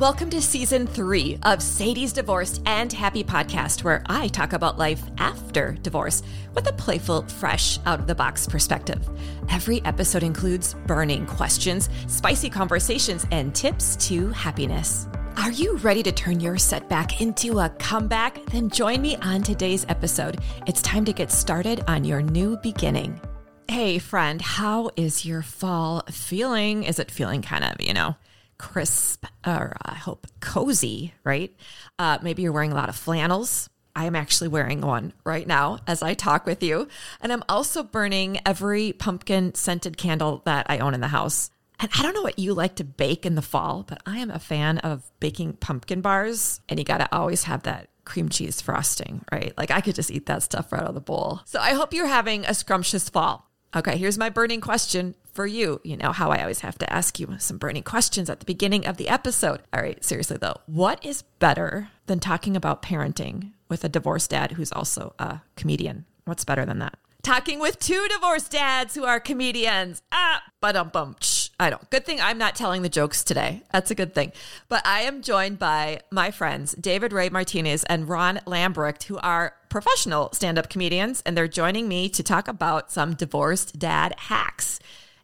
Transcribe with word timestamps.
Welcome 0.00 0.28
to 0.30 0.42
season 0.42 0.88
three 0.88 1.38
of 1.44 1.62
Sadie's 1.62 2.12
Divorced 2.12 2.60
and 2.66 2.92
Happy 2.92 3.22
podcast, 3.22 3.84
where 3.84 4.02
I 4.06 4.26
talk 4.26 4.52
about 4.52 4.76
life 4.76 5.00
after 5.18 5.78
divorce 5.82 6.20
with 6.52 6.66
a 6.66 6.72
playful, 6.72 7.22
fresh, 7.22 7.78
out 7.86 8.00
of 8.00 8.08
the 8.08 8.14
box 8.16 8.44
perspective. 8.44 9.08
Every 9.48 9.84
episode 9.84 10.24
includes 10.24 10.74
burning 10.88 11.26
questions, 11.26 11.88
spicy 12.08 12.50
conversations, 12.50 13.24
and 13.30 13.54
tips 13.54 13.94
to 14.08 14.30
happiness. 14.30 15.06
Are 15.36 15.52
you 15.52 15.76
ready 15.76 16.02
to 16.02 16.10
turn 16.10 16.40
your 16.40 16.58
setback 16.58 17.20
into 17.20 17.60
a 17.60 17.68
comeback? 17.68 18.44
Then 18.46 18.70
join 18.70 19.00
me 19.00 19.14
on 19.18 19.44
today's 19.44 19.86
episode. 19.88 20.38
It's 20.66 20.82
time 20.82 21.04
to 21.04 21.12
get 21.12 21.30
started 21.30 21.84
on 21.86 22.02
your 22.02 22.20
new 22.20 22.56
beginning. 22.56 23.20
Hey, 23.68 24.00
friend, 24.00 24.42
how 24.42 24.90
is 24.96 25.24
your 25.24 25.42
fall 25.42 26.02
feeling? 26.10 26.82
Is 26.82 26.98
it 26.98 27.12
feeling 27.12 27.42
kind 27.42 27.62
of, 27.62 27.80
you 27.80 27.94
know, 27.94 28.16
crisp 28.58 29.26
or 29.46 29.76
I 29.82 29.94
hope 29.94 30.26
cozy, 30.40 31.14
right? 31.24 31.54
Uh, 31.98 32.18
maybe 32.22 32.42
you're 32.42 32.52
wearing 32.52 32.72
a 32.72 32.76
lot 32.76 32.88
of 32.88 32.96
flannels. 32.96 33.68
I 33.96 34.06
am 34.06 34.16
actually 34.16 34.48
wearing 34.48 34.80
one 34.80 35.12
right 35.24 35.46
now 35.46 35.78
as 35.86 36.02
I 36.02 36.14
talk 36.14 36.46
with 36.46 36.62
you. 36.62 36.88
And 37.20 37.32
I'm 37.32 37.44
also 37.48 37.82
burning 37.82 38.40
every 38.44 38.92
pumpkin 38.92 39.54
scented 39.54 39.96
candle 39.96 40.42
that 40.44 40.66
I 40.68 40.78
own 40.78 40.94
in 40.94 41.00
the 41.00 41.08
house. 41.08 41.50
And 41.78 41.90
I 41.96 42.02
don't 42.02 42.14
know 42.14 42.22
what 42.22 42.38
you 42.38 42.54
like 42.54 42.76
to 42.76 42.84
bake 42.84 43.26
in 43.26 43.34
the 43.34 43.42
fall, 43.42 43.84
but 43.86 44.02
I 44.06 44.18
am 44.18 44.30
a 44.30 44.38
fan 44.38 44.78
of 44.78 45.10
baking 45.20 45.54
pumpkin 45.54 46.00
bars. 46.00 46.60
And 46.68 46.78
you 46.78 46.84
got 46.84 46.98
to 46.98 47.14
always 47.14 47.44
have 47.44 47.64
that 47.64 47.88
cream 48.04 48.28
cheese 48.28 48.60
frosting, 48.60 49.24
right? 49.32 49.52
Like 49.56 49.70
I 49.70 49.80
could 49.80 49.94
just 49.94 50.10
eat 50.10 50.26
that 50.26 50.42
stuff 50.42 50.72
right 50.72 50.82
out 50.82 50.88
of 50.88 50.94
the 50.94 51.00
bowl. 51.00 51.40
So 51.46 51.58
I 51.60 51.74
hope 51.74 51.94
you're 51.94 52.06
having 52.06 52.44
a 52.44 52.54
scrumptious 52.54 53.08
fall. 53.08 53.50
Okay, 53.76 53.96
here's 53.96 54.18
my 54.18 54.30
burning 54.30 54.60
question 54.60 55.16
for 55.32 55.46
you. 55.46 55.80
You 55.82 55.96
know 55.96 56.12
how 56.12 56.30
I 56.30 56.42
always 56.42 56.60
have 56.60 56.78
to 56.78 56.92
ask 56.92 57.18
you 57.18 57.28
some 57.38 57.58
burning 57.58 57.82
questions 57.82 58.30
at 58.30 58.38
the 58.38 58.46
beginning 58.46 58.86
of 58.86 58.98
the 58.98 59.08
episode. 59.08 59.62
All 59.72 59.82
right, 59.82 60.02
seriously 60.04 60.36
though, 60.36 60.60
what 60.66 61.04
is 61.04 61.22
better 61.40 61.88
than 62.06 62.20
talking 62.20 62.56
about 62.56 62.82
parenting 62.82 63.50
with 63.68 63.82
a 63.82 63.88
divorced 63.88 64.30
dad 64.30 64.52
who's 64.52 64.70
also 64.70 65.14
a 65.18 65.40
comedian? 65.56 66.04
What's 66.24 66.44
better 66.44 66.64
than 66.64 66.78
that? 66.78 66.96
Talking 67.24 67.58
with 67.58 67.80
two 67.80 68.06
divorced 68.08 68.52
dads 68.52 68.94
who 68.94 69.04
are 69.04 69.18
comedians. 69.18 70.02
Ah, 70.12 70.44
but 70.60 70.76
um 70.76 70.90
bum. 70.90 71.16
I 71.58 71.70
don't. 71.70 71.88
Good 71.90 72.04
thing 72.04 72.20
I'm 72.20 72.38
not 72.38 72.56
telling 72.56 72.82
the 72.82 72.88
jokes 72.88 73.22
today. 73.22 73.62
That's 73.72 73.90
a 73.90 73.94
good 73.94 74.14
thing. 74.14 74.32
But 74.68 74.84
I 74.86 75.02
am 75.02 75.22
joined 75.22 75.58
by 75.58 76.00
my 76.10 76.30
friends, 76.30 76.74
David 76.74 77.12
Ray 77.12 77.28
Martinez 77.28 77.84
and 77.84 78.08
Ron 78.08 78.40
Lambrecht, 78.46 79.04
who 79.04 79.18
are 79.18 79.54
professional 79.68 80.32
stand 80.32 80.58
up 80.58 80.68
comedians, 80.68 81.22
and 81.24 81.36
they're 81.36 81.48
joining 81.48 81.86
me 81.88 82.08
to 82.08 82.22
talk 82.22 82.48
about 82.48 82.90
some 82.90 83.14
divorced 83.14 83.78
dad 83.78 84.14
hacks. 84.18 84.80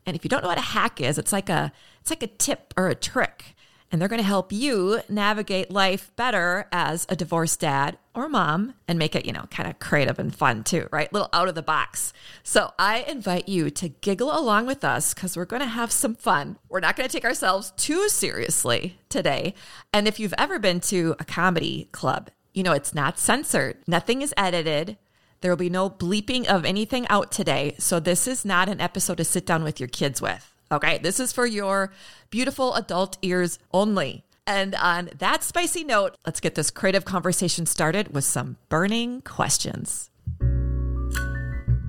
And 0.06 0.16
if 0.16 0.24
you 0.24 0.28
don't 0.28 0.42
know 0.42 0.48
what 0.48 0.58
a 0.58 0.62
hack 0.62 1.00
is, 1.00 1.18
it's 1.18 1.32
like 1.32 1.48
a 1.48 1.72
it's 2.00 2.10
like 2.10 2.22
a 2.22 2.28
tip 2.28 2.74
or 2.76 2.88
a 2.88 2.94
trick. 2.94 3.56
And 3.92 4.00
they're 4.00 4.08
going 4.08 4.20
to 4.20 4.26
help 4.26 4.52
you 4.52 5.00
navigate 5.08 5.70
life 5.70 6.12
better 6.14 6.68
as 6.70 7.06
a 7.08 7.16
divorced 7.16 7.60
dad 7.60 7.98
or 8.14 8.28
mom 8.28 8.74
and 8.86 8.98
make 8.98 9.16
it, 9.16 9.26
you 9.26 9.32
know, 9.32 9.46
kind 9.50 9.68
of 9.68 9.80
creative 9.80 10.18
and 10.18 10.34
fun 10.34 10.62
too, 10.62 10.88
right? 10.92 11.12
Little 11.12 11.28
out 11.32 11.48
of 11.48 11.56
the 11.56 11.62
box. 11.62 12.12
So 12.44 12.72
I 12.78 13.00
invite 13.08 13.48
you 13.48 13.68
to 13.70 13.88
giggle 13.88 14.36
along 14.36 14.66
with 14.66 14.84
us 14.84 15.12
because 15.12 15.36
we're 15.36 15.44
going 15.44 15.62
to 15.62 15.66
have 15.66 15.90
some 15.90 16.14
fun. 16.14 16.58
We're 16.68 16.80
not 16.80 16.96
going 16.96 17.08
to 17.08 17.12
take 17.12 17.24
ourselves 17.24 17.72
too 17.76 18.08
seriously 18.08 18.98
today. 19.08 19.54
And 19.92 20.06
if 20.06 20.20
you've 20.20 20.34
ever 20.38 20.58
been 20.58 20.80
to 20.82 21.16
a 21.18 21.24
comedy 21.24 21.88
club, 21.90 22.30
you 22.54 22.62
know, 22.62 22.72
it's 22.72 22.94
not 22.94 23.18
censored, 23.18 23.78
nothing 23.86 24.22
is 24.22 24.34
edited. 24.36 24.98
There 25.40 25.50
will 25.50 25.56
be 25.56 25.70
no 25.70 25.88
bleeping 25.88 26.46
of 26.46 26.64
anything 26.64 27.08
out 27.08 27.32
today. 27.32 27.74
So 27.78 27.98
this 27.98 28.28
is 28.28 28.44
not 28.44 28.68
an 28.68 28.80
episode 28.80 29.16
to 29.16 29.24
sit 29.24 29.46
down 29.46 29.64
with 29.64 29.80
your 29.80 29.88
kids 29.88 30.20
with. 30.20 30.49
Okay, 30.72 30.98
this 30.98 31.18
is 31.18 31.32
for 31.32 31.46
your 31.46 31.92
beautiful 32.30 32.74
adult 32.74 33.18
ears 33.22 33.58
only. 33.72 34.24
And 34.46 34.76
on 34.76 35.10
that 35.18 35.42
spicy 35.42 35.82
note, 35.82 36.16
let's 36.24 36.38
get 36.38 36.54
this 36.54 36.70
creative 36.70 37.04
conversation 37.04 37.66
started 37.66 38.14
with 38.14 38.24
some 38.24 38.56
burning 38.68 39.22
questions. 39.22 40.10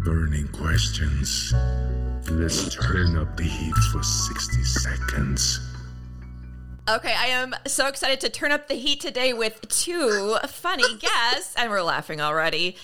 Burning 0.04 0.48
questions. 0.48 1.54
Let's 2.32 2.74
turn 2.74 3.18
up 3.18 3.38
the 3.38 3.44
heat 3.44 3.76
for 3.92 4.02
60 4.02 4.64
seconds. 4.64 5.71
Okay, 6.90 7.14
I 7.16 7.28
am 7.28 7.54
so 7.68 7.88
excited 7.88 8.20
to 8.22 8.30
turn 8.30 8.52
up 8.52 8.68
the 8.68 8.74
heat 8.74 9.00
today 9.00 9.34
with 9.34 9.62
two 9.70 10.36
funny 10.48 10.98
guests, 10.98 11.54
and 11.56 11.70
we're 11.70 11.84
laughing 11.84 12.22
already. 12.22 12.76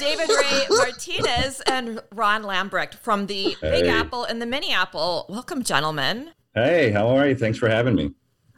David 0.00 0.28
Ray 0.28 0.66
Martinez 0.70 1.60
and 1.60 2.02
Ron 2.12 2.42
Lambrecht 2.42 2.94
from 2.94 3.26
the 3.26 3.56
Big 3.60 3.86
Apple 3.86 4.24
and 4.24 4.42
the 4.42 4.46
Mini 4.46 4.72
Apple. 4.72 5.26
Welcome, 5.28 5.62
gentlemen. 5.62 6.32
Hey, 6.54 6.90
how 6.90 7.06
are 7.08 7.28
you? 7.28 7.36
Thanks 7.36 7.56
for 7.56 7.68
having 7.68 7.94
me. 7.94 8.10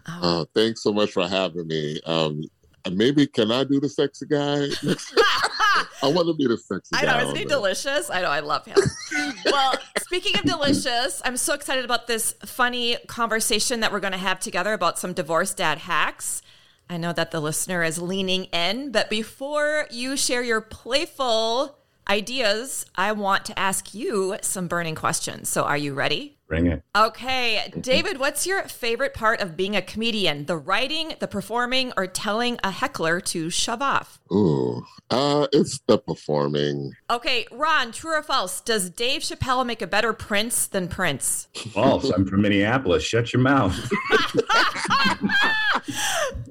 Uh, 0.07 0.47
thanks 0.55 0.83
so 0.83 0.95
much 0.95 1.13
for 1.13 1.29
having 1.29 1.67
me. 1.67 2.01
Um, 2.07 2.43
maybe 2.91 3.27
can 3.27 3.53
I 3.53 3.65
do 3.65 3.79
the 3.79 3.91
sexy 3.91 4.25
guy? 4.25 4.69
I 6.03 6.09
want 6.09 6.29
to 6.29 6.35
be 6.35 6.47
the 6.47 6.59
sexy 6.59 6.91
I 6.95 7.05
know, 7.05 7.19
isn't 7.25 7.37
he 7.37 7.45
delicious? 7.45 8.11
I 8.11 8.21
know, 8.23 8.31
I 8.31 8.41
love 8.41 8.67
him. 8.67 8.77
well, 9.47 9.75
speaking 9.99 10.37
of 10.39 10.45
delicious, 10.45 11.23
I'm 11.25 11.37
so 11.37 11.55
excited 11.55 11.85
about 11.85 12.07
this 12.07 12.35
funny 12.45 12.97
conversation 13.07 13.81
that 13.81 13.93
we're 13.93 14.01
going 14.01 14.13
to 14.13 14.19
have 14.19 14.41
together 14.41 14.73
about 14.73 14.99
some 14.99 15.13
divorced 15.13 15.57
dad 15.57 15.79
hacks. 15.79 16.43
I 16.89 16.97
know 16.97 17.13
that 17.13 17.33
the 17.33 17.41
listener 17.41 17.83
is 17.83 18.01
leaning 18.01 18.45
in, 18.45 18.93
but 18.93 19.11
before 19.11 19.87
you 19.91 20.17
share 20.17 20.43
your 20.43 20.61
playful 20.61 21.79
ideas, 22.09 22.87
I 22.95 23.13
want 23.13 23.45
to 23.47 23.59
ask 23.59 23.93
you 23.95 24.37
some 24.41 24.69
burning 24.69 24.95
questions. 24.95 25.49
So, 25.49 25.65
are 25.65 25.77
you 25.77 25.95
ready? 25.95 26.36
Bring 26.49 26.67
it. 26.69 26.83
Okay, 26.95 27.73
David, 27.81 28.19
what's 28.21 28.47
your 28.47 28.63
favorite 28.65 29.15
part 29.15 29.41
of 29.41 29.57
being 29.57 29.75
a 29.75 29.83
comedian? 29.83 30.47
The 30.47 30.57
writing, 30.57 31.15
the 31.19 31.27
performing, 31.27 31.93
or 31.97 32.07
telling 32.07 32.59
a 32.63 32.71
heckler 32.71 33.21
to 33.21 33.51
shove 33.51 33.83
off? 33.83 34.21
Ooh, 34.33 34.85
uh, 35.11 35.49
it's 35.53 35.81
the 35.89 35.99
performing. 35.99 36.93
Okay, 37.11 37.47
Ron, 37.51 37.91
true 37.91 38.17
or 38.17 38.23
false? 38.23 38.61
Does 38.61 38.91
Dave 38.91 39.23
Chappelle 39.23 39.67
make 39.67 39.83
a 39.83 39.89
better 39.89 40.13
Prince 40.13 40.69
than 40.69 40.87
Prince? 40.87 41.49
False. 41.73 42.11
I'm 42.11 42.25
from 42.25 42.43
Minneapolis. 42.43 43.03
Shut 43.03 43.33
your 43.33 43.43
mouth. 43.43 43.75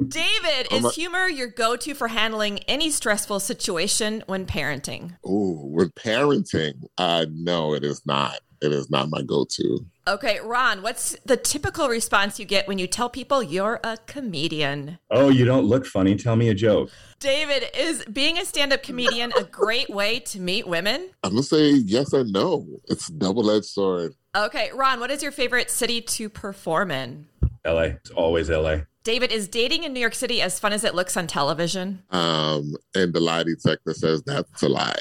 David, 0.07 0.67
I'm 0.71 0.79
is 0.79 0.85
a- 0.85 0.91
humor 0.91 1.27
your 1.27 1.47
go 1.47 1.77
to 1.77 1.93
for 1.93 2.09
handling 2.09 2.59
any 2.67 2.89
stressful 2.89 3.39
situation 3.39 4.23
when 4.27 4.45
parenting? 4.45 5.15
Ooh, 5.25 5.69
with 5.71 5.95
parenting, 5.95 6.83
uh, 6.97 7.25
no, 7.31 7.73
it 7.73 7.83
is 7.85 8.05
not. 8.05 8.39
It 8.65 8.71
is 8.73 8.89
not 8.89 9.09
my 9.09 9.21
go-to. 9.21 9.85
Okay, 10.07 10.39
Ron, 10.43 10.81
what's 10.81 11.15
the 11.25 11.37
typical 11.37 11.87
response 11.87 12.39
you 12.39 12.45
get 12.45 12.67
when 12.67 12.77
you 12.77 12.87
tell 12.87 13.09
people 13.09 13.41
you're 13.41 13.79
a 13.83 13.97
comedian? 14.05 14.99
Oh, 15.09 15.29
you 15.29 15.45
don't 15.45 15.65
look 15.65 15.85
funny. 15.85 16.15
Tell 16.15 16.35
me 16.35 16.49
a 16.49 16.53
joke. 16.53 16.89
David, 17.19 17.65
is 17.75 18.03
being 18.05 18.37
a 18.37 18.45
stand 18.45 18.73
up 18.73 18.83
comedian 18.83 19.31
a 19.37 19.43
great 19.43 19.89
way 19.89 20.19
to 20.19 20.39
meet 20.39 20.67
women? 20.67 21.09
I'm 21.23 21.31
gonna 21.31 21.43
say 21.43 21.69
yes 21.69 22.13
and 22.13 22.31
no. 22.33 22.67
It's 22.85 23.07
double-edged 23.07 23.65
sword. 23.65 24.13
Okay, 24.35 24.69
Ron, 24.73 24.99
what 24.99 25.11
is 25.11 25.23
your 25.23 25.31
favorite 25.31 25.71
city 25.71 26.01
to 26.01 26.29
perform 26.29 26.91
in? 26.91 27.27
LA. 27.65 27.81
It's 27.83 28.11
always 28.11 28.49
LA. 28.49 28.79
David, 29.05 29.31
is 29.31 29.47
dating 29.47 29.83
in 29.83 29.93
New 29.93 29.99
York 29.99 30.15
City 30.15 30.41
as 30.41 30.59
fun 30.59 30.73
as 30.73 30.83
it 30.83 30.95
looks 30.95 31.15
on 31.15 31.27
television? 31.27 32.01
Um, 32.09 32.75
and 32.95 33.13
the 33.13 33.19
lie 33.19 33.43
detector 33.43 33.93
says 33.93 34.23
that's 34.23 34.63
a 34.63 34.69
lie. 34.69 34.95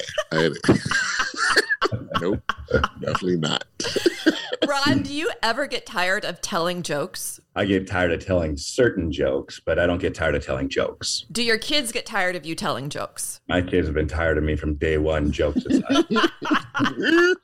I- 3.05 3.11
nope, 3.11 3.13
definitely 3.13 3.37
not. 3.37 3.63
Ron, 4.67 5.03
do 5.03 5.13
you 5.13 5.29
ever 5.43 5.67
get 5.67 5.85
tired 5.85 6.25
of 6.25 6.41
telling 6.41 6.81
jokes? 6.81 7.39
I 7.55 7.65
get 7.65 7.87
tired 7.87 8.11
of 8.11 8.25
telling 8.25 8.57
certain 8.57 9.11
jokes, 9.11 9.61
but 9.63 9.77
I 9.79 9.85
don't 9.85 9.99
get 9.99 10.15
tired 10.15 10.33
of 10.35 10.43
telling 10.45 10.69
jokes. 10.69 11.25
Do 11.31 11.43
your 11.43 11.57
kids 11.57 11.91
get 11.91 12.05
tired 12.05 12.35
of 12.35 12.45
you 12.45 12.55
telling 12.55 12.89
jokes? 12.89 13.41
My 13.47 13.61
kids 13.61 13.87
have 13.87 13.93
been 13.93 14.07
tired 14.07 14.37
of 14.37 14.43
me 14.43 14.55
from 14.55 14.75
day 14.75 14.97
one, 14.97 15.31
jokes 15.31 15.63
aside. 15.65 16.05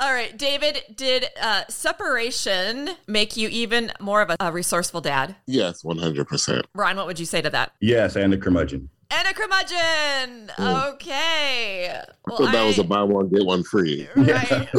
All 0.00 0.12
right, 0.12 0.36
David, 0.36 0.82
did 0.94 1.26
uh, 1.40 1.62
separation 1.68 2.90
make 3.06 3.36
you 3.36 3.48
even 3.48 3.92
more 4.00 4.22
of 4.22 4.30
a, 4.30 4.36
a 4.38 4.52
resourceful 4.52 5.00
dad? 5.00 5.34
yes, 5.46 5.82
100%. 5.82 6.62
Ron, 6.74 6.96
what 6.96 7.06
would 7.06 7.18
you 7.18 7.26
say 7.26 7.42
to 7.42 7.50
that? 7.50 7.72
yes, 7.80 8.14
and 8.16 8.32
a 8.32 8.38
curmudgeon. 8.38 8.90
And 9.10 9.26
a 9.26 9.32
curmudgeon. 9.32 10.50
Okay. 10.58 11.90
I 11.90 12.04
Well, 12.26 12.38
thought 12.38 12.52
that 12.52 12.64
was 12.64 12.78
a 12.78 12.84
buy 12.84 13.02
one, 13.02 13.28
get 13.28 13.44
one 13.44 13.62
free. 13.62 14.06
right. 14.16 14.68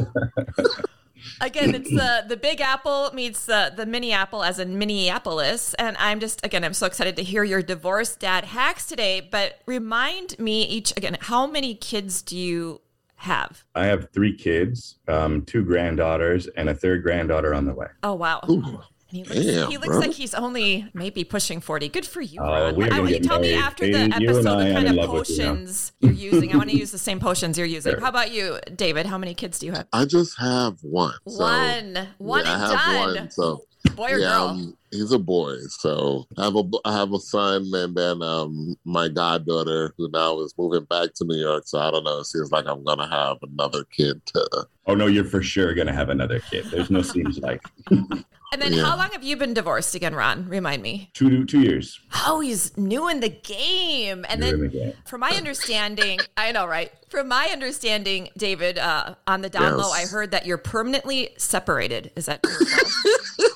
Again, 1.41 1.73
it's 1.73 1.89
the 1.89 2.25
the 2.27 2.35
Big 2.37 2.59
Apple 2.61 3.11
meets 3.13 3.45
the 3.45 3.71
the 3.75 3.85
Mini 3.85 4.11
Apple 4.11 4.43
as 4.43 4.59
in 4.59 4.77
Minneapolis, 4.77 5.73
and 5.75 5.95
I'm 5.97 6.19
just 6.19 6.45
again 6.45 6.63
I'm 6.65 6.73
so 6.73 6.85
excited 6.85 7.15
to 7.17 7.23
hear 7.23 7.43
your 7.43 7.61
divorce 7.61 8.15
dad 8.15 8.43
hacks 8.45 8.85
today. 8.85 9.21
But 9.21 9.59
remind 9.65 10.37
me 10.37 10.63
each 10.63 10.91
again, 10.97 11.17
how 11.21 11.47
many 11.47 11.75
kids 11.75 12.21
do 12.21 12.37
you 12.37 12.81
have? 13.17 13.63
I 13.73 13.85
have 13.85 14.09
three 14.11 14.35
kids, 14.35 14.97
um, 15.07 15.43
two 15.43 15.63
granddaughters, 15.63 16.47
and 16.47 16.69
a 16.69 16.75
third 16.75 17.03
granddaughter 17.03 17.53
on 17.53 17.65
the 17.65 17.73
way. 17.73 17.87
Oh 18.03 18.15
wow! 18.15 18.41
Ooh, 18.49 18.81
And 19.11 19.17
he 19.17 19.23
looks, 19.23 19.45
Damn, 19.45 19.69
he 19.71 19.77
looks 19.77 19.88
bro. 19.88 20.00
like 20.00 20.11
he's 20.13 20.33
only 20.35 20.88
maybe 20.94 21.23
pushing 21.23 21.61
40. 21.61 21.89
Good 21.89 22.06
for 22.06 22.21
you, 22.21 22.39
Oh, 22.41 22.45
Ron. 22.45 22.75
we're 22.75 22.94
I 22.94 23.00
want 23.00 23.11
you 23.11 23.19
to 23.19 23.27
tell 23.27 23.39
me 23.39 23.53
after 23.56 23.85
You- 23.85 23.94
the 23.94 24.15
episode 24.15 24.47
I, 24.59 24.67
the 24.67 24.73
kind 24.73 24.88
of 24.88 24.95
love 24.95 25.06
you 25.09 25.11
potions 25.35 25.91
you're 26.00 26.11
using. 26.31 26.53
I 26.53 26.57
want 26.57 26.69
to 26.69 26.77
use 26.77 26.91
the 26.91 26.97
same 27.00 27.19
potions 27.19 27.57
you're 27.57 27.65
using. 27.67 27.94
Sure. 27.94 28.01
How 28.01 28.09
about 28.09 28.31
you, 28.31 28.59
David? 28.75 29.06
How 29.07 29.17
many 29.17 29.33
kids 29.33 29.59
do 29.59 29.65
you 29.65 29.71
have? 29.73 29.88
I 29.94 30.06
just 30.06 30.39
have 30.39 30.77
one. 30.83 31.13
So, 31.27 31.39
one. 31.44 32.07
One 32.19 32.45
yeah, 32.45 32.53
and 32.53 32.63
I 32.63 32.67
have 32.67 33.06
done. 33.06 33.15
one. 33.15 33.31
So 33.31 33.63
Boy 33.95 34.11
or 34.13 34.17
girl? 34.19 34.31
um, 34.50 34.77
he's 34.91 35.12
a 35.13 35.17
boy. 35.19 35.55
So 35.69 36.25
I 36.38 36.44
have 36.44 36.55
a 36.55 36.63
I 36.85 36.94
have 36.97 37.13
a 37.13 37.19
son, 37.19 37.69
and 37.73 37.95
then 37.95 38.21
um, 38.21 38.75
my 38.85 39.07
goddaughter, 39.07 39.94
who 39.97 40.09
now 40.12 40.39
is 40.41 40.53
moving 40.57 40.83
back 40.83 41.13
to 41.15 41.25
New 41.25 41.38
York. 41.38 41.63
So 41.65 41.79
I 41.79 41.89
don't 41.89 42.03
know. 42.03 42.19
It 42.19 42.25
seems 42.25 42.51
like 42.51 42.65
I'm 42.67 42.83
gonna 42.83 43.07
have 43.09 43.38
another 43.41 43.85
kid. 43.85 44.21
To, 44.33 44.67
Oh 44.85 44.95
no, 44.95 45.07
you're 45.07 45.23
for 45.23 45.41
sure 45.41 45.73
gonna 45.73 45.94
have 45.94 46.09
another 46.09 46.39
kid. 46.39 46.65
There's 46.71 46.89
no 46.91 47.01
seems 47.01 47.39
like 47.39 47.62
And 48.51 48.60
then 48.62 48.74
Yeah. 48.74 48.84
how 48.84 48.98
long 48.98 49.10
have 49.12 49.24
you 49.24 49.38
been 49.38 49.54
divorced 49.54 49.94
again, 49.94 50.16
Ron? 50.16 50.48
Remind 50.50 50.81
me. 50.81 51.12
two 51.13 51.46
two 51.46 51.60
years. 51.62 52.00
Oh, 52.25 52.40
he's 52.40 52.75
new 52.78 53.07
in 53.07 53.19
the 53.19 53.30
game. 53.30 54.25
And 54.28 54.42
You're 54.44 54.57
then 54.69 54.69
the 54.72 54.96
from 55.06 55.19
my 55.22 55.31
understanding, 55.31 56.19
I 56.36 56.51
know, 56.51 56.66
right? 56.66 56.92
From 57.10 57.28
my 57.28 57.50
understanding, 57.51 58.30
David, 58.38 58.80
uh, 58.80 59.16
on 59.28 59.42
the 59.42 59.50
down 59.50 59.78
Yes. 59.78 59.86
low, 59.86 59.92
I 59.92 60.06
heard 60.06 60.31
that 60.31 60.46
you're 60.48 60.57
permanently 60.57 61.30
separated. 61.38 62.12
Is 62.16 62.25
that 62.25 62.42
true? 62.44 62.66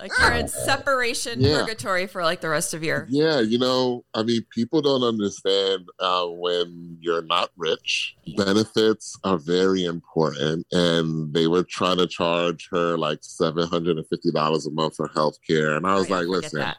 like 0.00 0.12
you're 0.18 0.32
in 0.32 0.48
separation 0.48 1.40
Yeah. 1.40 1.60
purgatory 1.60 2.06
for 2.06 2.22
like 2.22 2.40
the 2.40 2.48
rest 2.48 2.74
of 2.74 2.82
your 2.82 3.06
yeah, 3.08 3.40
you 3.40 3.58
know, 3.58 4.04
I 4.14 4.22
mean, 4.22 4.42
people 4.52 4.82
don't 4.82 5.02
understand 5.02 5.88
uh, 6.00 6.26
when 6.26 6.98
you're 7.00 7.22
not 7.22 7.50
rich. 7.56 8.16
Benefits 8.36 9.16
are 9.24 9.38
very 9.38 9.84
important, 9.84 10.66
and 10.72 11.32
they 11.32 11.46
were 11.46 11.62
trying 11.62 11.98
to 11.98 12.06
charge 12.06 12.68
her 12.72 12.96
like 12.98 13.18
seven 13.22 13.68
hundred 13.68 13.96
and 13.98 14.06
fifty 14.08 14.30
dollars 14.32 14.66
a 14.66 14.70
month 14.70 14.96
for 14.96 15.08
health 15.14 15.36
care, 15.48 15.76
and 15.76 15.86
I 15.86 15.94
was 15.94 16.10
Oh, 16.10 16.14
yeah, 16.14 16.16
like, 16.20 16.26
listen. 16.28 16.60
that. 16.60 16.78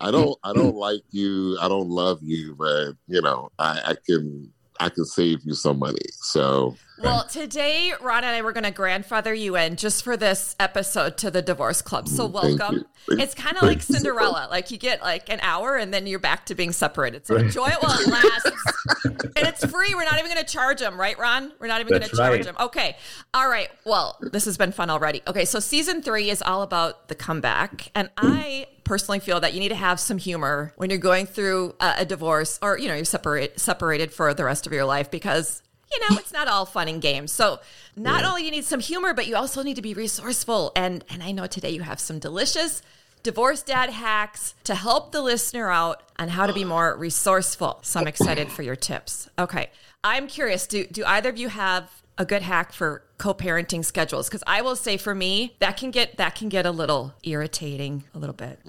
I 0.00 0.12
don't 0.12 0.38
I 0.44 0.52
don't 0.52 0.76
like 0.76 1.02
you. 1.10 1.58
I 1.60 1.66
don't 1.68 1.88
love 1.88 2.20
you, 2.22 2.54
but 2.56 2.92
you 3.08 3.20
know, 3.20 3.48
I, 3.58 3.80
I 3.84 3.94
can 4.06 4.52
I 4.78 4.88
can 4.90 5.04
save 5.04 5.40
you 5.44 5.54
some 5.54 5.80
money. 5.80 5.98
So 6.12 6.76
Well, 7.00 7.24
today, 7.26 7.92
Ron 8.00 8.24
and 8.24 8.34
I 8.34 8.42
were 8.42 8.52
going 8.52 8.64
to 8.64 8.70
grandfather 8.70 9.32
you 9.32 9.56
in 9.56 9.76
just 9.76 10.02
for 10.02 10.16
this 10.16 10.56
episode 10.58 11.16
to 11.18 11.30
the 11.30 11.42
divorce 11.42 11.80
club. 11.82 12.08
So, 12.08 12.28
Mm, 12.28 12.32
welcome. 12.32 12.84
It's 13.08 13.34
kind 13.34 13.56
of 13.56 13.62
like. 13.62 13.82
Cinderella. 13.82 14.48
Like, 14.50 14.70
you 14.70 14.78
get 14.78 15.00
like 15.00 15.28
an 15.30 15.38
hour 15.42 15.76
and 15.76 15.94
then 15.94 16.06
you're 16.06 16.18
back 16.18 16.46
to 16.46 16.54
being 16.54 16.72
separated. 16.72 17.26
So, 17.26 17.36
enjoy 17.36 17.68
it 17.68 17.76
while 17.82 17.98
it 18.00 18.06
lasts. 18.08 18.72
and 19.04 19.46
it's 19.48 19.64
free. 19.66 19.94
We're 19.94 20.04
not 20.04 20.18
even 20.18 20.30
going 20.32 20.44
to 20.44 20.52
charge 20.52 20.80
them, 20.80 20.98
right, 20.98 21.18
Ron? 21.18 21.52
We're 21.58 21.68
not 21.68 21.80
even 21.80 21.90
going 21.90 22.02
to 22.08 22.16
charge 22.16 22.30
right. 22.36 22.44
them. 22.44 22.56
Okay. 22.60 22.96
All 23.32 23.48
right. 23.48 23.68
Well, 23.84 24.18
this 24.20 24.44
has 24.46 24.56
been 24.56 24.72
fun 24.72 24.90
already. 24.90 25.22
Okay. 25.26 25.44
So, 25.44 25.60
season 25.60 26.02
three 26.02 26.30
is 26.30 26.42
all 26.42 26.62
about 26.62 27.08
the 27.08 27.14
comeback. 27.14 27.90
And 27.94 28.10
I 28.16 28.66
personally 28.84 29.20
feel 29.20 29.40
that 29.40 29.52
you 29.54 29.60
need 29.60 29.68
to 29.68 29.74
have 29.74 30.00
some 30.00 30.18
humor 30.18 30.72
when 30.76 30.90
you're 30.90 30.98
going 30.98 31.26
through 31.26 31.74
a, 31.80 31.96
a 31.98 32.04
divorce 32.06 32.58
or, 32.62 32.78
you 32.78 32.88
know, 32.88 32.94
you're 32.94 33.04
separate, 33.04 33.60
separated 33.60 34.12
for 34.12 34.32
the 34.34 34.44
rest 34.44 34.66
of 34.66 34.72
your 34.72 34.84
life 34.86 35.10
because 35.10 35.62
you 35.90 36.00
know, 36.00 36.16
it's 36.18 36.32
not 36.32 36.48
all 36.48 36.66
fun 36.66 36.88
and 36.88 37.00
games. 37.00 37.32
So 37.32 37.60
not 37.96 38.24
only 38.24 38.44
you 38.44 38.50
need 38.50 38.64
some 38.64 38.80
humor, 38.80 39.14
but 39.14 39.26
you 39.26 39.36
also 39.36 39.62
need 39.62 39.76
to 39.76 39.82
be 39.82 39.94
resourceful. 39.94 40.72
And 40.76 41.04
and 41.08 41.22
I 41.22 41.32
know 41.32 41.46
today 41.46 41.70
you 41.70 41.82
have 41.82 42.00
some 42.00 42.18
delicious 42.18 42.82
divorce 43.22 43.62
dad 43.62 43.90
hacks 43.90 44.54
to 44.64 44.74
help 44.74 45.12
the 45.12 45.22
listener 45.22 45.70
out 45.70 46.02
on 46.18 46.28
how 46.28 46.46
to 46.46 46.52
be 46.52 46.64
more 46.64 46.96
resourceful. 46.96 47.80
So 47.82 48.00
I'm 48.00 48.06
excited 48.06 48.50
for 48.50 48.62
your 48.62 48.76
tips. 48.76 49.28
Okay. 49.38 49.70
I'm 50.04 50.28
curious, 50.28 50.66
do 50.66 50.84
do 50.86 51.04
either 51.04 51.28
of 51.28 51.38
you 51.38 51.48
have 51.48 51.90
a 52.18 52.24
good 52.24 52.42
hack 52.42 52.72
for 52.72 53.04
co-parenting 53.18 53.84
schedules? 53.84 54.28
Because 54.28 54.42
I 54.46 54.60
will 54.60 54.76
say 54.76 54.96
for 54.96 55.14
me, 55.14 55.56
that 55.60 55.76
can 55.76 55.90
get 55.90 56.16
that 56.18 56.34
can 56.34 56.48
get 56.48 56.66
a 56.66 56.70
little 56.70 57.14
irritating 57.22 58.04
a 58.14 58.18
little 58.18 58.34
bit. 58.34 58.60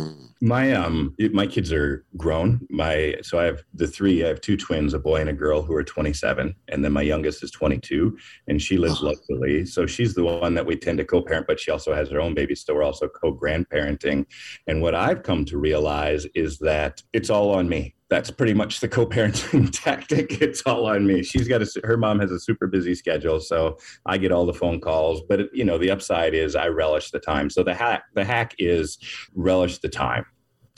My 0.42 0.72
um 0.74 1.14
it- 1.18 1.34
my 1.34 1.46
kids 1.48 1.72
are 1.74 2.06
grown. 2.18 2.66
My 2.70 3.16
so 3.22 3.40
I 3.40 3.46
have 3.46 3.64
the 3.74 3.88
three. 3.88 4.24
I 4.24 4.28
have 4.28 4.42
two 4.42 4.58
twins, 4.58 4.94
a 4.94 5.00
boy 5.00 5.20
and 5.22 5.30
a 5.30 5.34
girl 5.34 5.62
who 5.62 5.76
are 5.76 5.84
27, 5.84 6.56
and 6.68 6.84
then 6.86 6.92
my 6.94 7.02
youngest 7.02 7.44
is 7.44 7.52
22, 7.52 8.18
and 8.48 8.62
she 8.62 8.78
lives 8.78 9.02
locally. 9.02 9.66
So 9.66 9.86
she's 9.86 10.14
the 10.14 10.24
one 10.24 10.54
that 10.54 10.66
we 10.66 10.76
tend 10.76 10.98
to 11.00 11.06
co-parent, 11.06 11.48
but 11.48 11.60
she 11.60 11.72
also 11.72 11.94
has 11.94 12.10
her 12.10 12.22
own 12.22 12.34
baby, 12.34 12.56
so 12.56 12.74
we're 12.76 12.84
also 12.84 13.08
co-grandparenting. 13.08 14.26
And 14.68 14.82
what 14.82 14.96
I've 14.96 15.24
come 15.24 15.46
to 15.46 15.58
realize 15.58 16.26
is 16.36 16.58
that 16.60 17.02
it's 17.14 17.30
all 17.30 17.52
on 17.52 17.68
me. 17.70 17.96
That's 18.10 18.32
pretty 18.32 18.56
much 18.56 18.80
the 18.80 18.88
co-parenting 18.88 19.70
tactic. 19.84 20.42
It's 20.42 20.62
all 20.66 20.88
on 20.88 21.06
me. 21.06 21.22
She's 21.22 21.48
got 21.48 21.62
a 21.62 21.82
her 21.84 21.98
mom 21.98 22.20
has 22.20 22.32
a 22.32 22.40
super 22.40 22.68
busy 22.68 22.96
schedule, 22.96 23.40
so 23.40 23.78
I 24.06 24.18
get 24.18 24.32
all 24.32 24.46
the 24.46 24.54
phone 24.54 24.82
calls. 24.82 25.22
But 25.28 25.42
it, 25.42 25.50
you 25.54 25.64
know, 25.64 25.78
the 25.78 25.92
upside 25.92 26.34
is 26.34 26.56
I 26.56 26.68
relish 26.68 27.12
the 27.12 27.20
time. 27.20 27.50
So 27.50 27.64
the 27.64 27.76
hack 27.76 28.04
the 28.16 28.26
hack 28.26 28.56
is 28.58 28.98
relish 29.36 29.78
the 29.78 29.90
time 29.90 30.26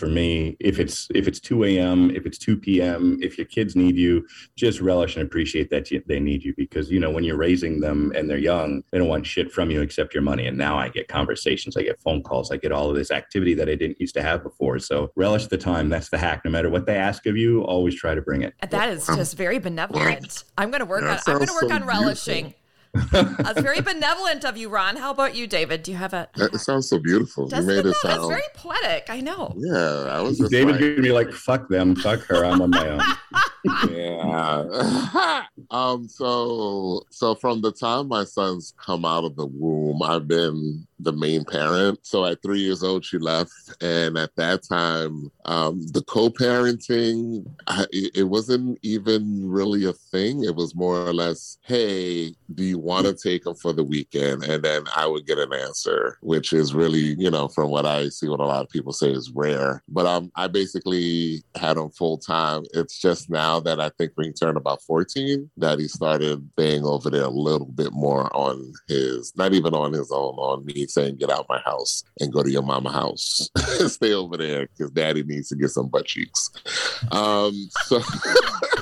for 0.01 0.07
me 0.07 0.57
if 0.59 0.80
it's 0.80 1.07
if 1.15 1.27
it's 1.27 1.39
2 1.39 1.63
a.m 1.63 2.12
if 2.12 2.25
it's 2.25 2.38
2 2.38 2.57
p.m 2.57 3.18
if 3.21 3.38
your 3.38 3.45
kids 3.45 3.75
need 3.75 3.95
you 3.95 4.25
just 4.57 4.81
relish 4.81 5.15
and 5.15 5.24
appreciate 5.24 5.69
that 5.69 5.92
you, 5.92 6.03
they 6.07 6.19
need 6.19 6.44
you 6.44 6.53
because 6.57 6.92
you 6.92 7.00
know 7.00 7.12
when 7.12 7.24
you're 7.24 7.38
raising 7.38 7.80
them 7.80 8.12
and 8.15 8.30
they're 8.30 8.38
young 8.38 8.83
they 8.92 8.98
don't 8.98 9.07
want 9.07 9.25
shit 9.25 9.51
from 9.51 9.71
you 9.71 9.81
except 9.81 10.13
your 10.13 10.24
money. 10.24 10.48
And 10.48 10.57
now 10.57 10.77
i 10.77 10.89
get 10.89 11.07
conversations 11.07 11.77
i 11.77 11.83
get 11.83 12.01
phone 12.01 12.21
calls 12.24 12.51
i 12.51 12.57
get 12.57 12.71
all 12.71 12.89
of 12.89 12.95
this 12.95 13.12
activity 13.12 13.53
that 13.53 13.69
i 13.69 13.75
didn't 13.75 14.00
used 14.01 14.15
to 14.15 14.21
have 14.21 14.42
before. 14.44 14.80
So 14.80 15.12
relish 15.15 15.48
the 15.48 15.57
time. 15.57 15.89
That's 15.89 16.09
the 16.09 16.18
hack. 16.18 16.42
No 16.44 16.51
matter 16.51 16.69
what 16.69 16.86
they 16.86 16.95
ask 16.95 17.25
of 17.25 17.38
you 17.38 17.62
always 17.63 17.95
try 17.95 18.15
to 18.15 18.21
bring 18.21 18.42
it. 18.42 18.53
That 18.69 18.89
is 18.89 19.06
just 19.07 19.38
very 19.38 19.59
benevolent. 19.59 20.44
I'm 20.57 20.71
going 20.71 20.80
to 20.80 20.86
work 20.86 21.03
That 21.03 21.27
on. 21.27 21.33
I'm 21.33 21.38
going 21.38 21.48
to 21.48 21.53
work 21.53 21.69
so 21.69 21.75
on 21.75 21.86
relishing. 21.86 22.53
That's 22.93 23.61
very 23.61 23.81
benevolent 23.81 24.43
of 24.45 24.57
you, 24.57 24.69
Ron. 24.69 24.97
How 24.97 25.11
about 25.11 25.35
you, 25.35 25.47
David? 25.47 25.83
Do 25.83 25.91
you 25.91 25.97
have 25.97 26.13
a? 26.13 26.29
that 26.35 26.57
sounds 26.59 26.89
so 26.89 26.99
beautiful. 26.99 27.47
Doesn't 27.47 27.69
you 27.69 27.75
made 27.75 27.85
it 27.85 27.89
it 27.89 27.95
though? 28.03 28.09
It's 28.09 28.17
sound 28.17 28.29
very 28.29 28.41
poetic. 28.53 29.05
I 29.09 29.21
know. 29.21 29.53
Yeah, 29.57 30.07
I 30.09 30.21
was 30.21 30.38
just 30.38 30.51
david 30.51 30.73
like, 30.73 30.81
gonna 30.81 31.01
be 31.01 31.11
like 31.11 31.31
fuck 31.31 31.67
them 31.69 31.95
fuck 31.95 32.21
her 32.25 32.43
i'm 32.45 32.61
on 32.61 32.69
my 32.69 32.89
own 32.89 33.01
yeah. 33.89 35.43
um. 35.71 36.07
So, 36.07 37.03
so 37.09 37.35
from 37.35 37.61
the 37.61 37.71
time 37.71 38.07
my 38.07 38.23
sons 38.23 38.73
come 38.83 39.05
out 39.05 39.23
of 39.23 39.35
the 39.35 39.45
womb, 39.45 40.01
I've 40.01 40.27
been 40.27 40.88
the 41.03 41.12
main 41.12 41.44
parent. 41.44 42.00
So 42.03 42.25
at 42.25 42.42
three 42.42 42.59
years 42.59 42.83
old, 42.83 43.06
she 43.06 43.18
left, 43.18 43.51
and 43.81 44.18
at 44.18 44.36
that 44.36 44.63
time, 44.63 45.31
um, 45.45 45.86
the 45.88 46.03
co-parenting, 46.03 47.45
it 47.92 48.21
it 48.21 48.24
wasn't 48.24 48.77
even 48.83 49.50
really 49.50 49.86
a 49.86 49.94
thing. 49.94 50.44
It 50.44 50.56
was 50.56 50.75
more 50.75 50.98
or 50.98 51.13
less, 51.13 51.57
hey, 51.63 52.33
do 52.53 52.63
you 52.63 52.77
want 52.77 53.07
to 53.07 53.13
take 53.13 53.44
them 53.44 53.56
for 53.56 53.74
the 53.74 53.83
weekend? 53.83 54.44
And 54.44 54.63
then 54.63 54.83
I 54.95 55.07
would 55.07 55.25
get 55.25 55.39
an 55.39 55.53
answer, 55.53 56.18
which 56.21 56.53
is 56.53 56.74
really, 56.74 57.15
you 57.18 57.31
know, 57.31 57.48
from 57.48 57.69
what 57.69 57.86
I 57.86 58.09
see, 58.09 58.30
what 58.30 58.39
a 58.39 58.45
lot 58.45 58.63
of 58.63 58.69
people 58.69 58.94
say 58.94 59.12
is 59.12 59.31
rare. 59.31 59.83
But 59.88 60.06
um, 60.06 60.31
I 60.36 60.48
basically 60.48 61.44
had 61.56 61.77
him 61.77 61.89
full 61.89 62.18
time. 62.18 62.63
It's 62.74 63.00
just 63.00 63.30
now 63.30 63.59
that 63.62 63.80
I 63.80 63.89
think 63.98 64.12
when 64.15 64.27
he 64.27 64.33
turned 64.33 64.57
about 64.57 64.81
14 64.83 65.50
that 65.57 65.80
he 65.80 65.88
started 65.88 66.50
being 66.56 66.83
over 66.83 67.09
there 67.09 67.24
a 67.24 67.30
little 67.30 67.68
bit 67.68 67.92
more 67.92 68.36
on 68.36 68.71
his, 68.88 69.33
not 69.36 69.53
even 69.53 69.74
on 69.74 69.94
his 69.94 70.12
own, 70.12 70.36
on 70.36 70.65
me 70.65 70.86
saying, 70.93 71.17
get 71.17 71.31
out 71.31 71.45
my 71.49 71.59
house 71.59 72.03
and 72.19 72.31
go 72.31 72.43
to 72.43 72.51
your 72.51 72.61
mama 72.61 72.91
house. 72.91 73.49
Stay 73.88 74.13
over 74.13 74.38
there 74.38 74.67
because 74.67 74.91
daddy 74.91 75.23
needs 75.23 75.49
to 75.49 75.55
get 75.55 75.69
some 75.69 75.88
butt 75.88 76.05
cheeks. 76.05 76.50
Um, 77.12 77.69
so 77.86 78.00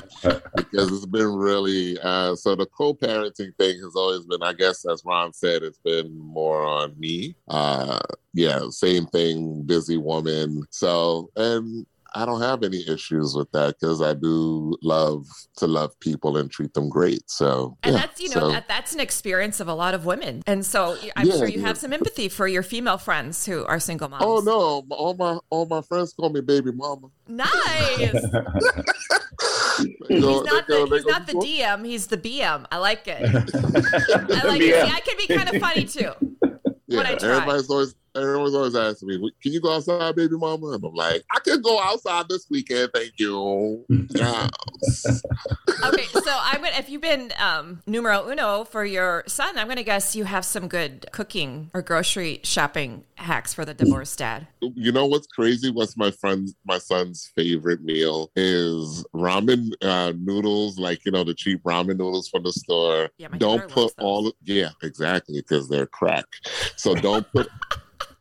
because 0.55 0.91
it's 0.91 1.05
been 1.05 1.33
really 1.33 1.97
uh, 1.99 2.35
so 2.35 2.55
the 2.55 2.65
co-parenting 2.65 3.55
thing 3.57 3.79
has 3.81 3.95
always 3.95 4.25
been 4.25 4.43
i 4.43 4.53
guess 4.53 4.85
as 4.85 5.03
ron 5.05 5.31
said 5.33 5.63
it's 5.63 5.79
been 5.79 6.17
more 6.19 6.63
on 6.63 6.93
me 6.99 7.35
uh 7.47 7.99
yeah 8.33 8.59
same 8.69 9.05
thing 9.07 9.63
busy 9.63 9.97
woman 9.97 10.61
so 10.69 11.29
and 11.35 11.85
I 12.15 12.25
don't 12.25 12.41
have 12.41 12.63
any 12.63 12.83
issues 12.89 13.35
with 13.35 13.51
that 13.51 13.75
because 13.79 14.01
I 14.01 14.13
do 14.13 14.75
love 14.81 15.25
to 15.57 15.67
love 15.67 15.97
people 15.99 16.37
and 16.37 16.49
treat 16.49 16.73
them 16.73 16.89
great. 16.89 17.29
So, 17.29 17.77
And 17.83 17.93
yeah, 17.93 18.01
that's 18.01 18.19
you 18.21 18.29
know 18.29 18.35
so- 18.41 18.51
that 18.51 18.67
that's 18.67 18.93
an 18.93 18.99
experience 18.99 19.59
of 19.59 19.67
a 19.67 19.73
lot 19.73 19.93
of 19.93 20.05
women, 20.05 20.41
and 20.47 20.65
so 20.65 20.97
I'm 21.15 21.27
Yeah, 21.27 21.37
sure 21.37 21.47
you 21.47 21.59
yeah. 21.61 21.67
have 21.67 21.77
some 21.77 21.93
empathy 21.93 22.29
for 22.29 22.47
your 22.47 22.63
female 22.63 22.97
friends 22.97 23.45
who 23.45 23.65
are 23.65 23.79
single 23.79 24.07
oh, 24.07 24.09
moms. 24.09 24.23
Oh 24.25 24.39
no! 24.89 24.95
All 24.95 25.13
my 25.15 25.37
all 25.49 25.65
my 25.65 25.81
friends 25.81 26.13
call 26.13 26.29
me 26.29 26.41
baby 26.41 26.71
mama. 26.71 27.07
nice. 27.27 27.49
They 30.09 30.15
He's 30.15 30.23
go- 30.23 30.41
not 30.41 30.67
they 30.67 30.73
go- 30.73 30.85
the 30.87 30.95
he's 30.95 31.05
go, 31.05 31.11
not 31.11 31.27
the 31.27 31.33
DM. 31.33 31.85
He's 31.85 32.07
the 32.07 32.17
BM. 32.17 32.65
I 32.71 32.77
like 32.77 33.07
it. 33.07 33.21
I 33.23 34.41
I 34.41 34.47
like 34.47 34.61
it. 34.61 34.85
See, 34.85 34.91
I 34.93 34.99
can 34.99 35.15
be 35.17 35.27
kind 35.27 35.49
of 35.49 35.61
funny 35.61 35.85
too. 35.85 36.11
Yeah, 36.87 36.97
when 36.97 37.05
I 37.05 37.15
try. 37.15 37.29
everybody's 37.35 37.69
always 37.69 37.95
everyone's 38.15 38.55
always 38.55 38.75
asking 38.75 39.09
me, 39.09 39.31
"Can 39.41 39.53
you 39.53 39.61
go 39.61 39.75
outside, 39.75 40.15
baby 40.15 40.35
mama?" 40.37 40.67
And 40.67 40.83
I'm 40.83 40.93
like, 40.93 41.23
"I 41.33 41.39
can 41.39 41.61
go 41.61 41.79
outside 41.79 42.27
this 42.29 42.47
weekend, 42.49 42.91
thank 42.93 43.13
you." 43.17 43.85
Yes. 44.09 45.21
Okay, 45.85 46.03
so 46.05 46.21
I'm 46.27 46.61
gonna. 46.61 46.75
If 46.77 46.89
you've 46.89 47.01
been 47.01 47.31
um, 47.39 47.81
numero 47.85 48.29
uno 48.29 48.63
for 48.63 48.83
your 48.83 49.23
son, 49.27 49.57
I'm 49.57 49.67
gonna 49.67 49.83
guess 49.83 50.15
you 50.15 50.23
have 50.25 50.43
some 50.45 50.67
good 50.67 51.07
cooking 51.11 51.69
or 51.73 51.81
grocery 51.81 52.41
shopping 52.43 53.03
hacks 53.15 53.53
for 53.53 53.65
the 53.65 53.73
divorced 53.73 54.17
dad. 54.19 54.47
you 54.61 54.91
know 54.91 55.05
what's 55.05 55.27
crazy? 55.27 55.69
What's 55.71 55.95
my 55.95 56.11
friend's 56.11 56.55
my 56.65 56.77
son's 56.79 57.31
favorite 57.35 57.81
meal 57.83 58.31
is 58.35 59.05
ramen 59.13 59.71
uh, 59.81 60.13
noodles, 60.17 60.79
like 60.79 61.05
you 61.05 61.11
know 61.11 61.23
the 61.23 61.33
cheap 61.33 61.61
ramen 61.63 61.97
noodles 61.97 62.29
from 62.29 62.43
the 62.43 62.51
store. 62.51 63.09
Yeah, 63.17 63.27
my 63.29 63.37
don't 63.37 63.67
put 63.69 63.77
loves 63.83 63.93
those. 63.95 64.05
all 64.05 64.33
yeah 64.43 64.69
exactly 64.83 65.41
because 65.41 65.69
they're 65.69 65.87
crack. 65.87 66.25
So 66.75 66.95
don't 66.95 67.29
put. 67.31 67.47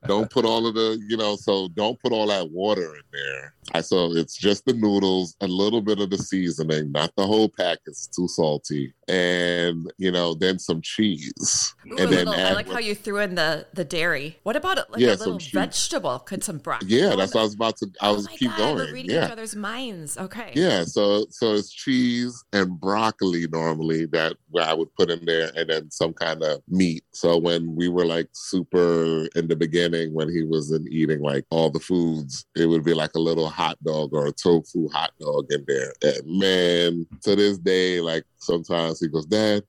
Don't 0.07 0.31
put 0.31 0.45
all 0.45 0.67
of 0.67 0.75
the, 0.75 1.02
you 1.09 1.17
know, 1.17 1.37
so 1.37 1.69
don't 1.69 2.00
put 2.00 2.12
all 2.12 2.28
that 2.28 2.50
water 2.50 2.95
in 2.95 3.02
there. 3.12 3.83
So 3.83 4.12
it's 4.14 4.37
just 4.37 4.64
the 4.64 4.73
noodles, 4.73 5.37
a 5.40 5.47
little 5.47 5.83
bit 5.83 6.00
of 6.00 6.11
the 6.11 6.19
seasoning, 6.19 6.93
not 6.93 7.14
the 7.17 7.26
whole 7.26 7.49
pack. 7.49 7.78
It's 7.87 8.07
too 8.07 8.28
salty. 8.28 8.95
And 9.09 9.91
you 9.99 10.11
know, 10.11 10.35
then 10.35 10.59
some 10.59 10.81
cheese, 10.83 11.75
Ooh, 11.87 11.97
and 11.97 12.12
then 12.12 12.27
little- 12.27 12.35
I 12.35 12.53
like 12.53 12.69
how 12.69 12.79
you 12.79 12.95
threw 12.95 13.19
in 13.19 13.35
the 13.35 13.67
the 13.75 13.85
dairy. 13.85 14.38
What 14.43 14.57
about 14.57 14.77
like 14.91 15.00
Yeah, 15.00 15.15
a 15.15 15.17
little 15.17 15.38
vegetable? 15.38 16.19
Could 16.21 16.45
some 16.45 16.59
broccoli? 16.59 16.88
yeah, 16.88 17.15
that's 17.17 17.35
what 17.35 17.41
I 17.41 17.45
was 17.45 17.55
about 17.55 17.77
to. 17.79 17.87
I 18.00 18.09
Oh 18.11 18.15
was 18.15 18.27
my 18.27 18.37
keep 18.37 18.50
God, 18.50 18.59
going. 18.59 18.77
We're 18.77 18.93
reading 18.93 19.11
yeah. 19.12 19.27
each 19.27 19.33
other's 19.33 19.57
minds. 19.57 20.17
Okay. 20.19 20.53
Yeah, 20.55 20.85
so 20.85 21.27
so 21.31 21.55
it's 21.55 21.73
cheese 21.73 22.45
and 22.53 22.79
broccoli 22.81 23.47
normally 23.49 24.07
that 24.07 24.37
I 24.61 24.75
would 24.75 24.95
put 24.95 25.11
in 25.11 25.25
there, 25.25 25.50
and 25.57 25.69
then 25.71 25.91
some 25.91 26.12
kind 26.12 26.43
of 26.43 26.62
meat. 26.69 27.05
So 27.12 27.38
when 27.38 27.75
we 27.75 27.88
were 27.88 28.05
like 28.07 28.29
super 28.33 29.27
in 29.37 29.49
the 29.49 29.57
beginning, 29.57 30.15
when 30.15 30.29
he 30.29 30.45
wasn't 30.45 30.88
eating 30.88 31.21
like 31.21 31.45
all 31.50 31.71
the 31.71 31.81
foods, 31.81 32.47
it 32.57 32.67
would 32.67 32.85
be 32.85 32.95
like 32.95 33.15
a 33.15 33.21
little 33.21 33.49
hot 33.49 33.77
dog 33.85 34.11
or 34.12 34.27
a 34.27 34.33
tofu 34.33 34.88
hot 34.91 35.12
dog 35.21 35.47
in 35.50 35.65
there. 35.67 35.93
And 36.03 36.38
man, 36.38 37.07
to 37.23 37.37
this 37.37 37.59
day, 37.59 38.00
like 38.00 38.25
sometimes 38.38 38.98
he 39.00 39.09
goes, 39.09 39.26
"Dad, 39.26 39.62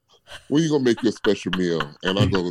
when 0.47 0.63
you 0.63 0.69
gonna 0.69 0.83
make 0.83 1.01
your 1.03 1.11
special 1.11 1.51
meal?" 1.57 1.81
And 2.03 2.17
I 2.19 2.25
go, 2.25 2.49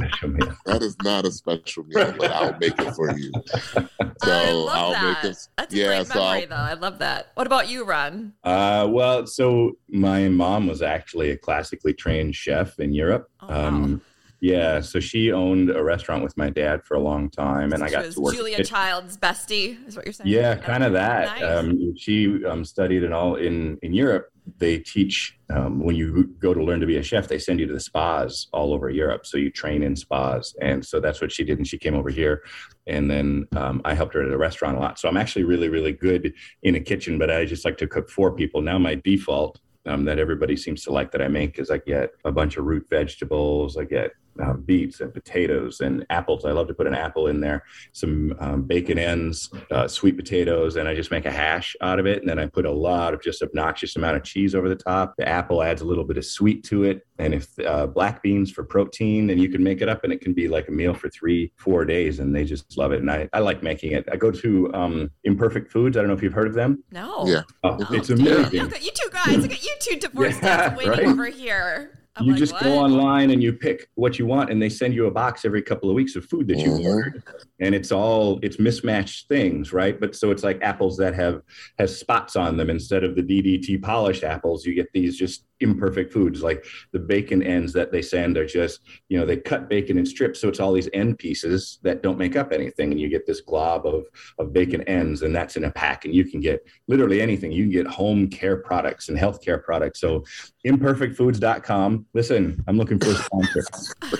"That 0.66 0.82
is 0.82 0.96
not 1.02 1.24
a 1.26 1.30
special 1.30 1.84
meal, 1.84 2.14
but 2.18 2.30
I'll 2.30 2.56
make 2.58 2.78
it 2.78 2.94
for 2.94 3.16
you." 3.18 3.30
So 4.20 4.32
I 4.32 4.50
love 4.50 4.76
I'll 4.76 4.90
that. 4.92 5.22
make 5.22 5.30
it. 5.32 5.38
That's 5.56 5.72
a 5.72 5.76
yeah, 5.76 5.86
great 5.86 6.06
so 6.08 6.20
I'll- 6.20 6.32
memory, 6.32 6.46
though. 6.46 6.56
I 6.56 6.72
love 6.74 6.98
that. 6.98 7.28
What 7.34 7.46
about 7.46 7.68
you, 7.68 7.84
Ron? 7.84 8.32
Uh, 8.42 8.88
well, 8.90 9.28
so 9.28 9.78
my 9.88 10.28
mom 10.28 10.66
was 10.66 10.82
actually 10.82 11.30
a 11.30 11.36
classically 11.36 11.94
trained 11.94 12.34
chef 12.34 12.80
in 12.80 12.92
Europe. 12.92 13.30
Oh, 13.40 13.46
wow. 13.46 13.68
um, 13.68 14.02
yeah, 14.40 14.80
so 14.80 14.98
she 14.98 15.30
owned 15.30 15.70
a 15.70 15.82
restaurant 15.84 16.24
with 16.24 16.36
my 16.36 16.50
dad 16.50 16.82
for 16.84 16.94
a 16.94 17.00
long 17.00 17.30
time, 17.30 17.72
and 17.72 17.82
I 17.82 17.86
She 17.86 17.92
got 17.92 18.06
was 18.06 18.14
to 18.16 18.20
work. 18.22 18.34
Julia 18.34 18.58
it- 18.58 18.66
Child's 18.66 19.16
bestie, 19.16 19.86
is 19.86 19.94
what 19.94 20.04
you're 20.04 20.12
saying? 20.12 20.28
yeah, 20.28 20.56
kind 20.56 20.82
of 20.82 20.92
that. 20.94 21.40
Nice. 21.40 21.44
Um, 21.44 21.96
she 21.96 22.44
um, 22.44 22.64
studied 22.64 23.04
and 23.04 23.14
all 23.14 23.36
in 23.36 23.78
in 23.82 23.92
Europe. 23.94 24.30
They 24.58 24.78
teach 24.78 25.38
um, 25.50 25.80
when 25.84 25.96
you 25.96 26.34
go 26.38 26.54
to 26.54 26.62
learn 26.62 26.80
to 26.80 26.86
be 26.86 26.96
a 26.96 27.02
chef. 27.02 27.28
They 27.28 27.38
send 27.38 27.60
you 27.60 27.66
to 27.66 27.72
the 27.72 27.80
spas 27.80 28.48
all 28.52 28.72
over 28.72 28.88
Europe, 28.90 29.26
so 29.26 29.36
you 29.36 29.50
train 29.50 29.82
in 29.82 29.96
spas, 29.96 30.54
and 30.60 30.84
so 30.84 31.00
that's 31.00 31.20
what 31.20 31.32
she 31.32 31.44
did. 31.44 31.58
And 31.58 31.66
she 31.66 31.78
came 31.78 31.94
over 31.94 32.10
here, 32.10 32.42
and 32.86 33.10
then 33.10 33.46
um, 33.56 33.80
I 33.84 33.94
helped 33.94 34.14
her 34.14 34.22
at 34.22 34.32
a 34.32 34.38
restaurant 34.38 34.76
a 34.76 34.80
lot. 34.80 34.98
So 34.98 35.08
I'm 35.08 35.16
actually 35.16 35.44
really, 35.44 35.68
really 35.68 35.92
good 35.92 36.32
in 36.62 36.74
a 36.74 36.80
kitchen, 36.80 37.18
but 37.18 37.30
I 37.30 37.44
just 37.44 37.64
like 37.64 37.78
to 37.78 37.86
cook 37.86 38.08
for 38.08 38.32
people. 38.32 38.62
Now 38.62 38.78
my 38.78 38.94
default 38.94 39.60
um, 39.86 40.04
that 40.04 40.18
everybody 40.18 40.56
seems 40.56 40.84
to 40.84 40.92
like 40.92 41.10
that 41.12 41.22
I 41.22 41.28
make 41.28 41.58
is 41.58 41.70
I 41.70 41.78
get 41.78 42.10
a 42.24 42.32
bunch 42.32 42.56
of 42.56 42.64
root 42.64 42.86
vegetables. 42.90 43.76
I 43.76 43.84
get 43.84 44.12
uh, 44.42 44.54
beets 44.54 45.00
and 45.00 45.12
potatoes 45.12 45.80
and 45.80 46.04
apples. 46.10 46.44
I 46.44 46.52
love 46.52 46.68
to 46.68 46.74
put 46.74 46.86
an 46.86 46.94
apple 46.94 47.26
in 47.28 47.40
there, 47.40 47.64
some 47.92 48.34
um, 48.40 48.62
bacon 48.62 48.98
ends, 48.98 49.50
uh, 49.70 49.88
sweet 49.88 50.16
potatoes, 50.16 50.76
and 50.76 50.88
I 50.88 50.94
just 50.94 51.10
make 51.10 51.24
a 51.26 51.30
hash 51.30 51.76
out 51.80 51.98
of 51.98 52.06
it. 52.06 52.20
And 52.20 52.28
then 52.28 52.38
I 52.38 52.46
put 52.46 52.64
a 52.66 52.70
lot 52.70 53.14
of 53.14 53.22
just 53.22 53.42
obnoxious 53.42 53.96
amount 53.96 54.16
of 54.16 54.22
cheese 54.24 54.54
over 54.54 54.68
the 54.68 54.76
top. 54.76 55.14
The 55.18 55.28
apple 55.28 55.62
adds 55.62 55.82
a 55.82 55.84
little 55.84 56.04
bit 56.04 56.16
of 56.16 56.24
sweet 56.24 56.64
to 56.64 56.84
it, 56.84 57.06
and 57.18 57.34
if 57.34 57.48
uh, 57.64 57.86
black 57.86 58.22
beans 58.22 58.50
for 58.50 58.62
protein, 58.64 59.26
then 59.26 59.38
you 59.38 59.48
can 59.48 59.62
make 59.62 59.80
it 59.80 59.88
up, 59.88 60.04
and 60.04 60.12
it 60.12 60.20
can 60.20 60.32
be 60.34 60.48
like 60.48 60.68
a 60.68 60.72
meal 60.72 60.94
for 60.94 61.08
three, 61.08 61.52
four 61.56 61.84
days, 61.84 62.18
and 62.20 62.34
they 62.34 62.44
just 62.44 62.76
love 62.76 62.92
it. 62.92 63.00
And 63.00 63.10
I, 63.10 63.28
I 63.32 63.40
like 63.40 63.62
making 63.62 63.92
it. 63.92 64.08
I 64.10 64.16
go 64.16 64.30
to 64.30 64.72
um, 64.74 65.10
Imperfect 65.24 65.70
Foods. 65.72 65.96
I 65.96 66.00
don't 66.00 66.08
know 66.08 66.14
if 66.14 66.22
you've 66.22 66.32
heard 66.32 66.46
of 66.48 66.54
them. 66.54 66.82
No. 66.92 67.26
Yeah. 67.26 67.42
Oh, 67.64 67.76
Oh, 67.80 67.94
it's 67.94 68.08
Dude, 68.08 68.20
amazing. 68.20 68.62
look 68.62 68.74
at 68.74 68.82
you 68.84 68.90
two 68.94 69.08
guys. 69.10 69.36
Look 69.38 69.52
at 69.52 69.62
you 69.62 69.74
two 69.80 69.96
divorced 70.00 70.42
Yeah, 70.42 70.68
dads 70.68 70.76
waiting 70.76 70.90
right? 70.92 71.06
over 71.06 71.26
here. 71.26 71.97
I'm 72.18 72.24
you 72.26 72.32
like, 72.32 72.38
just 72.38 72.52
what? 72.54 72.62
go 72.64 72.78
online 72.78 73.30
and 73.30 73.42
you 73.42 73.52
pick 73.52 73.88
what 73.94 74.18
you 74.18 74.26
want 74.26 74.50
and 74.50 74.60
they 74.60 74.68
send 74.68 74.94
you 74.94 75.06
a 75.06 75.10
box 75.10 75.44
every 75.44 75.62
couple 75.62 75.88
of 75.90 75.94
weeks 75.96 76.16
of 76.16 76.24
food 76.24 76.48
that 76.48 76.58
you 76.58 76.70
Mhm. 76.70 76.84
ordered 76.84 77.22
and 77.60 77.74
it's 77.74 77.90
all 77.92 78.38
it's 78.42 78.58
mismatched 78.58 79.28
things 79.28 79.72
right 79.72 79.98
but 80.00 80.14
so 80.14 80.30
it's 80.30 80.42
like 80.44 80.58
apples 80.62 80.96
that 80.98 81.14
have 81.14 81.42
has 81.78 81.96
spots 81.98 82.36
on 82.36 82.56
them 82.56 82.70
instead 82.70 83.04
of 83.04 83.14
the 83.16 83.22
ddt 83.22 83.80
polished 83.82 84.24
apples 84.24 84.64
you 84.66 84.74
get 84.74 84.88
these 84.92 85.16
just 85.16 85.44
imperfect 85.60 86.12
foods 86.12 86.42
like 86.42 86.64
the 86.92 86.98
bacon 86.98 87.42
ends 87.42 87.72
that 87.72 87.90
they 87.90 88.02
send 88.02 88.36
are 88.36 88.46
just 88.46 88.80
you 89.08 89.18
know 89.18 89.26
they 89.26 89.36
cut 89.36 89.68
bacon 89.68 89.98
in 89.98 90.06
strips 90.06 90.40
so 90.40 90.48
it's 90.48 90.60
all 90.60 90.72
these 90.72 90.88
end 90.92 91.18
pieces 91.18 91.78
that 91.82 92.02
don't 92.02 92.18
make 92.18 92.36
up 92.36 92.52
anything 92.52 92.90
and 92.90 93.00
you 93.00 93.08
get 93.08 93.26
this 93.26 93.40
glob 93.40 93.86
of 93.86 94.06
of 94.38 94.52
bacon 94.52 94.82
ends 94.82 95.22
and 95.22 95.34
that's 95.34 95.56
in 95.56 95.64
a 95.64 95.70
pack 95.70 96.04
and 96.04 96.14
you 96.14 96.24
can 96.24 96.40
get 96.40 96.64
literally 96.86 97.20
anything. 97.20 97.52
You 97.52 97.64
can 97.64 97.72
get 97.72 97.86
home 97.86 98.28
care 98.28 98.56
products 98.56 99.08
and 99.08 99.18
health 99.18 99.42
care 99.44 99.58
products 99.58 100.00
so 100.00 100.24
imperfectfoods.com 100.66 102.06
listen 102.14 102.62
i'm 102.66 102.76
looking 102.76 102.98
for 102.98 103.10
a 103.10 103.14
sponsor 103.14 103.62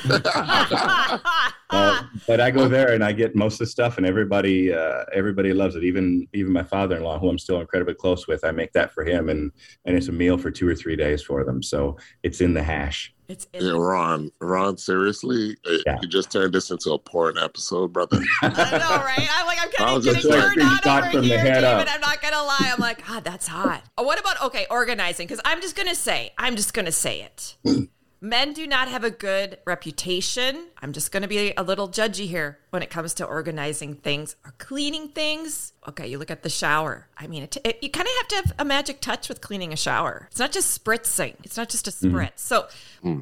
uh, 1.71 2.03
but 2.27 2.41
I 2.41 2.51
go 2.51 2.67
there 2.69 2.93
and 2.93 3.05
I 3.05 3.13
get 3.13 3.35
most 3.37 3.55
of 3.55 3.59
the 3.61 3.67
stuff, 3.67 3.99
and 3.99 4.07
everybody 4.07 4.73
uh, 4.73 5.05
everybody 5.13 5.53
loves 5.53 5.75
it. 5.77 5.85
Even 5.85 6.27
even 6.33 6.53
my 6.53 6.63
father 6.63 6.97
in 6.97 7.03
law, 7.03 7.19
who 7.19 7.29
I'm 7.29 7.39
still 7.39 7.61
incredibly 7.61 7.95
close 7.95 8.27
with, 8.27 8.45
I 8.45 8.51
make 8.53 8.73
that 8.73 8.93
for 8.93 9.05
him, 9.05 9.29
and 9.29 9.51
and 9.85 9.97
it's 9.97 10.09
a 10.09 10.13
meal 10.13 10.39
for 10.39 10.51
two 10.51 10.67
or 10.69 10.75
three 10.75 10.97
days 10.97 11.23
for 11.23 11.45
them. 11.45 11.63
So 11.63 11.99
it's 12.23 12.41
in 12.41 12.55
the 12.55 12.63
hash. 12.63 13.13
it's 13.29 13.47
in 13.53 13.65
Yeah, 13.67 13.73
Ron. 13.73 14.31
Ron, 14.41 14.77
seriously, 14.79 15.57
Uh, 15.67 15.73
Yeah. 15.87 15.99
you 16.01 16.09
just 16.09 16.31
turned 16.33 16.55
this 16.55 16.71
into 16.71 16.93
a 16.93 16.99
porn 16.99 17.37
episode, 17.37 17.93
brother. 17.93 18.19
I 18.43 18.49
know, 18.49 19.05
right? 19.05 19.29
I'm 19.31 19.47
like, 19.47 19.59
I'm 19.61 19.71
kind 19.71 19.91
of 19.91 19.97
was 19.97 20.05
getting 20.07 20.23
just 20.23 20.31
like, 20.31 20.55
turned 20.55 20.63
on 20.87 21.03
over 21.03 21.11
from 21.11 21.21
the 21.23 21.27
here, 21.29 21.39
head 21.41 21.55
David. 21.61 21.65
up. 21.65 21.89
I'm 21.91 22.01
not 22.01 22.23
gonna 22.23 22.43
lie. 22.43 22.71
I'm 22.73 22.81
like, 22.81 23.07
God, 23.07 23.25
that's 23.25 23.47
hot. 23.47 23.83
Oh, 23.99 24.05
what 24.05 24.19
about 24.19 24.41
okay, 24.45 24.67
organizing? 24.71 25.27
Because 25.27 25.41
I'm 25.45 25.61
just 25.61 25.77
gonna 25.77 25.95
say, 25.95 26.33
I'm 26.39 26.57
just 26.57 26.73
gonna 26.73 26.93
say 26.93 27.21
it. 27.23 27.57
Men 28.21 28.53
do 28.53 28.67
not 28.67 28.89
have 28.89 29.05
a 29.05 29.11
good 29.13 29.59
reputation. 29.65 30.67
I'm 30.83 30.93
just 30.93 31.13
going 31.13 31.23
to 31.23 31.29
be 31.29 31.53
a 31.57 31.63
little 31.63 31.89
judgy 31.89 32.27
here 32.27 32.59
when 32.71 32.83
it 32.83 32.91
comes 32.91 33.15
to 33.15 33.25
organizing 33.25 33.95
things 33.95 34.35
or 34.45 34.55
cleaning 34.59 35.09
things. 35.09 35.73
Okay, 35.89 36.09
you 36.09 36.19
look 36.19 36.31
at 36.31 36.43
the 36.43 36.51
shower. 36.51 37.07
I 37.17 37.29
mean, 37.29 37.45
it, 37.45 37.57
it, 37.65 37.79
you 37.81 37.91
kind 37.91 38.09
of 38.09 38.13
have 38.19 38.29
to 38.29 38.35
have 38.37 38.53
a 38.59 38.65
magic 38.65 39.01
touch 39.01 39.29
with 39.29 39.41
cleaning 39.41 39.73
a 39.73 39.77
shower. 39.77 40.27
It's 40.33 40.41
not 40.41 40.51
just 40.51 40.85
spritzing, 40.85 41.37
it's 41.45 41.57
not 41.57 41.69
just 41.69 41.87
a 41.87 41.93
spritz. 41.93 42.41
So, 42.41 42.67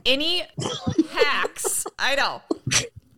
any 0.06 0.44
hacks? 1.10 1.86
I 1.98 2.14
know. 2.16 2.40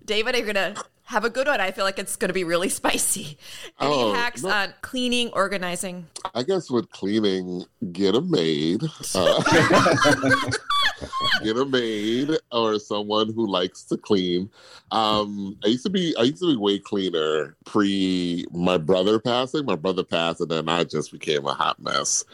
David, 0.05 0.35
are 0.35 0.39
you're 0.39 0.53
going 0.53 0.75
to 0.75 0.83
have 1.05 1.25
a 1.25 1.31
good 1.31 1.47
one. 1.47 1.61
I 1.61 1.71
feel 1.71 1.85
like 1.85 1.99
it's 1.99 2.17
going 2.17 2.29
to 2.29 2.35
be 2.35 2.45
really 2.45 2.69
spicy. 2.69 3.39
Any 3.81 3.93
Oh, 3.93 4.13
hacks 4.15 4.43
no. 4.43 4.51
on 4.51 4.75
cleaning, 4.83 5.29
organizing? 5.33 6.07
I 6.35 6.43
guess 6.43 6.71
with 6.71 6.91
cleaning, 6.91 7.65
get 7.93 8.15
a 8.15 8.21
maid. 8.21 8.83
Uh, 9.15 9.43
get 11.45 11.57
a 11.57 11.65
maid 11.65 12.31
or 12.53 12.79
someone 12.79 13.33
who 13.33 13.47
likes 13.47 13.83
to 13.85 13.97
clean. 13.97 14.51
Um, 14.91 15.57
I 15.65 15.69
used 15.69 15.85
to 15.85 15.91
be 15.91 16.15
I 16.19 16.23
used 16.23 16.43
to 16.43 16.53
be 16.53 16.57
way 16.57 16.79
cleaner 16.79 17.57
pre 17.65 18.47
my 18.53 18.79
brother 18.79 19.19
passing. 19.19 19.67
My 19.67 19.77
brother 19.77 20.05
passed, 20.05 20.41
and 20.41 20.51
then 20.51 20.69
I 20.69 20.85
just 20.85 21.13
became 21.13 21.47
a 21.47 21.55
hot 21.55 21.81
mess. 21.81 22.25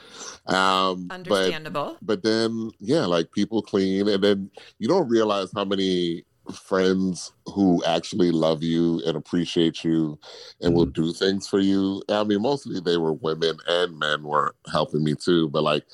Um, 0.47 1.09
but 1.09 1.15
Understandable. 1.15 1.97
but 2.03 2.23
then 2.23 2.71
yeah 2.81 3.07
like 3.07 3.33
people 3.33 3.63
clean 3.63 4.09
and 4.09 4.23
then 4.23 4.51
you 4.79 4.89
don't 4.89 5.09
realize 5.09 5.51
how 5.55 5.65
many 5.65 6.25
friends 6.53 7.33
who 7.47 7.83
actually 7.85 8.31
love 8.31 8.63
you 8.63 9.01
and 9.07 9.17
appreciate 9.17 9.83
you 9.83 10.19
and 10.61 10.75
will 10.75 10.85
do 10.85 11.13
things 11.13 11.49
for 11.49 11.59
you 11.59 12.03
i 12.11 12.23
mean 12.23 12.43
mostly 12.43 12.81
they 12.81 12.99
were 12.99 13.15
women 13.15 13.57
and 13.67 13.99
men 13.99 14.23
were 14.23 14.55
helping 14.71 15.03
me 15.03 15.15
too 15.15 15.49
but 15.49 15.63
like 15.63 15.85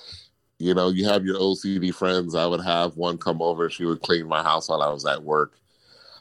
you 0.60 0.74
know 0.74 0.88
you 0.90 1.04
have 1.06 1.24
your 1.24 1.38
ocd 1.38 1.92
friends 1.94 2.34
i 2.34 2.46
would 2.46 2.60
have 2.60 2.96
one 2.96 3.16
come 3.18 3.40
over 3.42 3.68
she 3.70 3.84
would 3.84 4.00
clean 4.02 4.26
my 4.28 4.42
house 4.42 4.68
while 4.68 4.82
i 4.82 4.88
was 4.88 5.04
at 5.06 5.22
work 5.22 5.54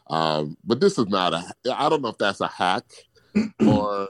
um, 0.08 0.58
but 0.64 0.80
this 0.80 0.98
is 0.98 1.08
not 1.08 1.34
a 1.36 1.44
i 1.76 1.88
don't 1.90 2.02
know 2.02 2.08
if 2.10 2.18
that's 2.18 2.42
a 2.42 2.48
hack 2.48 2.86
or 3.68 4.08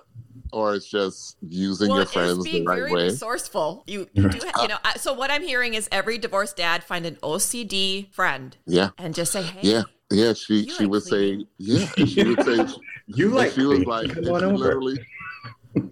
or 0.53 0.75
it's 0.75 0.89
just 0.89 1.37
using 1.41 1.89
well, 1.89 1.97
your 1.97 2.03
it 2.03 2.07
is 2.07 2.13
friends 2.13 2.37
the 2.45 2.51
being 2.51 2.65
right 2.65 2.77
very 2.79 2.91
way 2.93 3.03
resourceful. 3.03 3.83
You, 3.85 4.07
you 4.13 4.29
do, 4.29 4.39
ha- 4.41 4.61
you 4.63 4.67
know. 4.69 4.77
I- 4.83 4.97
So 4.97 5.13
what 5.13 5.29
I'm 5.29 5.43
hearing 5.43 5.73
is 5.75 5.87
every 5.91 6.17
divorced 6.17 6.55
dad 6.57 6.83
find 6.83 7.05
an 7.05 7.17
OCD 7.21 8.11
friend 8.13 8.55
yeah 8.65 8.89
and 8.97 9.13
just 9.13 9.31
say, 9.31 9.43
"Hey, 9.43 9.59
Yeah, 9.69 9.83
yeah. 10.09 10.33
She 10.33 10.65
she 10.65 10.83
like 10.85 10.89
would 10.89 11.03
cleaning. 11.03 11.41
say, 11.41 11.45
yeah. 11.59 12.05
She 12.05 12.23
would 12.23 12.43
say, 12.45 12.65
You 13.07 13.25
and 13.27 13.35
like 13.35 13.51
she 13.53 13.61
was 13.63 13.83
like, 13.85 14.09
Come 14.13 14.25
on 14.29 14.39
she 14.39 14.45
over. 14.45 14.55
literally, 14.57 14.99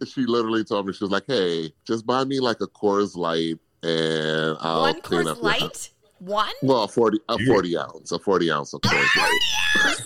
she 0.06 0.26
literally 0.26 0.64
told 0.64 0.88
me 0.88 0.94
she 0.94 1.04
was 1.04 1.12
like, 1.12 1.26
hey, 1.28 1.72
just 1.86 2.06
buy 2.08 2.24
me 2.24 2.40
like 2.40 2.62
a 2.62 2.68
Coors 2.68 3.16
Light 3.16 3.58
and 3.84 4.58
I'll 4.60 4.82
one 4.82 5.02
clean 5.02 5.22
Coors 5.26 5.32
up 5.32 5.38
your 5.42 5.50
house." 5.52 5.62
Light, 5.62 5.90
one? 6.20 6.54
Well, 6.62 6.84
a 6.84 6.88
forty 6.88 7.20
a 7.30 7.36
You- 7.40 7.46
forty 7.48 7.78
ounce, 7.78 8.12
a 8.12 8.20
forty 8.20 8.50
ounce 8.52 8.74
of 8.74 8.82
Coors 8.82 9.16
Light. 9.16 9.98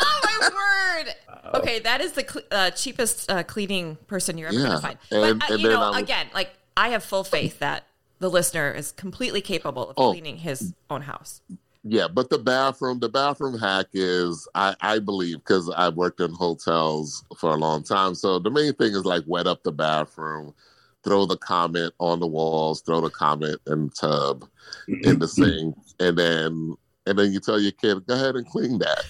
Oh 0.00 0.20
my 0.24 0.48
word! 1.04 1.14
Okay, 1.60 1.78
that 1.80 2.00
is 2.00 2.12
the 2.12 2.24
cl- 2.28 2.44
uh, 2.50 2.70
cheapest 2.70 3.30
uh, 3.30 3.42
cleaning 3.42 3.96
person 4.06 4.38
you're 4.38 4.48
ever 4.48 4.58
Yeah, 4.58 4.66
gonna 4.66 4.80
find. 4.80 4.98
and- 5.10 5.40
but 5.40 5.50
uh, 5.50 5.54
and 5.54 5.62
you 5.62 5.68
know, 5.68 5.80
I 5.82 5.90
was- 5.90 5.98
again, 6.02 6.26
like 6.34 6.50
I 6.76 6.88
have 6.88 7.04
full 7.04 7.24
faith 7.24 7.58
that 7.60 7.84
the 8.18 8.30
listener 8.30 8.70
is 8.72 8.92
completely 8.92 9.40
capable 9.40 9.90
of 9.90 9.94
Oh. 9.98 10.10
cleaning 10.12 10.38
his 10.38 10.72
own 10.90 11.02
house. 11.02 11.40
Yeah, 11.84 12.06
but 12.06 12.30
the 12.30 12.38
bathroom, 12.38 13.00
the 13.00 13.08
bathroom 13.08 13.58
hack 13.58 13.86
is, 13.92 14.46
I, 14.54 14.76
I 14.80 14.98
believe, 15.00 15.38
because 15.38 15.68
I've 15.70 15.94
worked 15.96 16.20
in 16.20 16.32
hotels 16.32 17.24
for 17.36 17.50
a 17.50 17.56
long 17.56 17.82
time. 17.82 18.14
So 18.14 18.38
the 18.38 18.50
main 18.50 18.72
thing 18.74 18.92
is 18.92 19.04
like 19.04 19.24
wet 19.26 19.48
up 19.48 19.64
the 19.64 19.72
bathroom, 19.72 20.54
throw 21.04 21.26
the 21.26 21.36
Comet 21.36 21.92
on 21.98 22.20
the 22.20 22.26
walls, 22.26 22.80
throw 22.82 23.00
the 23.00 23.10
Comet 23.10 23.60
in 23.66 23.86
the 23.86 23.92
tub, 23.92 24.48
mm-hmm. 24.88 25.08
in 25.08 25.18
the 25.18 25.28
sink, 25.28 25.76
and 26.00 26.16
then 26.16 26.76
and 27.06 27.18
then 27.18 27.32
you 27.32 27.40
tell 27.40 27.60
your 27.60 27.72
kid, 27.72 28.06
go 28.06 28.14
ahead 28.14 28.36
and 28.36 28.46
clean 28.46 28.78
that. 28.78 29.04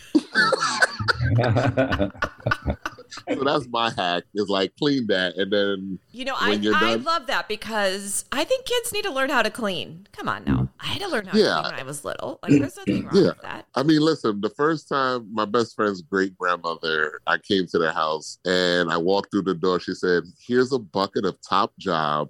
so 3.28 3.44
that's 3.44 3.66
my 3.68 3.90
hack 3.90 4.24
is 4.34 4.48
like 4.48 4.72
clean 4.78 5.06
that 5.08 5.36
and 5.36 5.52
then 5.52 5.98
You 6.10 6.24
know, 6.24 6.34
I, 6.36 6.58
I 6.74 6.94
love 6.94 7.26
that 7.26 7.48
because 7.48 8.24
I 8.32 8.44
think 8.44 8.64
kids 8.64 8.92
need 8.92 9.04
to 9.04 9.10
learn 9.12 9.30
how 9.30 9.42
to 9.42 9.50
clean. 9.50 10.06
Come 10.12 10.28
on 10.28 10.44
now. 10.44 10.68
I 10.80 10.86
had 10.86 11.02
to 11.02 11.08
learn 11.08 11.26
how 11.26 11.32
to 11.32 11.38
clean 11.38 11.62
when 11.64 11.74
I 11.74 11.82
was 11.82 12.04
little. 12.04 12.38
Like, 12.42 12.52
there's 12.52 12.76
nothing 12.76 13.04
wrong 13.04 13.14
Yeah. 13.16 13.28
with 13.28 13.42
that. 13.42 13.66
I 13.74 13.82
mean, 13.82 14.00
listen, 14.00 14.40
the 14.40 14.50
first 14.50 14.88
time 14.88 15.28
my 15.32 15.44
best 15.44 15.74
friend's 15.74 16.02
great 16.02 16.36
grandmother, 16.38 17.20
I 17.26 17.38
came 17.38 17.66
to 17.68 17.78
their 17.78 17.92
house 17.92 18.38
and 18.44 18.90
I 18.90 18.96
walked 18.96 19.30
through 19.30 19.42
the 19.42 19.54
door. 19.54 19.80
She 19.80 19.94
said, 19.94 20.24
Here's 20.46 20.72
a 20.72 20.78
bucket 20.78 21.24
of 21.24 21.36
top 21.48 21.72
job, 21.78 22.28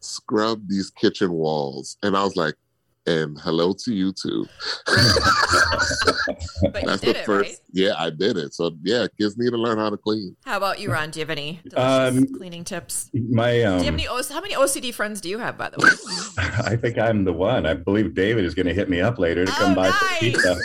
scrub 0.00 0.62
these 0.68 0.90
kitchen 0.90 1.32
walls. 1.32 1.96
And 2.02 2.16
I 2.16 2.24
was 2.24 2.36
like, 2.36 2.54
and 3.06 3.38
hello 3.40 3.72
to 3.84 3.92
you 3.94 4.12
too. 4.12 4.46
But 6.72 6.82
you 6.82 6.88
That's 6.88 7.02
did 7.02 7.16
the 7.16 7.20
it, 7.20 7.26
first. 7.26 7.50
right? 7.50 7.58
Yeah, 7.72 7.92
I 7.98 8.08
did 8.10 8.36
it. 8.38 8.54
So 8.54 8.70
yeah, 8.82 9.06
kids 9.18 9.36
need 9.36 9.50
to 9.50 9.56
learn 9.58 9.76
how 9.78 9.90
to 9.90 9.96
clean. 9.96 10.34
How 10.44 10.56
about 10.56 10.80
you, 10.80 10.90
Ron? 10.90 11.10
Do 11.10 11.18
you 11.20 11.22
have 11.24 11.30
any 11.30 11.60
Um, 11.76 12.26
cleaning 12.36 12.64
tips? 12.64 13.10
My 13.12 13.62
um, 13.64 13.78
Do 13.78 13.84
you 13.84 13.90
have 13.90 13.94
any? 13.94 14.08
O- 14.08 14.22
How 14.30 14.40
many 14.40 14.54
OCD 14.54 14.94
friends 14.94 15.20
do 15.20 15.28
you 15.28 15.38
have, 15.38 15.58
by 15.58 15.68
the 15.70 15.78
way? 15.78 15.90
I 16.64 16.76
think 16.76 16.96
I'm 16.98 17.24
the 17.24 17.32
one. 17.32 17.66
I 17.66 17.74
believe 17.74 18.14
David 18.14 18.44
is 18.44 18.54
going 18.54 18.66
to 18.66 18.74
hit 18.74 18.88
me 18.88 19.00
up 19.00 19.18
later 19.18 19.44
to 19.44 19.52
come 19.52 19.72
Oh, 19.72 19.74
by 19.74 19.88
nice. 19.88 19.98
for 19.98 20.20
pizza. 20.20 20.56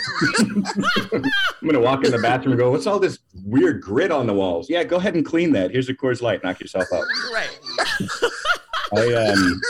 I'm 1.12 1.22
going 1.62 1.74
to 1.74 1.80
walk 1.80 2.04
in 2.04 2.10
the 2.12 2.18
bathroom 2.18 2.52
and 2.52 2.58
go, 2.60 2.70
"What's 2.70 2.86
all 2.86 2.98
this 2.98 3.18
weird 3.44 3.82
grit 3.82 4.10
on 4.10 4.26
the 4.26 4.34
walls?" 4.34 4.70
Yeah, 4.70 4.82
go 4.84 4.96
ahead 4.96 5.14
and 5.14 5.24
clean 5.26 5.52
that. 5.52 5.70
Here's 5.72 5.88
a 5.88 5.94
Coors 5.94 6.22
Light. 6.22 6.42
Knock 6.42 6.60
yourself 6.60 6.86
out. 6.92 7.04
right. 7.34 7.50
I 8.96 9.14
um, 9.14 9.60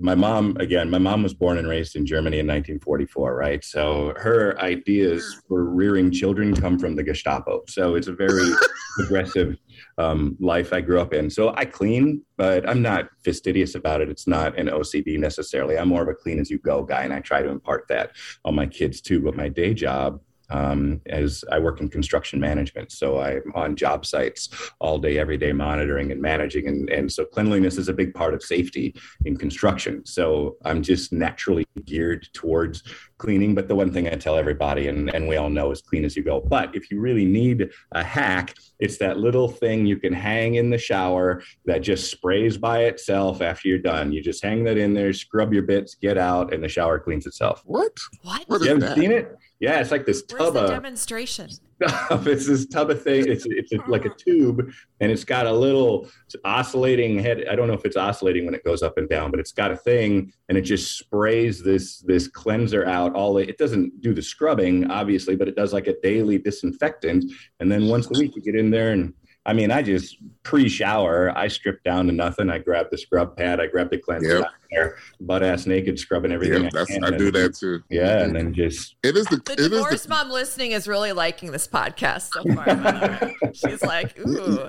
my 0.00 0.14
mom 0.14 0.56
again. 0.58 0.90
My 0.90 0.98
mom 0.98 1.22
was 1.22 1.34
born 1.34 1.58
and 1.58 1.68
raised 1.68 1.96
in 1.96 2.06
Germany 2.06 2.38
in 2.38 2.46
1944, 2.46 3.34
right? 3.34 3.64
So 3.64 4.14
her 4.16 4.58
ideas 4.60 5.40
for 5.46 5.64
rearing 5.64 6.10
children 6.10 6.54
come 6.54 6.78
from 6.78 6.96
the 6.96 7.02
Gestapo. 7.02 7.62
So 7.68 7.94
it's 7.94 8.08
a 8.08 8.12
very 8.12 8.50
progressive 8.96 9.56
um, 9.98 10.36
life 10.40 10.72
I 10.72 10.80
grew 10.80 11.00
up 11.00 11.12
in. 11.12 11.30
So 11.30 11.54
I 11.56 11.64
clean, 11.64 12.22
but 12.36 12.68
I'm 12.68 12.82
not 12.82 13.08
fastidious 13.24 13.74
about 13.74 14.00
it. 14.00 14.08
It's 14.08 14.26
not 14.26 14.58
an 14.58 14.68
OCD 14.68 15.18
necessarily. 15.18 15.78
I'm 15.78 15.88
more 15.88 16.02
of 16.02 16.08
a 16.08 16.14
clean 16.14 16.38
as 16.38 16.50
you 16.50 16.58
go 16.58 16.82
guy, 16.82 17.02
and 17.02 17.12
I 17.12 17.20
try 17.20 17.42
to 17.42 17.48
impart 17.48 17.86
that 17.88 18.12
on 18.44 18.54
my 18.54 18.66
kids 18.66 19.00
too. 19.00 19.20
But 19.20 19.36
my 19.36 19.48
day 19.48 19.74
job 19.74 20.20
um, 20.50 21.00
as 21.06 21.44
I 21.50 21.58
work 21.58 21.80
in 21.80 21.88
construction 21.88 22.40
management. 22.40 22.92
So 22.92 23.20
I'm 23.20 23.52
on 23.54 23.76
job 23.76 24.04
sites 24.04 24.48
all 24.78 24.98
day, 24.98 25.18
every 25.18 25.36
day, 25.36 25.52
monitoring 25.52 26.12
and 26.12 26.20
managing. 26.20 26.68
And, 26.68 26.90
and 26.90 27.10
so 27.10 27.24
cleanliness 27.24 27.78
is 27.78 27.88
a 27.88 27.92
big 27.92 28.14
part 28.14 28.34
of 28.34 28.42
safety 28.42 28.94
in 29.24 29.36
construction. 29.36 30.04
So 30.06 30.56
I'm 30.64 30.82
just 30.82 31.12
naturally 31.12 31.66
geared 31.84 32.28
towards 32.32 32.82
cleaning. 33.20 33.54
But 33.54 33.68
the 33.68 33.76
one 33.76 33.92
thing 33.92 34.08
I 34.08 34.16
tell 34.16 34.36
everybody, 34.36 34.88
and, 34.88 35.14
and 35.14 35.28
we 35.28 35.36
all 35.36 35.50
know, 35.50 35.70
is 35.70 35.80
clean 35.80 36.04
as 36.04 36.16
you 36.16 36.24
go. 36.24 36.40
But 36.40 36.74
if 36.74 36.90
you 36.90 36.98
really 37.00 37.24
need 37.24 37.70
a 37.92 38.02
hack, 38.02 38.54
it's 38.80 38.96
that 38.98 39.18
little 39.18 39.48
thing 39.48 39.86
you 39.86 39.98
can 39.98 40.12
hang 40.12 40.56
in 40.56 40.70
the 40.70 40.78
shower 40.78 41.42
that 41.66 41.82
just 41.82 42.10
sprays 42.10 42.56
by 42.56 42.84
itself 42.84 43.42
after 43.42 43.68
you're 43.68 43.78
done. 43.78 44.10
You 44.10 44.22
just 44.22 44.42
hang 44.42 44.64
that 44.64 44.78
in 44.78 44.94
there, 44.94 45.12
scrub 45.12 45.52
your 45.52 45.62
bits, 45.62 45.94
get 45.94 46.18
out, 46.18 46.52
and 46.52 46.64
the 46.64 46.68
shower 46.68 46.98
cleans 46.98 47.26
itself. 47.26 47.62
What? 47.64 47.92
What? 48.22 48.44
What 48.48 48.62
You 48.62 48.68
haven't 48.68 48.80
that? 48.80 48.96
seen 48.96 49.12
it? 49.12 49.36
Yeah, 49.60 49.80
it's 49.80 49.90
like 49.90 50.06
this 50.06 50.24
Where's 50.30 50.42
tub 50.42 50.54
the 50.54 50.64
of 50.64 50.70
demonstration? 50.70 51.50
Stuff. 51.88 52.26
It's 52.30 52.46
this 52.46 52.66
tub 52.66 52.90
of 52.90 53.02
thing. 53.02 53.26
It's 53.26 53.46
it's 53.46 53.72
like 53.88 54.04
a 54.04 54.10
tube, 54.10 54.72
and 55.00 55.10
it's 55.10 55.24
got 55.24 55.46
a 55.46 55.52
little 55.52 56.08
oscillating 56.44 57.18
head. 57.18 57.44
I 57.50 57.56
don't 57.56 57.68
know 57.68 57.74
if 57.74 57.84
it's 57.84 57.96
oscillating 57.96 58.44
when 58.44 58.54
it 58.54 58.64
goes 58.64 58.82
up 58.82 58.98
and 58.98 59.08
down, 59.08 59.30
but 59.30 59.40
it's 59.40 59.52
got 59.52 59.70
a 59.70 59.76
thing, 59.76 60.32
and 60.48 60.58
it 60.58 60.62
just 60.62 60.98
sprays 60.98 61.62
this 61.62 62.00
this 62.00 62.28
cleanser 62.28 62.86
out. 62.86 63.14
All 63.14 63.38
it 63.38 63.58
doesn't 63.58 64.00
do 64.00 64.14
the 64.14 64.22
scrubbing, 64.22 64.90
obviously, 64.90 65.36
but 65.36 65.48
it 65.48 65.56
does 65.56 65.72
like 65.72 65.86
a 65.86 65.94
daily 66.02 66.38
disinfectant. 66.38 67.24
And 67.60 67.70
then 67.70 67.88
once 67.88 68.06
a 68.06 68.18
week, 68.18 68.36
you 68.36 68.42
get 68.42 68.54
in 68.54 68.70
there 68.70 68.92
and. 68.92 69.14
I 69.46 69.52
mean, 69.54 69.70
I 69.70 69.80
just 69.82 70.16
pre-shower. 70.42 71.36
I 71.36 71.48
strip 71.48 71.82
down 71.82 72.06
to 72.06 72.12
nothing. 72.12 72.50
I 72.50 72.58
grab 72.58 72.86
the 72.90 72.98
scrub 72.98 73.36
pad. 73.36 73.58
I 73.58 73.66
grab 73.66 73.90
the 73.90 73.98
cleanser 73.98 74.44
Yep. 74.70 74.94
butt 75.22 75.42
ass 75.42 75.66
naked, 75.66 75.98
scrubbing 75.98 76.30
everything. 76.30 76.64
Yeah, 76.64 76.80
I, 76.82 76.84
can, 76.84 77.04
I 77.04 77.10
do 77.16 77.30
that 77.32 77.54
too. 77.54 77.82
Yeah, 77.88 78.22
and 78.22 78.36
then 78.36 78.52
just 78.52 78.96
It 79.02 79.16
is 79.16 79.26
the, 79.26 79.36
The 79.36 79.52
it 79.52 79.60
is 79.60 79.68
divorce 79.70 80.02
the 80.02 80.08
mom 80.10 80.30
listening 80.30 80.72
is 80.72 80.86
really 80.86 81.12
liking 81.12 81.52
this 81.52 81.66
podcast 81.66 82.30
so 82.32 82.42
far. 82.54 82.64
by 82.66 82.74
the 82.74 83.34
way. 83.42 83.52
She's 83.54 83.82
like, 83.82 84.18
ooh. 84.20 84.68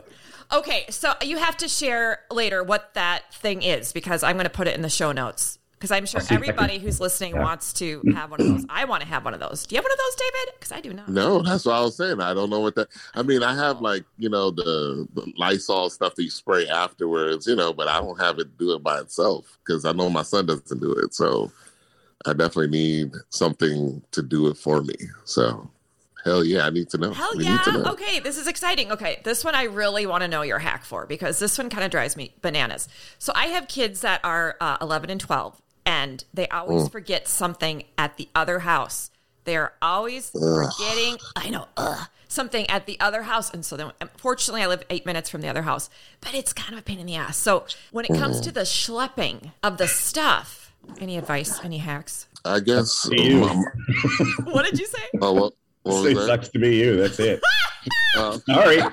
Okay, 0.54 0.86
so 0.90 1.14
you 1.22 1.38
have 1.38 1.56
to 1.58 1.68
share 1.68 2.20
later 2.32 2.64
what 2.64 2.94
that 2.94 3.34
thing 3.34 3.62
is 3.62 3.94
because 3.94 4.24
I'm 4.24 4.36
going 4.36 4.46
to 4.46 4.50
put 4.50 4.68
it 4.68 4.76
in 4.76 4.82
the 4.82 4.90
show 4.90 5.12
notes 5.12 5.60
because 5.82 5.90
I'm 5.90 6.06
sure 6.06 6.20
I'll 6.22 6.26
see 6.28 6.36
if 6.36 6.42
I 6.42 6.46
can- 6.46 6.54
everybody 6.54 6.78
who's 6.78 7.00
listening 7.00 7.34
Yeah. 7.34 7.42
wants 7.42 7.74
to 7.74 8.04
have 8.14 8.30
one 8.30 8.40
of 8.40 8.48
those. 8.48 8.66
I 8.70 8.86
want 8.86 9.02
to 9.02 9.08
have 9.08 9.26
one 9.26 9.34
of 9.34 9.40
those. 9.40 9.66
Do 9.66 9.74
you 9.74 9.78
have 9.78 9.84
one 9.84 9.92
of 9.92 9.98
those, 9.98 10.16
David? 10.16 10.54
Because 10.54 10.72
I 10.72 10.80
do 10.80 10.94
not. 10.94 11.10
No, 11.10 11.42
that's 11.42 11.66
what 11.66 11.74
I 11.74 11.82
was 11.82 11.98
saying. 11.98 12.22
I 12.22 12.36
don't 12.36 12.52
know 12.52 12.60
what 12.60 12.76
that. 12.76 12.90
I 13.16 13.24
mean, 13.24 13.42
I 13.42 13.56
have 13.56 13.82
like 13.82 14.04
you 14.20 14.30
know 14.30 14.52
the, 14.52 15.08
the 15.16 15.34
Lysol 15.38 15.90
stuff 15.90 16.14
that 16.14 16.24
you 16.24 16.30
spray 16.30 16.68
afterwards, 16.68 17.48
you 17.48 17.56
know, 17.56 17.74
but 17.74 17.88
I 17.88 18.00
don't 18.00 18.20
have 18.20 18.38
it 18.38 18.56
do 18.60 18.76
it 18.76 18.84
by 18.84 19.00
itself 19.00 19.58
because 19.66 19.84
I 19.84 19.92
know 19.92 20.08
my 20.08 20.22
son 20.22 20.46
doesn't 20.46 20.80
do 20.80 20.92
it. 20.94 21.16
So 21.16 21.52
I 22.28 22.34
definitely 22.34 22.68
need 22.68 23.14
something 23.30 24.04
to 24.12 24.22
do 24.22 24.48
it 24.48 24.58
for 24.58 24.84
me. 24.84 24.96
So 25.26 25.68
hell 26.24 26.44
yeah, 26.44 26.66
I 26.66 26.70
need 26.70 26.90
to 26.90 26.98
know. 26.98 27.12
Hell 27.14 27.32
we 27.36 27.46
yeah. 27.46 27.54
need 27.54 27.64
to 27.64 27.72
know. 27.72 27.92
Okay, 27.94 28.20
this 28.20 28.38
is 28.38 28.48
exciting. 28.48 28.92
Okay, 28.92 29.22
this 29.24 29.44
one 29.44 29.56
I 29.56 29.64
really 29.64 30.06
want 30.06 30.22
to 30.22 30.28
know 30.28 30.44
your 30.44 30.60
hack 30.60 30.86
for 30.86 31.06
because 31.06 31.40
this 31.40 31.58
one 31.58 31.70
kind 31.70 31.84
of 31.84 31.92
drives 31.92 32.16
me 32.16 32.36
bananas. 32.42 32.88
So 33.18 33.34
I 33.36 33.48
have 33.48 33.68
kids 33.68 34.02
that 34.02 34.22
are 34.24 34.56
uh, 34.62 34.78
11 34.82 35.10
and 35.10 35.20
12, 35.20 35.62
and 35.92 36.24
they 36.34 36.48
always 36.48 36.84
Mm. 36.84 36.92
forget 36.92 37.28
something 37.28 37.84
at 37.98 38.16
the 38.16 38.30
other 38.34 38.60
house. 38.60 39.12
They're 39.44 39.74
always 39.82 40.30
forgetting, 40.30 41.18
I 41.36 41.50
know, 41.50 41.68
ugh, 41.76 42.08
something 42.30 42.70
at 42.70 42.86
the 42.86 42.98
other 43.02 43.24
house. 43.24 43.52
And 43.54 43.66
so 43.66 43.76
then, 43.76 43.92
fortunately, 44.18 44.62
I 44.64 44.68
live 44.68 44.84
eight 44.90 45.06
minutes 45.06 45.30
from 45.30 45.42
the 45.42 45.50
other 45.50 45.64
house, 45.64 45.90
but 46.22 46.34
it's 46.34 46.54
kind 46.54 46.72
of 46.74 46.80
a 46.80 46.82
pain 46.82 47.00
in 47.00 47.08
the 47.08 47.16
ass. 47.16 47.36
So 47.38 47.66
when 47.92 48.06
it 48.06 48.14
comes 48.18 48.40
Mm. 48.40 48.44
to 48.46 48.52
the 48.54 48.62
schlepping 48.62 49.52
of 49.62 49.78
the 49.78 49.88
stuff, 49.88 50.72
any 51.02 51.18
advice, 51.18 51.60
any 51.64 51.80
hacks? 51.80 52.28
I 52.46 52.60
guess. 52.62 53.08
You. 53.12 53.44
um, 53.44 53.66
What 54.46 54.64
did 54.66 54.80
you 54.80 54.86
say? 54.88 55.04
oh, 55.22 55.34
what, 55.34 55.54
what 55.84 56.06
it 56.06 56.16
was 56.16 56.26
that? 56.26 56.28
sucks 56.28 56.50
to 56.50 56.60
be 56.60 56.76
you. 56.78 56.96
That's 57.02 57.20
it. 57.20 57.42
Uh, 58.18 58.38
Sorry. 58.46 58.80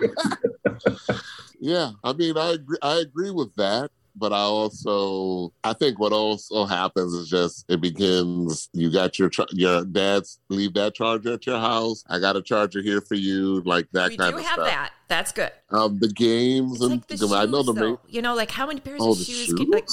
Yeah, 1.61 1.91
I 2.05 2.13
mean, 2.13 2.39
I 2.39 2.51
agree, 2.53 2.79
I 2.83 2.95
agree 3.01 3.33
with 3.33 3.53
that, 3.57 3.91
but 4.19 4.33
I 4.33 4.41
also 4.41 5.53
I 5.65 5.73
think 5.73 5.99
what 5.99 6.13
also 6.13 6.65
happens 6.67 7.15
is 7.15 7.29
just 7.29 7.65
it 7.69 7.81
begins. 7.81 8.69
You 8.73 8.91
got 8.93 9.19
your 9.19 9.31
your 9.53 9.85
dad's 9.85 10.39
leave 10.49 10.75
that 10.75 10.95
charger 10.95 11.35
at 11.35 11.47
your 11.47 11.59
house. 11.59 12.05
I 12.09 12.19
got 12.19 12.37
a 12.37 12.43
charger 12.43 12.83
here 12.83 13.01
for 13.01 13.15
you, 13.15 13.63
like 13.65 13.87
that 13.93 14.11
we 14.11 14.17
kind 14.17 14.35
of 14.35 14.41
stuff. 14.41 14.57
We 14.59 14.63
do 14.65 14.67
have 14.67 14.71
that. 14.71 14.93
That's 15.09 15.33
good. 15.33 15.53
Um, 15.71 15.99
the 15.99 16.09
games 16.09 16.73
It's 16.75 16.83
and 16.83 16.91
like 16.93 17.07
the 17.07 17.17
shoes, 17.17 17.33
I 17.33 17.47
know 17.47 17.63
the 17.63 17.73
though. 17.73 18.01
You 18.09 18.23
know, 18.23 18.35
like 18.35 18.51
how 18.51 18.67
many 18.67 18.81
pairs 18.81 19.01
Oh, 19.03 19.13
of 19.13 19.19
shoes? 19.19 19.47
shoes. 19.47 19.55
Can, 19.55 19.71
like, 19.71 19.89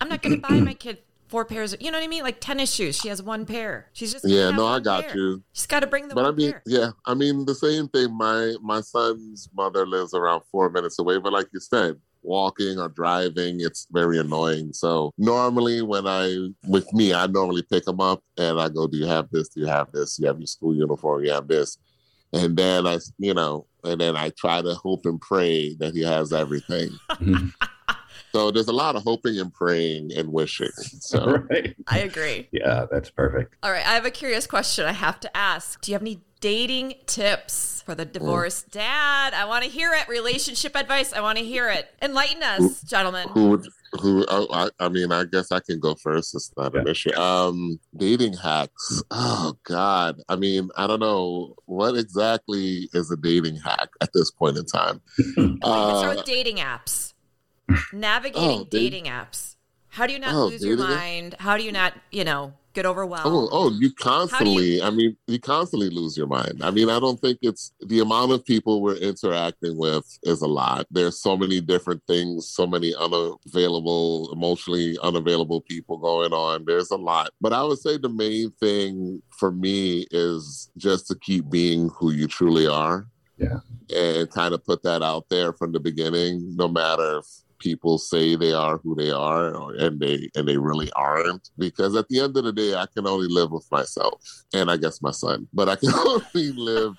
I'm 0.00 0.08
not 0.08 0.22
going 0.22 0.34
to 0.36 0.40
buy 0.40 0.60
my 0.60 0.74
kid 0.74 0.98
four 1.28 1.44
pairs. 1.44 1.72
Of, 1.72 1.82
you 1.82 1.90
know 1.90 1.98
what 1.98 2.04
I 2.04 2.08
mean? 2.08 2.22
Like 2.22 2.40
tennis 2.40 2.72
shoes. 2.72 2.96
She 2.98 3.08
has 3.08 3.22
one 3.22 3.44
pair. 3.44 3.88
She's 3.92 4.12
just 4.12 4.26
Yeah, 4.26 4.50
no, 4.50 4.66
I 4.66 4.80
got 4.80 5.04
pair. 5.04 5.16
you. 5.16 5.42
She's 5.52 5.66
got 5.66 5.80
to 5.80 5.86
bring 5.86 6.08
the 6.08 6.14
But 6.14 6.26
I 6.26 6.30
mean, 6.30 6.52
pair. 6.52 6.62
yeah, 6.66 6.90
I 7.06 7.14
mean 7.14 7.44
the 7.44 7.54
same 7.54 7.88
thing. 7.88 8.16
My 8.16 8.54
my 8.62 8.80
son's 8.80 9.48
mother 9.54 9.86
lives 9.86 10.14
around 10.14 10.42
four 10.50 10.70
minutes 10.70 10.98
away, 10.98 11.18
but 11.18 11.32
like 11.32 11.48
you 11.52 11.60
said, 11.60 12.00
walking 12.24 12.78
or 12.78 12.88
driving, 12.88 13.60
it's 13.60 13.86
very 13.90 14.18
annoying. 14.18 14.72
So 14.72 15.12
normally, 15.18 15.82
when 15.82 16.06
I 16.06 16.48
with 16.66 16.92
me, 16.92 17.14
I 17.14 17.26
normally 17.26 17.62
pick 17.62 17.86
him 17.86 18.00
up 18.00 18.22
and 18.38 18.60
I 18.60 18.68
go, 18.68 18.86
"Do 18.86 18.98
you 18.98 19.06
have 19.06 19.30
this? 19.30 19.48
Do 19.48 19.60
you 19.60 19.66
have 19.66 19.92
this? 19.92 20.18
You 20.18 20.26
have 20.26 20.38
your 20.38 20.46
school 20.46 20.74
uniform? 20.74 21.24
You 21.24 21.32
have 21.32 21.48
this?" 21.48 21.78
And 22.32 22.56
then 22.56 22.86
I, 22.86 22.98
you 23.18 23.34
know, 23.34 23.66
and 23.84 24.00
then 24.00 24.16
I 24.16 24.30
try 24.30 24.60
to 24.62 24.74
hope 24.74 25.06
and 25.06 25.20
pray 25.20 25.74
that 25.74 25.94
he 25.94 26.02
has 26.02 26.32
everything. 26.32 26.90
so 28.34 28.50
there's 28.50 28.66
a 28.66 28.72
lot 28.72 28.96
of 28.96 29.04
hoping 29.04 29.38
and 29.38 29.54
praying 29.54 30.10
and 30.16 30.32
wishing. 30.32 30.72
So 31.00 31.24
right. 31.50 31.76
I 31.86 32.00
agree. 32.00 32.48
Yeah, 32.50 32.86
that's 32.90 33.08
perfect. 33.08 33.54
All 33.62 33.70
right, 33.70 33.86
I 33.86 33.92
have 33.92 34.04
a 34.04 34.10
curious 34.10 34.48
question 34.48 34.86
I 34.86 34.92
have 34.92 35.20
to 35.20 35.36
ask. 35.36 35.80
Do 35.80 35.92
you 35.92 35.94
have 35.94 36.02
any 36.02 36.20
dating 36.40 36.94
tips 37.06 37.82
for 37.86 37.94
the 37.94 38.04
divorced 38.04 38.72
dad? 38.72 39.34
I 39.34 39.44
want 39.44 39.62
to 39.62 39.70
hear 39.70 39.92
it. 39.92 40.08
Relationship 40.08 40.74
advice. 40.74 41.12
I 41.12 41.20
want 41.20 41.38
to 41.38 41.44
hear 41.44 41.70
it. 41.70 41.88
Enlighten 42.02 42.42
us, 42.42 42.82
gentlemen. 42.82 43.28
who 43.28 43.50
would 43.50 43.68
who 44.00 44.26
oh, 44.28 44.48
I, 44.52 44.70
I 44.80 44.88
mean 44.88 45.12
i 45.12 45.22
guess 45.22 45.52
i 45.52 45.60
can 45.60 45.78
go 45.78 45.94
first 45.94 46.34
it's 46.34 46.50
not 46.56 46.74
an 46.74 46.88
issue 46.88 47.14
um 47.14 47.78
dating 47.96 48.32
hacks 48.32 49.04
oh 49.12 49.54
god 49.62 50.20
i 50.28 50.34
mean 50.34 50.68
i 50.76 50.88
don't 50.88 50.98
know 50.98 51.54
what 51.66 51.96
exactly 51.96 52.88
is 52.92 53.12
a 53.12 53.16
dating 53.16 53.54
hack 53.54 53.90
at 54.00 54.10
this 54.12 54.32
point 54.32 54.56
in 54.56 54.66
time 54.66 55.00
Let's 55.36 55.58
uh, 55.62 55.98
start 56.00 56.16
with 56.16 56.24
dating 56.24 56.56
apps. 56.56 57.13
Navigating 57.92 58.60
Oh, 58.60 58.66
dating 58.70 59.04
apps. 59.04 59.56
How 59.88 60.06
do 60.06 60.12
you 60.12 60.18
not 60.18 60.34
Oh, 60.34 60.46
lose 60.46 60.62
your 60.64 60.76
dating 60.76 60.90
app- 60.92 60.98
mind? 61.00 61.36
How 61.38 61.56
do 61.56 61.62
you 61.62 61.72
not, 61.72 61.94
you 62.10 62.24
know, 62.24 62.52
get 62.74 62.84
oh, 62.86 62.90
overwhelmed? 62.90 63.32
oh 63.32 63.48
oh 63.52 63.70
you 63.78 63.88
constantly 63.92 64.82
i 64.82 64.90
mean 64.90 65.16
you 65.28 65.38
constantly 65.38 65.88
lose 65.90 66.16
your 66.16 66.26
mind 66.26 66.60
i 66.60 66.72
mean 66.72 66.90
i 66.90 66.98
don't 66.98 67.20
think 67.20 67.38
it's 67.40 67.72
the 67.86 68.00
amount 68.00 68.32
of 68.32 68.44
people 68.44 68.82
we're 68.82 68.96
interacting 68.96 69.78
with 69.78 70.04
is 70.24 70.42
a 70.42 70.46
lot 70.48 70.84
there's 70.90 71.22
so 71.22 71.36
many 71.36 71.60
different 71.60 72.02
things 72.08 72.48
so 72.48 72.66
many 72.66 72.92
unavailable 72.96 74.28
emotionally 74.32 74.98
unavailable 75.04 75.60
people 75.60 75.96
going 75.98 76.32
on 76.32 76.64
there's 76.66 76.90
a 76.90 76.96
lot 76.96 77.30
but 77.40 77.52
i 77.52 77.62
would 77.62 77.78
say 77.78 77.96
the 77.96 78.08
main 78.08 78.50
thing 78.58 79.22
for 79.30 79.52
me 79.52 80.04
is 80.10 80.68
just 80.76 81.06
to 81.06 81.14
keep 81.20 81.48
being 81.50 81.88
who 81.90 82.10
you 82.10 82.26
truly 82.26 82.66
are 82.66 83.06
Yeah. 83.38 83.60
And 83.94 84.28
kind 84.30 84.52
of 84.54 84.64
put 84.64 84.82
that 84.82 85.02
out 85.02 85.26
there 85.28 85.52
from 85.52 85.72
the 85.72 85.80
beginning, 85.80 86.56
no 86.56 86.68
matter 86.68 87.18
if 87.18 87.26
people 87.64 87.96
say 87.96 88.36
they 88.36 88.52
are 88.52 88.76
who 88.84 88.94
they 88.94 89.10
are 89.10 89.54
or, 89.54 89.74
and 89.76 89.98
they 89.98 90.28
and 90.36 90.46
they 90.46 90.58
really 90.58 90.92
aren't 90.92 91.48
because 91.56 91.96
at 91.96 92.06
the 92.10 92.20
end 92.20 92.36
of 92.36 92.44
the 92.44 92.52
day 92.52 92.74
i 92.74 92.86
can 92.94 93.06
only 93.06 93.26
live 93.26 93.50
with 93.50 93.66
myself 93.72 94.20
and 94.52 94.70
i 94.70 94.76
guess 94.76 95.00
my 95.00 95.10
son 95.10 95.48
but 95.54 95.66
i 95.66 95.74
can 95.74 95.90
only 96.06 96.52
live 96.52 96.94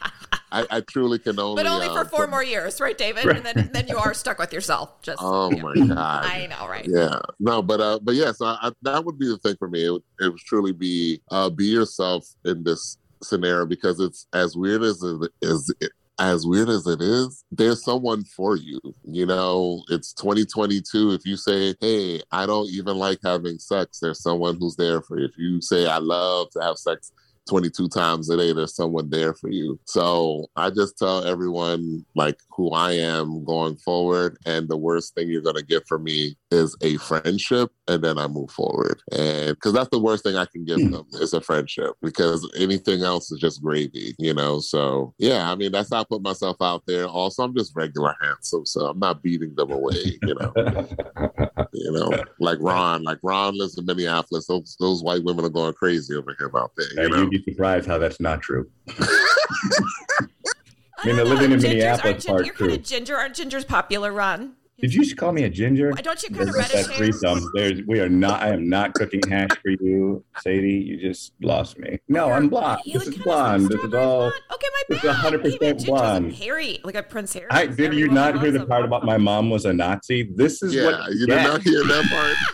I, 0.52 0.66
I, 0.72 0.82
truly 0.82 1.20
can 1.20 1.40
only 1.40 1.62
but 1.64 1.70
only 1.70 1.88
for 1.88 2.00
uh, 2.00 2.06
four 2.06 2.28
more 2.28 2.44
years 2.44 2.82
right 2.82 2.98
david? 2.98 3.26
Right. 3.26 3.38
and 3.38 3.46
then 3.46 3.70
then 3.74 3.88
you 3.88 3.98
are 3.98 4.14
stuck 4.14 4.40
with 4.40 4.52
yourself 4.52 5.02
just 5.02 5.20
oh 5.22 5.52
my 5.52 5.74
god. 5.86 6.26
I 6.26 6.48
know 6.48 6.68
right. 6.68 6.86
Yeah. 6.88 7.20
No 7.40 7.62
but 7.62 7.82
uh 7.82 8.00
but 8.02 8.16
yes 8.16 8.26
yeah, 8.26 8.32
so 8.32 8.46
I, 8.46 8.72
that 8.84 9.04
would 9.04 9.20
be 9.20 9.28
the 9.28 9.38
thing 9.38 9.56
for 9.58 9.68
me. 9.68 9.86
It 9.86 9.92
would, 9.92 10.04
it 10.20 10.30
would 10.30 10.40
truly 10.40 10.72
be 10.72 11.22
uh 11.30 11.50
be 11.50 11.66
yourself 11.66 12.26
in 12.46 12.64
this 12.64 12.98
scenario 13.22 13.66
because 13.66 14.00
it's 14.00 14.28
as 14.34 14.56
weird 14.56 14.84
as 14.84 15.04
it 15.04 15.32
is 15.42 15.74
as 16.18 16.46
weird 16.46 16.70
as 16.70 16.88
it 16.88 17.02
is, 17.02 17.44
there's 17.52 17.84
someone 17.84 18.24
for 18.24 18.56
you. 18.56 18.80
You 19.04 19.26
know, 19.26 19.84
it's 19.90 20.14
2022. 20.14 21.12
If 21.12 21.26
you 21.26 21.36
say, 21.36 21.76
Hey, 21.82 22.22
I 22.32 22.46
don't 22.46 22.70
even 22.70 22.98
like 22.98 23.20
having 23.24 23.60
sex, 23.60 24.00
there's 24.00 24.22
someone 24.22 24.58
who's 24.60 24.76
there 24.76 25.02
for 25.02 25.20
you. 25.20 25.26
If 25.26 25.38
you 25.38 25.62
say, 25.62 25.88
I 25.88 25.98
love 25.98 26.50
to 26.52 26.62
have 26.62 26.78
sex, 26.78 27.12
22 27.48 27.90
times 27.90 28.30
a 28.30 28.38
day, 28.38 28.54
there's 28.54 28.76
someone 28.76 29.10
there 29.10 29.34
for 29.34 29.50
you. 29.50 29.80
So 29.86 30.48
I 30.56 30.70
just 30.70 30.98
tell 30.98 31.24
everyone 31.26 32.06
like 32.16 32.40
who 32.50 32.72
I 32.72 32.94
am 32.94 33.44
going 33.44 33.76
forward. 33.78 34.38
And 34.46 34.68
the 34.68 34.78
worst 34.78 35.14
thing 35.16 35.30
you're 35.30 35.42
going 35.42 35.56
to 35.56 35.66
get 35.66 35.88
from 35.88 36.04
me 36.04 36.36
is 36.52 36.76
a 36.82 36.98
friendship. 36.98 37.72
And 37.88 38.04
then 38.04 38.18
I 38.18 38.28
move 38.28 38.52
forward. 38.52 39.02
And 39.12 39.56
because 39.56 39.74
that's 39.74 39.90
the 39.90 40.00
worst 40.00 40.24
thing 40.24 40.36
I 40.36 40.46
can 40.46 40.66
give 40.66 40.80
hmm. 40.80 40.92
them 40.92 41.08
is 41.14 41.34
a 41.34 41.42
friendship 41.42 41.94
because 42.02 42.50
anything 42.58 43.04
else 43.04 43.32
is 43.32 43.40
just 43.40 43.62
gravy, 43.62 44.16
you 44.18 44.34
know? 44.34 44.60
So 44.60 45.14
yeah, 45.18 45.52
I 45.52 45.56
mean, 45.56 45.72
that's 45.72 45.94
how 45.94 46.02
I 46.02 46.06
put 46.06 46.22
myself 46.22 46.58
out 46.62 46.84
there. 46.88 47.06
Also, 47.06 47.44
I'm 47.44 47.56
just 47.56 47.76
regular 47.76 48.16
handsome. 48.22 48.66
So 48.66 48.88
I'm 48.88 49.00
not 49.00 49.22
beating 49.22 49.56
them 49.56 49.72
away, 49.72 50.18
you 50.24 50.36
know? 50.36 51.50
you 51.74 51.92
know, 51.92 52.12
like 52.40 52.58
Ron, 52.62 53.04
like 53.04 53.20
Ron 53.24 53.58
lives 53.58 53.78
in 53.78 53.86
Minneapolis. 53.86 54.48
Those, 54.48 54.76
those 54.80 55.04
white 55.04 55.24
women 55.24 55.46
are 55.46 55.50
going 55.50 55.74
crazy 55.74 56.16
over 56.16 56.32
him 56.32 56.52
out 56.56 56.72
there. 56.78 57.04
You 57.04 57.10
know? 57.10 57.30
be 57.30 57.44
surprised 57.44 57.88
how 57.88 57.98
that's 57.98 58.20
not 58.20 58.42
true. 58.42 58.70
I 58.90 61.08
mean, 61.08 61.18
the 61.18 61.26
living 61.26 61.52
in 61.52 61.62
Minneapolis 61.62 62.26
part 62.26 62.46
You're 62.46 62.56
kind 62.56 62.72
of 62.72 62.84
ginger. 62.84 63.18
Aren't 63.18 63.36
gingers 63.36 63.68
popular, 63.68 64.12
Ron? 64.12 64.54
Did 64.80 64.94
you 64.94 65.04
just 65.04 65.16
call 65.16 65.32
me 65.32 65.44
a 65.44 65.50
ginger? 65.50 65.92
Why 65.92 66.02
don't 66.02 66.22
you 66.22 66.36
kind 66.36 66.50
of 66.50 66.56
reddish 66.56 66.88
hair? 66.88 67.10
There's, 67.54 67.82
we 67.88 68.02
are 68.02 68.10
not. 68.10 68.44
I 68.44 68.50
am 68.50 68.68
not 68.68 68.94
cooking 68.94 69.22
hash 69.30 69.52
for 69.62 69.70
you, 69.70 70.24
Sadie. 70.40 70.74
You 70.74 70.98
just 71.00 71.32
lost 71.42 71.80
me. 71.80 71.98
No, 72.10 72.30
I'm 72.30 72.50
blonde. 72.50 72.82
this 72.86 73.08
is 73.08 73.18
blonde. 73.18 73.70
This 73.70 73.82
is 73.82 73.94
all. 73.94 74.26
Okay, 74.26 74.34
my 74.52 74.84
bad. 74.90 74.98
This 74.98 75.04
is 75.04 75.08
100 75.08 75.42
percent 75.44 75.86
blonde. 75.86 76.34
Harry, 76.34 76.82
like 76.84 76.96
a 76.96 77.04
Prince 77.04 77.34
Harry. 77.34 77.48
I, 77.52 77.68
did 77.68 77.94
you 77.94 78.10
not 78.10 78.42
hear 78.42 78.52
the 78.52 78.66
part 78.66 78.84
about 78.84 79.06
my 79.06 79.18
mom 79.18 79.50
was 79.50 79.64
a 79.64 79.72
Nazi? 79.72 80.30
This 80.36 80.62
is 80.62 80.74
yeah, 80.74 80.86
what. 80.86 81.12
you 81.12 81.26
did 81.26 81.38
not 81.38 81.62
hear 81.62 81.82
that 81.84 82.36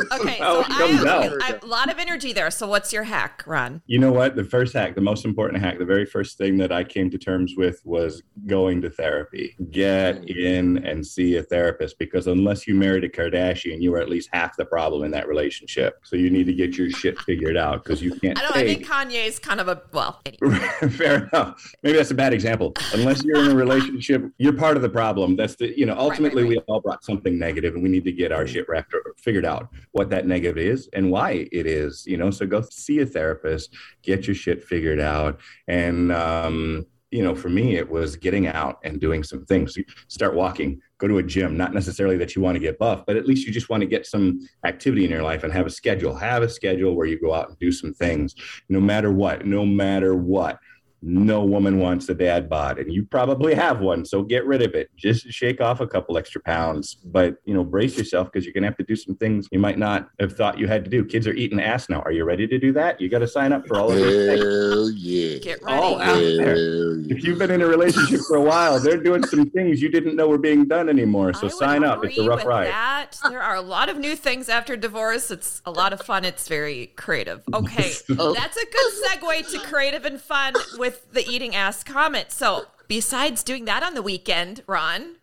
part. 0.00 0.20
okay, 0.20 0.38
so 0.38 0.64
I 0.68 0.86
have, 0.86 1.06
I 1.40 1.46
have, 1.46 1.62
a 1.62 1.66
lot 1.66 1.92
of 1.92 1.98
energy 1.98 2.32
there. 2.32 2.50
So 2.50 2.66
what's 2.66 2.92
your 2.92 3.04
hack, 3.04 3.44
Ron? 3.46 3.82
You 3.86 4.00
know 4.00 4.10
what? 4.10 4.34
The 4.34 4.44
first 4.44 4.72
hack, 4.72 4.96
the 4.96 5.00
most 5.00 5.24
important 5.24 5.62
hack, 5.62 5.78
the 5.78 5.84
very 5.84 6.06
first 6.06 6.38
thing 6.38 6.56
that 6.58 6.72
I 6.72 6.82
came 6.82 7.08
to 7.10 7.18
terms 7.18 7.54
with 7.56 7.80
was 7.84 8.22
going 8.46 8.80
to 8.82 8.90
therapy. 8.90 9.54
Get 9.70 10.22
mm. 10.22 10.36
in 10.36 10.78
and 10.84 11.06
see 11.06 11.36
a 11.36 11.42
therapist 11.52 11.98
because 11.98 12.26
unless 12.26 12.66
you 12.66 12.74
married 12.74 13.04
a 13.04 13.08
Kardashian, 13.08 13.82
you 13.82 13.94
are 13.94 13.98
at 13.98 14.08
least 14.08 14.30
half 14.32 14.56
the 14.56 14.64
problem 14.64 15.04
in 15.04 15.10
that 15.10 15.28
relationship. 15.28 16.00
So 16.02 16.16
you 16.16 16.30
need 16.30 16.46
to 16.46 16.54
get 16.54 16.78
your 16.78 16.90
shit 16.90 17.20
figured 17.20 17.58
out 17.58 17.84
because 17.84 18.02
you 18.02 18.18
can't. 18.18 18.38
I 18.38 18.42
don't. 18.42 18.52
Take... 18.54 18.64
I 18.64 18.74
think 18.74 18.86
Kanye's 18.86 19.38
kind 19.38 19.60
of 19.60 19.68
a 19.68 19.82
well. 19.92 20.20
Anyway. 20.24 20.58
Fair 20.90 21.28
enough. 21.28 21.72
Maybe 21.82 21.98
that's 21.98 22.10
a 22.10 22.14
bad 22.14 22.32
example. 22.32 22.72
Unless 22.94 23.22
you're 23.22 23.44
in 23.44 23.50
a 23.50 23.54
relationship, 23.54 24.24
you're 24.38 24.54
part 24.54 24.76
of 24.76 24.82
the 24.82 24.88
problem. 24.88 25.36
That's 25.36 25.56
the 25.56 25.78
you 25.78 25.84
know 25.84 25.94
ultimately 25.96 26.42
right, 26.42 26.48
right, 26.48 26.56
right. 26.56 26.64
we 26.66 26.72
all 26.72 26.80
brought 26.80 27.04
something 27.04 27.38
negative, 27.38 27.74
and 27.74 27.82
we 27.82 27.90
need 27.90 28.04
to 28.04 28.12
get 28.12 28.32
our 28.32 28.46
shit 28.46 28.66
wrapped 28.68 28.94
or 28.94 29.14
figured 29.18 29.44
out 29.44 29.68
what 29.92 30.08
that 30.10 30.26
negative 30.26 30.56
is 30.56 30.88
and 30.94 31.10
why 31.10 31.48
it 31.52 31.66
is. 31.66 32.06
You 32.06 32.16
know, 32.16 32.30
so 32.30 32.46
go 32.46 32.62
see 32.62 33.00
a 33.00 33.06
therapist, 33.06 33.76
get 34.02 34.26
your 34.26 34.34
shit 34.34 34.64
figured 34.64 35.00
out, 35.00 35.38
and 35.68 36.10
um, 36.12 36.86
you 37.12 37.22
know, 37.22 37.34
for 37.34 37.50
me, 37.50 37.76
it 37.76 37.88
was 37.88 38.16
getting 38.16 38.46
out 38.46 38.78
and 38.84 38.98
doing 38.98 39.22
some 39.22 39.44
things. 39.44 39.76
Start 40.08 40.34
walking, 40.34 40.80
go 40.98 41.06
to 41.06 41.18
a 41.18 41.22
gym. 41.22 41.56
Not 41.56 41.74
necessarily 41.74 42.16
that 42.16 42.34
you 42.34 42.40
want 42.40 42.56
to 42.56 42.60
get 42.60 42.78
buff, 42.78 43.04
but 43.06 43.16
at 43.16 43.26
least 43.26 43.46
you 43.46 43.52
just 43.52 43.68
want 43.68 43.82
to 43.82 43.86
get 43.86 44.06
some 44.06 44.40
activity 44.64 45.04
in 45.04 45.10
your 45.10 45.22
life 45.22 45.44
and 45.44 45.52
have 45.52 45.66
a 45.66 45.70
schedule. 45.70 46.14
Have 46.14 46.42
a 46.42 46.48
schedule 46.48 46.96
where 46.96 47.06
you 47.06 47.20
go 47.20 47.34
out 47.34 47.50
and 47.50 47.58
do 47.58 47.70
some 47.70 47.92
things, 47.92 48.34
no 48.70 48.80
matter 48.80 49.12
what, 49.12 49.46
no 49.46 49.66
matter 49.66 50.14
what 50.14 50.58
no 51.02 51.44
woman 51.44 51.78
wants 51.78 52.08
a 52.08 52.14
bad 52.14 52.48
bod 52.48 52.78
and 52.78 52.92
you 52.92 53.04
probably 53.04 53.54
have 53.54 53.80
one 53.80 54.04
so 54.04 54.22
get 54.22 54.46
rid 54.46 54.62
of 54.62 54.74
it. 54.74 54.88
Just 54.96 55.30
shake 55.32 55.60
off 55.60 55.80
a 55.80 55.86
couple 55.86 56.16
extra 56.16 56.40
pounds 56.40 56.94
but 57.04 57.36
you 57.44 57.52
know 57.52 57.64
brace 57.64 57.98
yourself 57.98 58.30
because 58.30 58.44
you're 58.44 58.52
going 58.52 58.62
to 58.62 58.68
have 58.68 58.76
to 58.76 58.84
do 58.84 58.94
some 58.94 59.16
things 59.16 59.48
you 59.50 59.58
might 59.58 59.78
not 59.78 60.08
have 60.20 60.36
thought 60.36 60.58
you 60.58 60.68
had 60.68 60.84
to 60.84 60.90
do. 60.90 61.04
Kids 61.04 61.26
are 61.26 61.32
eating 61.32 61.60
ass 61.60 61.88
now. 61.88 62.00
Are 62.02 62.12
you 62.12 62.24
ready 62.24 62.46
to 62.46 62.58
do 62.58 62.72
that? 62.74 63.00
You 63.00 63.08
got 63.08 63.18
to 63.18 63.28
sign 63.28 63.52
up 63.52 63.66
for 63.66 63.80
all 63.80 63.90
of 63.90 63.98
Hell 63.98 64.90
yeah. 64.90 65.38
Get 65.38 65.62
ready. 65.62 65.76
all 65.76 66.00
out 66.00 66.14
there. 66.14 66.94
Yeah. 66.94 67.16
if 67.16 67.24
you've 67.24 67.38
been 67.38 67.50
in 67.50 67.62
a 67.62 67.66
relationship 67.66 68.20
for 68.28 68.36
a 68.36 68.42
while 68.42 68.78
they're 68.78 69.02
doing 69.02 69.24
some 69.26 69.50
things 69.50 69.82
you 69.82 69.88
didn't 69.88 70.14
know 70.14 70.28
were 70.28 70.38
being 70.38 70.66
done 70.66 70.88
anymore 70.88 71.34
so 71.34 71.48
sign 71.48 71.82
up. 71.82 72.04
It's 72.04 72.18
a 72.18 72.24
rough 72.28 72.44
ride. 72.44 72.68
that. 72.68 73.18
there 73.28 73.42
are 73.42 73.56
a 73.56 73.60
lot 73.60 73.88
of 73.88 73.98
new 73.98 74.14
things 74.14 74.48
after 74.48 74.76
divorce. 74.76 75.30
It's 75.30 75.62
a 75.66 75.70
lot 75.70 75.92
of 75.92 76.00
fun. 76.00 76.24
It's 76.24 76.46
very 76.46 76.92
creative. 76.96 77.42
Okay 77.52 77.92
that's 78.08 78.56
a 78.56 78.66
good 78.66 78.92
segue 79.04 79.50
to 79.52 79.58
creative 79.68 80.04
and 80.04 80.20
fun 80.20 80.54
with 80.78 80.91
with 80.92 81.12
the 81.12 81.28
eating 81.28 81.54
ass 81.54 81.82
comment. 81.82 82.30
So, 82.30 82.66
besides 82.88 83.42
doing 83.42 83.64
that 83.64 83.82
on 83.82 83.94
the 83.94 84.02
weekend, 84.02 84.62
Ron, 84.66 85.16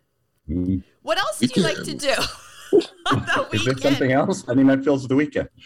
what 1.01 1.17
else 1.17 1.39
do 1.39 1.49
you 1.55 1.61
like 1.61 1.83
to 1.83 1.93
do 1.93 2.13
on 3.11 3.25
the 3.25 3.47
weekend? 3.51 3.53
Is 3.53 3.65
there 3.65 3.77
something 3.77 4.11
else? 4.11 4.47
I 4.49 4.53
mean, 4.53 4.67
that 4.67 4.83
fills 4.83 5.07
the 5.07 5.15
weekend. 5.15 5.49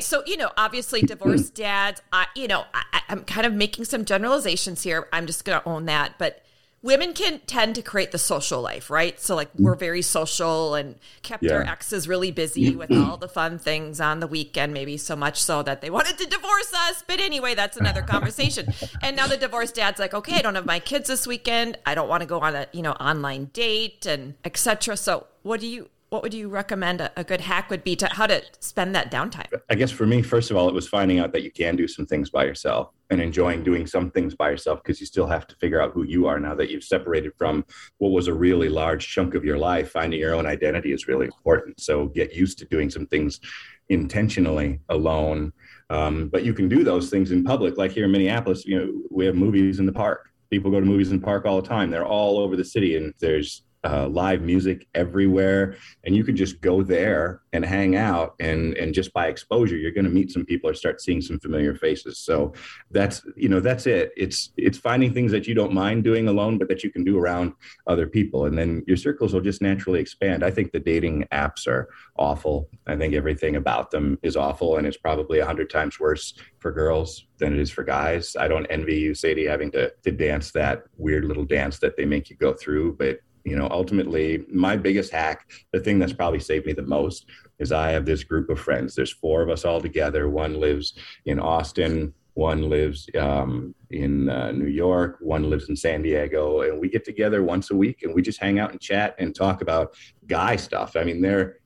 so 0.00 0.20
you 0.26 0.36
know 0.36 0.50
obviously 0.56 1.00
divorced 1.00 1.54
dads 1.54 2.02
I, 2.12 2.26
you 2.34 2.48
know 2.48 2.64
I, 2.74 3.02
i'm 3.08 3.22
kind 3.22 3.46
of 3.46 3.52
making 3.52 3.84
some 3.84 4.04
generalizations 4.04 4.82
here 4.82 5.06
i'm 5.12 5.28
just 5.28 5.44
gonna 5.44 5.62
own 5.64 5.84
that 5.84 6.14
but 6.18 6.42
women 6.82 7.12
can 7.12 7.40
tend 7.46 7.74
to 7.76 7.82
create 7.82 8.10
the 8.10 8.18
social 8.18 8.60
life, 8.60 8.90
right? 8.90 9.18
So 9.20 9.36
like 9.36 9.50
we're 9.56 9.76
very 9.76 10.02
social 10.02 10.74
and 10.74 10.96
kept 11.22 11.44
yeah. 11.44 11.54
our 11.54 11.62
exes 11.62 12.08
really 12.08 12.32
busy 12.32 12.70
mm-hmm. 12.70 12.78
with 12.78 12.92
all 12.92 13.16
the 13.16 13.28
fun 13.28 13.58
things 13.58 14.00
on 14.00 14.20
the 14.20 14.26
weekend, 14.26 14.74
maybe 14.74 14.96
so 14.96 15.14
much 15.14 15.40
so 15.42 15.62
that 15.62 15.80
they 15.80 15.90
wanted 15.90 16.18
to 16.18 16.26
divorce 16.26 16.74
us. 16.74 17.04
But 17.06 17.20
anyway, 17.20 17.54
that's 17.54 17.76
another 17.76 18.02
conversation. 18.02 18.72
and 19.02 19.16
now 19.16 19.28
the 19.28 19.36
divorced 19.36 19.76
dad's 19.76 20.00
like, 20.00 20.14
okay, 20.14 20.36
I 20.36 20.42
don't 20.42 20.56
have 20.56 20.66
my 20.66 20.80
kids 20.80 21.08
this 21.08 21.26
weekend. 21.26 21.78
I 21.86 21.94
don't 21.94 22.08
want 22.08 22.22
to 22.22 22.26
go 22.26 22.40
on 22.40 22.56
a, 22.56 22.66
you 22.72 22.82
know, 22.82 22.92
online 22.92 23.46
date 23.52 24.04
and 24.06 24.34
etc. 24.44 24.96
So 24.96 25.26
what 25.42 25.60
do 25.60 25.68
you 25.68 25.88
what 26.12 26.22
would 26.22 26.34
you 26.34 26.46
recommend 26.46 27.00
a, 27.00 27.10
a, 27.16 27.24
good 27.24 27.40
hack 27.40 27.70
would 27.70 27.82
be 27.82 27.96
to 27.96 28.06
how 28.06 28.26
to 28.26 28.42
spend 28.60 28.94
that 28.94 29.10
downtime? 29.10 29.46
I 29.70 29.74
guess 29.74 29.90
for 29.90 30.06
me, 30.06 30.20
first 30.20 30.50
of 30.50 30.58
all, 30.58 30.68
it 30.68 30.74
was 30.74 30.86
finding 30.86 31.18
out 31.18 31.32
that 31.32 31.42
you 31.42 31.50
can 31.50 31.74
do 31.74 31.88
some 31.88 32.04
things 32.04 32.28
by 32.28 32.44
yourself 32.44 32.90
and 33.08 33.18
enjoying 33.18 33.64
doing 33.64 33.86
some 33.86 34.10
things 34.10 34.34
by 34.34 34.50
yourself 34.50 34.82
because 34.82 35.00
you 35.00 35.06
still 35.06 35.26
have 35.26 35.46
to 35.46 35.56
figure 35.56 35.80
out 35.80 35.92
who 35.92 36.02
you 36.02 36.26
are 36.26 36.38
now 36.38 36.54
that 36.54 36.68
you've 36.68 36.84
separated 36.84 37.32
from 37.38 37.64
what 37.96 38.10
was 38.10 38.28
a 38.28 38.34
really 38.34 38.68
large 38.68 39.08
chunk 39.08 39.34
of 39.34 39.42
your 39.42 39.56
life. 39.56 39.92
Finding 39.92 40.20
your 40.20 40.34
own 40.34 40.44
identity 40.44 40.92
is 40.92 41.08
really 41.08 41.24
important. 41.24 41.80
So 41.80 42.08
get 42.08 42.34
used 42.34 42.58
to 42.58 42.66
doing 42.66 42.90
some 42.90 43.06
things 43.06 43.40
intentionally 43.88 44.80
alone. 44.90 45.50
Um, 45.88 46.28
but 46.28 46.44
you 46.44 46.52
can 46.52 46.68
do 46.68 46.84
those 46.84 47.08
things 47.08 47.32
in 47.32 47.42
public, 47.42 47.78
like 47.78 47.92
here 47.92 48.04
in 48.04 48.12
Minneapolis. 48.12 48.66
You 48.66 48.78
know, 48.78 48.92
we 49.10 49.24
have 49.24 49.34
movies 49.34 49.78
in 49.78 49.86
the 49.86 49.92
park. 49.92 50.28
People 50.50 50.70
go 50.70 50.78
to 50.78 50.84
movies 50.84 51.10
in 51.10 51.20
the 51.20 51.24
park 51.24 51.46
all 51.46 51.62
the 51.62 51.66
time. 51.66 51.90
They're 51.90 52.04
all 52.04 52.38
over 52.38 52.54
the 52.54 52.64
city, 52.66 52.96
and 52.98 53.14
there's 53.18 53.62
uh, 53.84 54.08
live 54.08 54.42
music 54.42 54.86
everywhere 54.94 55.76
and 56.04 56.14
you 56.14 56.22
can 56.22 56.36
just 56.36 56.60
go 56.60 56.82
there 56.82 57.42
and 57.52 57.64
hang 57.64 57.96
out 57.96 58.34
and 58.38 58.74
and 58.74 58.94
just 58.94 59.12
by 59.12 59.26
exposure 59.26 59.76
you're 59.76 59.90
going 59.90 60.04
to 60.04 60.10
meet 60.10 60.30
some 60.30 60.44
people 60.44 60.70
or 60.70 60.74
start 60.74 61.00
seeing 61.00 61.20
some 61.20 61.38
familiar 61.40 61.74
faces. 61.74 62.18
So 62.18 62.52
that's 62.90 63.22
you 63.36 63.48
know 63.48 63.60
that's 63.60 63.86
it. 63.86 64.12
It's 64.16 64.50
it's 64.56 64.78
finding 64.78 65.12
things 65.12 65.32
that 65.32 65.48
you 65.48 65.54
don't 65.54 65.72
mind 65.72 66.04
doing 66.04 66.28
alone 66.28 66.58
but 66.58 66.68
that 66.68 66.84
you 66.84 66.90
can 66.90 67.02
do 67.02 67.18
around 67.18 67.54
other 67.86 68.06
people 68.06 68.46
and 68.46 68.56
then 68.56 68.84
your 68.86 68.96
circles 68.96 69.34
will 69.34 69.40
just 69.40 69.62
naturally 69.62 70.00
expand. 70.00 70.44
I 70.44 70.50
think 70.50 70.70
the 70.70 70.80
dating 70.80 71.26
apps 71.32 71.66
are 71.66 71.88
awful. 72.16 72.68
I 72.86 72.96
think 72.96 73.14
everything 73.14 73.56
about 73.56 73.90
them 73.90 74.18
is 74.22 74.36
awful 74.36 74.76
and 74.76 74.86
it's 74.86 74.96
probably 74.96 75.40
a 75.40 75.46
hundred 75.46 75.70
times 75.70 75.98
worse 75.98 76.34
for 76.60 76.70
girls 76.70 77.26
than 77.38 77.52
it 77.52 77.58
is 77.58 77.70
for 77.70 77.82
guys. 77.82 78.36
I 78.38 78.46
don't 78.46 78.66
envy 78.66 78.96
you 78.96 79.14
sadie 79.14 79.46
having 79.46 79.72
to 79.72 79.92
to 80.04 80.12
dance 80.12 80.52
that 80.52 80.84
weird 80.96 81.24
little 81.24 81.44
dance 81.44 81.80
that 81.80 81.96
they 81.96 82.04
make 82.04 82.30
you 82.30 82.36
go 82.36 82.52
through 82.52 82.96
but 82.96 83.18
you 83.44 83.56
know 83.56 83.68
ultimately 83.70 84.44
my 84.48 84.76
biggest 84.76 85.12
hack 85.12 85.50
the 85.72 85.80
thing 85.80 85.98
that's 85.98 86.12
probably 86.12 86.40
saved 86.40 86.66
me 86.66 86.72
the 86.72 86.82
most 86.82 87.26
is 87.58 87.72
i 87.72 87.90
have 87.90 88.04
this 88.04 88.24
group 88.24 88.48
of 88.50 88.58
friends 88.58 88.94
there's 88.94 89.12
four 89.12 89.42
of 89.42 89.50
us 89.50 89.64
all 89.64 89.80
together 89.80 90.28
one 90.28 90.60
lives 90.60 90.94
in 91.26 91.38
austin 91.38 92.12
one 92.34 92.70
lives 92.70 93.08
um, 93.18 93.74
in 93.90 94.28
uh, 94.28 94.52
new 94.52 94.66
york 94.66 95.18
one 95.20 95.50
lives 95.50 95.68
in 95.68 95.76
san 95.76 96.02
diego 96.02 96.62
and 96.62 96.78
we 96.80 96.88
get 96.88 97.04
together 97.04 97.42
once 97.42 97.70
a 97.70 97.76
week 97.76 98.02
and 98.02 98.14
we 98.14 98.22
just 98.22 98.40
hang 98.40 98.58
out 98.58 98.70
and 98.70 98.80
chat 98.80 99.14
and 99.18 99.34
talk 99.34 99.60
about 99.60 99.94
guy 100.26 100.56
stuff 100.56 100.96
i 100.96 101.04
mean 101.04 101.20
they're 101.20 101.58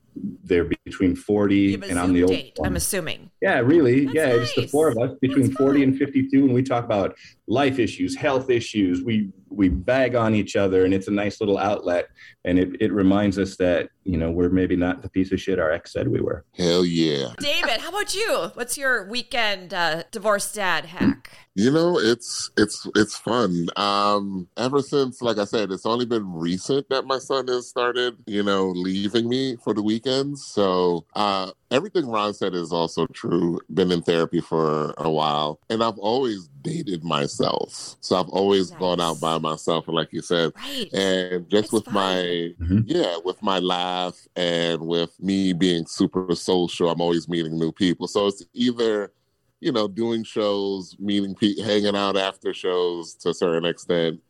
they're 0.44 0.68
between 0.84 1.14
40 1.14 1.56
You 1.56 1.72
have 1.72 1.90
and 1.90 1.98
I'm 1.98 2.12
the 2.12 2.22
old. 2.22 2.34
I'm 2.64 2.76
assuming. 2.76 3.30
Yeah, 3.40 3.58
really. 3.58 4.06
That's 4.06 4.14
yeah, 4.14 4.26
it's 4.28 4.54
the 4.54 4.66
four 4.66 4.88
of 4.88 4.98
us 4.98 5.10
between 5.20 5.46
That's 5.48 5.56
40 5.56 5.80
fun. 5.80 5.88
and 5.90 5.98
52 5.98 6.44
and 6.44 6.54
we 6.54 6.62
talk 6.62 6.84
about 6.84 7.16
life 7.46 7.78
issues, 7.78 8.16
health 8.16 8.50
issues. 8.50 9.02
We 9.02 9.30
we 9.48 9.68
bag 9.68 10.14
on 10.14 10.34
each 10.34 10.56
other 10.56 10.84
and 10.84 10.92
it's 10.92 11.08
a 11.08 11.12
nice 11.12 11.40
little 11.40 11.58
outlet 11.58 12.08
and 12.44 12.58
it, 12.58 12.80
it 12.80 12.92
reminds 12.92 13.38
us 13.38 13.56
that, 13.56 13.90
you 14.04 14.16
know, 14.16 14.30
we're 14.30 14.48
maybe 14.48 14.76
not 14.76 15.02
the 15.02 15.08
piece 15.08 15.32
of 15.32 15.40
shit 15.40 15.58
our 15.58 15.70
ex 15.70 15.92
said 15.92 16.08
we 16.08 16.20
were. 16.20 16.44
Hell 16.56 16.84
yeah. 16.84 17.28
David, 17.38 17.80
how 17.80 17.88
about 17.88 18.14
you? 18.14 18.50
What's 18.54 18.78
your 18.78 19.08
weekend 19.08 19.74
uh, 19.74 20.04
divorced 20.10 20.54
dad 20.54 20.86
hack? 20.86 21.30
You 21.58 21.70
know, 21.70 21.98
it's 21.98 22.50
it's 22.58 22.86
it's 22.94 23.16
fun. 23.16 23.68
Um, 23.76 24.46
ever 24.58 24.82
since, 24.82 25.22
like 25.22 25.38
I 25.38 25.44
said, 25.44 25.72
it's 25.72 25.86
only 25.86 26.04
been 26.04 26.30
recent 26.34 26.86
that 26.90 27.06
my 27.06 27.18
son 27.18 27.48
has 27.48 27.66
started, 27.66 28.18
you 28.26 28.42
know, 28.42 28.68
leaving 28.68 29.26
me 29.26 29.56
for 29.64 29.72
the 29.72 29.82
weekends. 29.82 30.44
So 30.44 31.06
uh, 31.14 31.52
everything 31.70 32.08
Ron 32.08 32.34
said 32.34 32.54
is 32.54 32.72
also 32.72 33.06
true. 33.06 33.58
Been 33.72 33.90
in 33.90 34.02
therapy 34.02 34.42
for 34.42 34.92
a 34.98 35.10
while, 35.10 35.58
and 35.70 35.82
I've 35.82 35.98
always 35.98 36.46
dated 36.62 37.04
myself. 37.04 37.96
So 38.00 38.16
I've 38.16 38.28
always 38.28 38.70
gone 38.70 39.00
out 39.00 39.20
by 39.20 39.38
myself, 39.38 39.84
like 39.88 40.12
you 40.12 40.22
said, 40.22 40.52
Right. 40.56 40.92
and 40.92 41.48
just 41.48 41.64
It's 41.64 41.72
with 41.72 41.84
fun. 41.84 41.94
my 41.94 42.54
Mhm. 42.60 42.84
yeah 42.86 43.16
with 43.24 43.42
my 43.42 43.58
laugh 43.58 44.16
and 44.36 44.80
with 44.86 45.18
me 45.20 45.52
being 45.52 45.86
super 45.86 46.34
social 46.36 46.88
i'm 46.88 47.00
always 47.00 47.28
meeting 47.28 47.58
new 47.58 47.72
people 47.72 48.06
so 48.06 48.28
it's 48.28 48.44
either 48.54 49.12
you 49.60 49.72
know 49.72 49.88
doing 49.88 50.22
shows 50.22 50.94
meeting 50.98 51.34
people 51.34 51.64
hanging 51.64 51.96
out 51.96 52.16
after 52.16 52.54
shows 52.54 53.14
to 53.14 53.30
a 53.30 53.34
certain 53.34 53.64
extent 53.64 54.20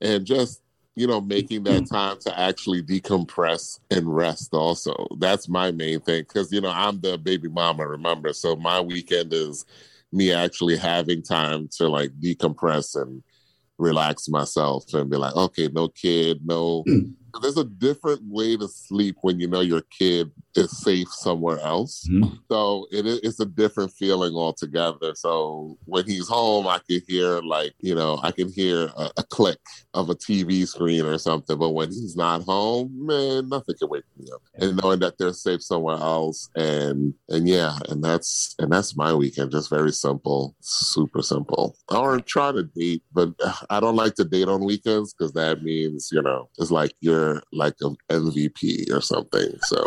and 0.00 0.24
just 0.24 0.62
you 0.94 1.06
know 1.06 1.20
making 1.20 1.62
that 1.64 1.84
time 1.86 2.16
to 2.20 2.38
actually 2.38 2.82
decompress 2.82 3.80
and 3.90 4.14
rest 4.14 4.54
also 4.54 5.06
that's 5.18 5.48
my 5.48 5.70
main 5.70 6.00
thing 6.00 6.22
because 6.22 6.50
you 6.52 6.60
know 6.60 6.70
i'm 6.72 7.00
the 7.00 7.18
baby 7.18 7.48
mama 7.48 7.86
remember 7.86 8.32
so 8.32 8.56
my 8.56 8.80
weekend 8.80 9.32
is 9.32 9.66
me 10.12 10.32
actually 10.32 10.76
having 10.76 11.22
time 11.22 11.68
to 11.76 11.88
like 11.88 12.10
decompress 12.20 13.00
and 13.00 13.22
relax 13.78 14.28
myself 14.28 14.84
and 14.94 15.10
be 15.10 15.16
like, 15.16 15.34
okay, 15.36 15.68
no 15.72 15.88
kid, 15.88 16.40
no. 16.44 16.82
Hmm. 16.86 17.10
There's 17.42 17.58
a 17.58 17.64
different 17.64 18.22
way 18.24 18.56
to 18.56 18.66
sleep 18.66 19.16
when 19.20 19.38
you 19.38 19.46
know 19.46 19.60
your 19.60 19.82
kid 19.98 20.30
is 20.56 20.76
safe 20.82 21.08
somewhere 21.12 21.58
else. 21.60 22.06
Mhm. 22.10 22.38
So 22.50 22.86
it 22.90 23.06
it's 23.06 23.40
a 23.40 23.46
different 23.46 23.92
feeling 23.92 24.34
altogether. 24.34 25.14
So 25.14 25.76
when 25.84 26.06
he's 26.06 26.28
home, 26.28 26.66
I 26.66 26.78
can 26.88 27.00
hear 27.08 27.40
like 27.40 27.74
you 27.80 27.94
know 27.94 28.18
I 28.22 28.30
can 28.32 28.50
hear 28.52 28.90
a, 28.96 29.10
a 29.18 29.22
click 29.24 29.58
of 29.94 30.10
a 30.10 30.14
TV 30.14 30.66
screen 30.66 31.04
or 31.04 31.18
something. 31.18 31.58
But 31.58 31.70
when 31.70 31.88
he's 31.88 32.16
not 32.16 32.42
home, 32.42 33.06
man, 33.06 33.48
nothing 33.48 33.76
can 33.78 33.88
wake 33.88 34.04
me 34.18 34.26
up. 34.32 34.42
And 34.54 34.80
knowing 34.82 35.00
that 35.00 35.18
they're 35.18 35.32
safe 35.32 35.62
somewhere 35.62 35.96
else, 35.96 36.48
and 36.56 37.14
and 37.28 37.48
yeah, 37.48 37.78
and 37.88 38.02
that's 38.02 38.54
and 38.58 38.70
that's 38.72 38.96
my 38.96 39.12
weekend. 39.14 39.52
Just 39.52 39.70
very 39.70 39.92
simple, 39.92 40.54
super 40.60 41.22
simple. 41.22 41.76
Or 41.88 42.20
try 42.20 42.52
to 42.52 42.62
date, 42.64 43.02
but 43.12 43.30
I 43.70 43.80
don't 43.80 43.96
like 43.96 44.14
to 44.16 44.24
date 44.24 44.48
on 44.48 44.64
weekends 44.64 45.14
because 45.14 45.32
that 45.32 45.62
means 45.62 46.08
you 46.12 46.22
know 46.22 46.48
it's 46.58 46.70
like 46.70 46.92
you're 47.00 47.42
like 47.52 47.74
an 47.80 47.96
MVP 48.10 48.90
or 48.92 49.00
something. 49.00 49.50
So. 49.62 49.84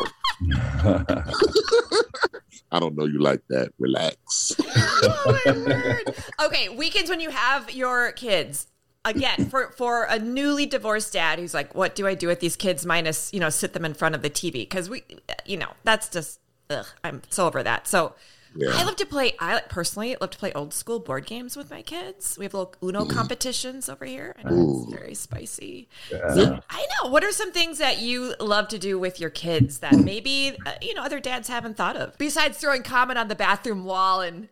I 2.72 2.80
don't 2.80 2.96
know 2.96 3.06
you 3.06 3.20
like 3.20 3.42
that. 3.50 3.74
Relax. 3.80 4.56
oh. 4.60 6.00
Okay, 6.46 6.70
weekends 6.70 7.10
when 7.10 7.20
you 7.20 7.30
have 7.30 7.72
your 7.72 8.12
kids. 8.14 8.68
Again, 9.06 9.50
for 9.50 9.72
for 9.72 10.04
a 10.04 10.20
newly 10.20 10.66
divorced 10.66 11.14
dad 11.14 11.40
who's 11.40 11.54
like, 11.54 11.74
"What 11.74 11.96
do 11.96 12.06
I 12.06 12.16
do 12.16 12.28
with 12.28 12.42
these 12.42 12.56
kids?" 12.56 12.86
Minus, 12.86 13.34
you 13.34 13.40
know, 13.40 13.50
sit 13.50 13.74
them 13.74 13.86
in 13.86 13.94
front 13.94 14.14
of 14.14 14.22
the 14.22 14.30
TV 14.30 14.54
because 14.54 14.90
we, 14.90 15.04
you 15.46 15.58
know, 15.58 15.72
that's 15.84 16.10
just, 16.10 16.40
ugh, 16.70 16.86
I'm 17.04 17.22
so 17.30 17.48
over 17.48 17.64
that. 17.64 17.88
So, 17.88 18.14
Yeah. 18.56 18.70
I 18.74 18.84
love 18.84 18.96
to 18.98 19.06
play. 19.06 19.34
I 19.40 19.62
personally 19.70 20.16
love 20.20 20.32
to 20.32 20.38
play 20.38 20.52
old 20.54 20.74
school 20.74 21.00
board 21.00 21.26
games 21.26 21.56
with 21.56 21.70
my 21.70 21.82
kids. 21.82 22.38
We 22.38 22.46
have 22.46 22.54
little 22.54 22.74
Uno 22.84 23.06
competitions 23.06 23.90
over 23.90 24.06
here. 24.06 24.36
I 24.44 24.50
know 24.50 24.84
it's 24.84 24.94
very 24.94 25.14
spicy. 25.14 25.88
Yeah. 26.12 26.60
I 26.70 26.86
know. 27.04 27.10
What 27.10 27.24
are 27.24 27.32
some 27.32 27.52
things 27.52 27.78
that 27.78 28.00
you 28.00 28.36
love 28.40 28.68
to 28.70 28.80
do 28.80 28.98
with 28.98 29.20
your 29.20 29.30
kids 29.30 29.80
that 29.80 29.94
maybe 29.94 30.58
uh, 30.66 30.74
you 30.82 30.94
know 30.94 31.04
other 31.04 31.20
dads 31.20 31.48
haven't 31.48 31.78
thought 31.78 31.96
of? 31.96 32.18
Besides 32.18 32.58
throwing 32.58 32.84
Comet 32.84 33.18
on 33.18 33.28
the 33.28 33.36
bathroom 33.36 33.86
wall 33.86 34.22
and 34.22 34.48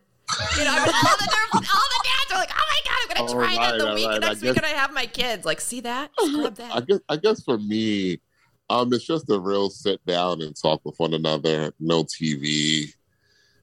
you 0.56 0.64
know, 0.64 0.70
I 0.70 0.76
mean, 0.84 0.94
all, 0.94 1.60
the, 1.60 1.66
all 1.68 1.88
the 1.88 2.04
dads 2.04 2.32
are 2.32 2.38
like, 2.38 2.50
"Oh 2.52 2.64
my 2.68 2.80
god, 2.84 2.96
I'm 3.02 3.16
gonna 3.16 3.30
Oh, 3.30 3.34
try 3.34 3.54
that 3.54 3.70
right, 3.72 3.78
the 3.78 3.84
right, 3.86 3.94
week 3.94 4.06
right. 4.06 4.24
I 4.24 4.28
next 4.28 4.42
week, 4.42 4.56
and 4.56 4.66
I 4.66 4.70
have 4.70 4.92
my 4.92 5.06
kids 5.06 5.44
like, 5.44 5.60
see 5.60 5.80
that, 5.80 6.10
scrub 6.18 6.60
I 6.60 6.80
guess 6.82 6.98
I 7.08 7.16
guess 7.16 7.42
for 7.42 7.58
me, 7.58 8.20
um, 8.70 8.92
it's 8.92 9.04
just 9.06 9.30
a 9.30 9.38
real 9.38 9.70
sit 9.70 10.04
down 10.06 10.42
and 10.42 10.54
talk 10.54 10.82
with 10.84 10.98
one 10.98 11.14
another. 11.14 11.72
No 11.80 12.04
TV, 12.04 12.92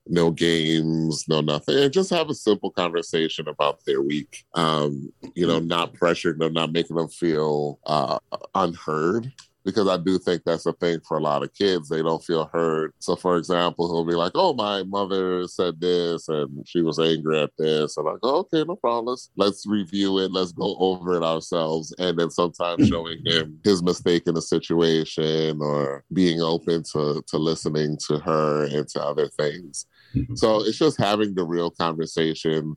no 0.07 0.31
games, 0.31 1.25
no 1.27 1.41
nothing, 1.41 1.77
and 1.77 1.93
just 1.93 2.09
have 2.09 2.29
a 2.29 2.35
simple 2.35 2.71
conversation 2.71 3.47
about 3.47 3.79
their 3.85 4.01
week. 4.01 4.45
Um, 4.53 5.11
you 5.35 5.47
know, 5.47 5.59
not 5.59 5.93
pressured, 5.93 6.39
no, 6.39 6.47
not 6.47 6.71
making 6.71 6.95
them 6.95 7.09
feel 7.09 7.79
uh, 7.85 8.19
unheard. 8.53 9.31
Because 9.63 9.87
I 9.87 9.97
do 9.97 10.19
think 10.19 10.43
that's 10.45 10.67
a 10.67 10.73
thing 10.73 10.99
for 11.07 11.17
a 11.17 11.21
lot 11.21 11.41
of 11.41 11.51
kids. 11.55 11.89
They 11.89 12.03
don't 12.03 12.23
feel 12.23 12.47
heard. 12.53 12.93
So, 12.99 13.15
for 13.15 13.35
example, 13.37 13.87
he'll 13.91 14.05
be 14.05 14.13
like, 14.13 14.33
"Oh, 14.35 14.53
my 14.53 14.83
mother 14.83 15.47
said 15.47 15.81
this, 15.81 16.29
and 16.29 16.63
she 16.67 16.83
was 16.83 16.99
angry 16.99 17.41
at 17.41 17.49
this," 17.57 17.97
and 17.97 18.07
I 18.07 18.13
go, 18.21 18.35
"Okay, 18.41 18.63
no 18.63 18.75
problem. 18.75 19.07
Let's, 19.07 19.31
let's 19.35 19.65
review 19.65 20.19
it. 20.19 20.31
Let's 20.31 20.51
go 20.51 20.75
over 20.77 21.15
it 21.15 21.23
ourselves." 21.23 21.95
And 21.97 22.15
then 22.19 22.29
sometimes 22.29 22.87
showing 22.87 23.25
him 23.25 23.59
his 23.63 23.81
mistake 23.81 24.27
in 24.27 24.35
the 24.35 24.41
situation, 24.43 25.57
or 25.59 26.03
being 26.13 26.41
open 26.41 26.83
to 26.93 27.23
to 27.25 27.37
listening 27.39 27.97
to 28.05 28.19
her 28.19 28.65
and 28.65 28.87
to 28.89 29.03
other 29.03 29.29
things. 29.29 29.87
So 30.35 30.61
it's 30.61 30.77
just 30.77 30.97
having 30.97 31.33
the 31.33 31.43
real 31.43 31.71
conversation, 31.71 32.75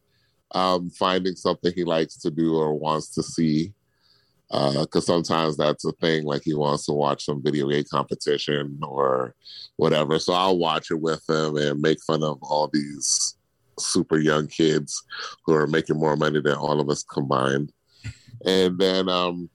um, 0.53 0.90
finding 0.90 1.37
something 1.37 1.72
he 1.74 1.85
likes 1.85 2.16
to 2.18 2.31
do 2.31 2.57
or 2.57 2.74
wants 2.74 3.14
to 3.14 3.22
see. 3.22 3.72
Because 4.51 5.05
sometimes 5.05 5.59
that's 5.59 5.85
a 5.85 5.92
thing, 5.92 6.24
like 6.24 6.42
he 6.42 6.55
wants 6.55 6.87
to 6.87 6.92
watch 6.92 7.24
some 7.27 7.42
video 7.42 7.68
game 7.68 7.85
competition 7.90 8.79
or 8.83 9.35
whatever. 9.77 10.18
So 10.18 10.33
I'll 10.33 10.57
watch 10.57 10.90
it 10.90 11.01
with 11.01 11.22
him 11.29 11.57
and 11.59 11.83
make 11.83 12.03
fun 12.03 12.22
of 12.22 12.38
all 12.42 12.70
these 12.72 13.37
super 13.79 14.18
young 14.18 14.46
kids 14.46 15.03
who 15.44 15.55
are 15.55 15.66
making 15.66 15.98
more 15.98 16.16
money 16.16 16.40
than 16.40 16.55
all 16.55 16.81
of 16.81 16.88
us 16.88 17.03
combined. 17.03 17.72
And 18.46 18.79
then, 18.79 19.09
um, 19.09 19.51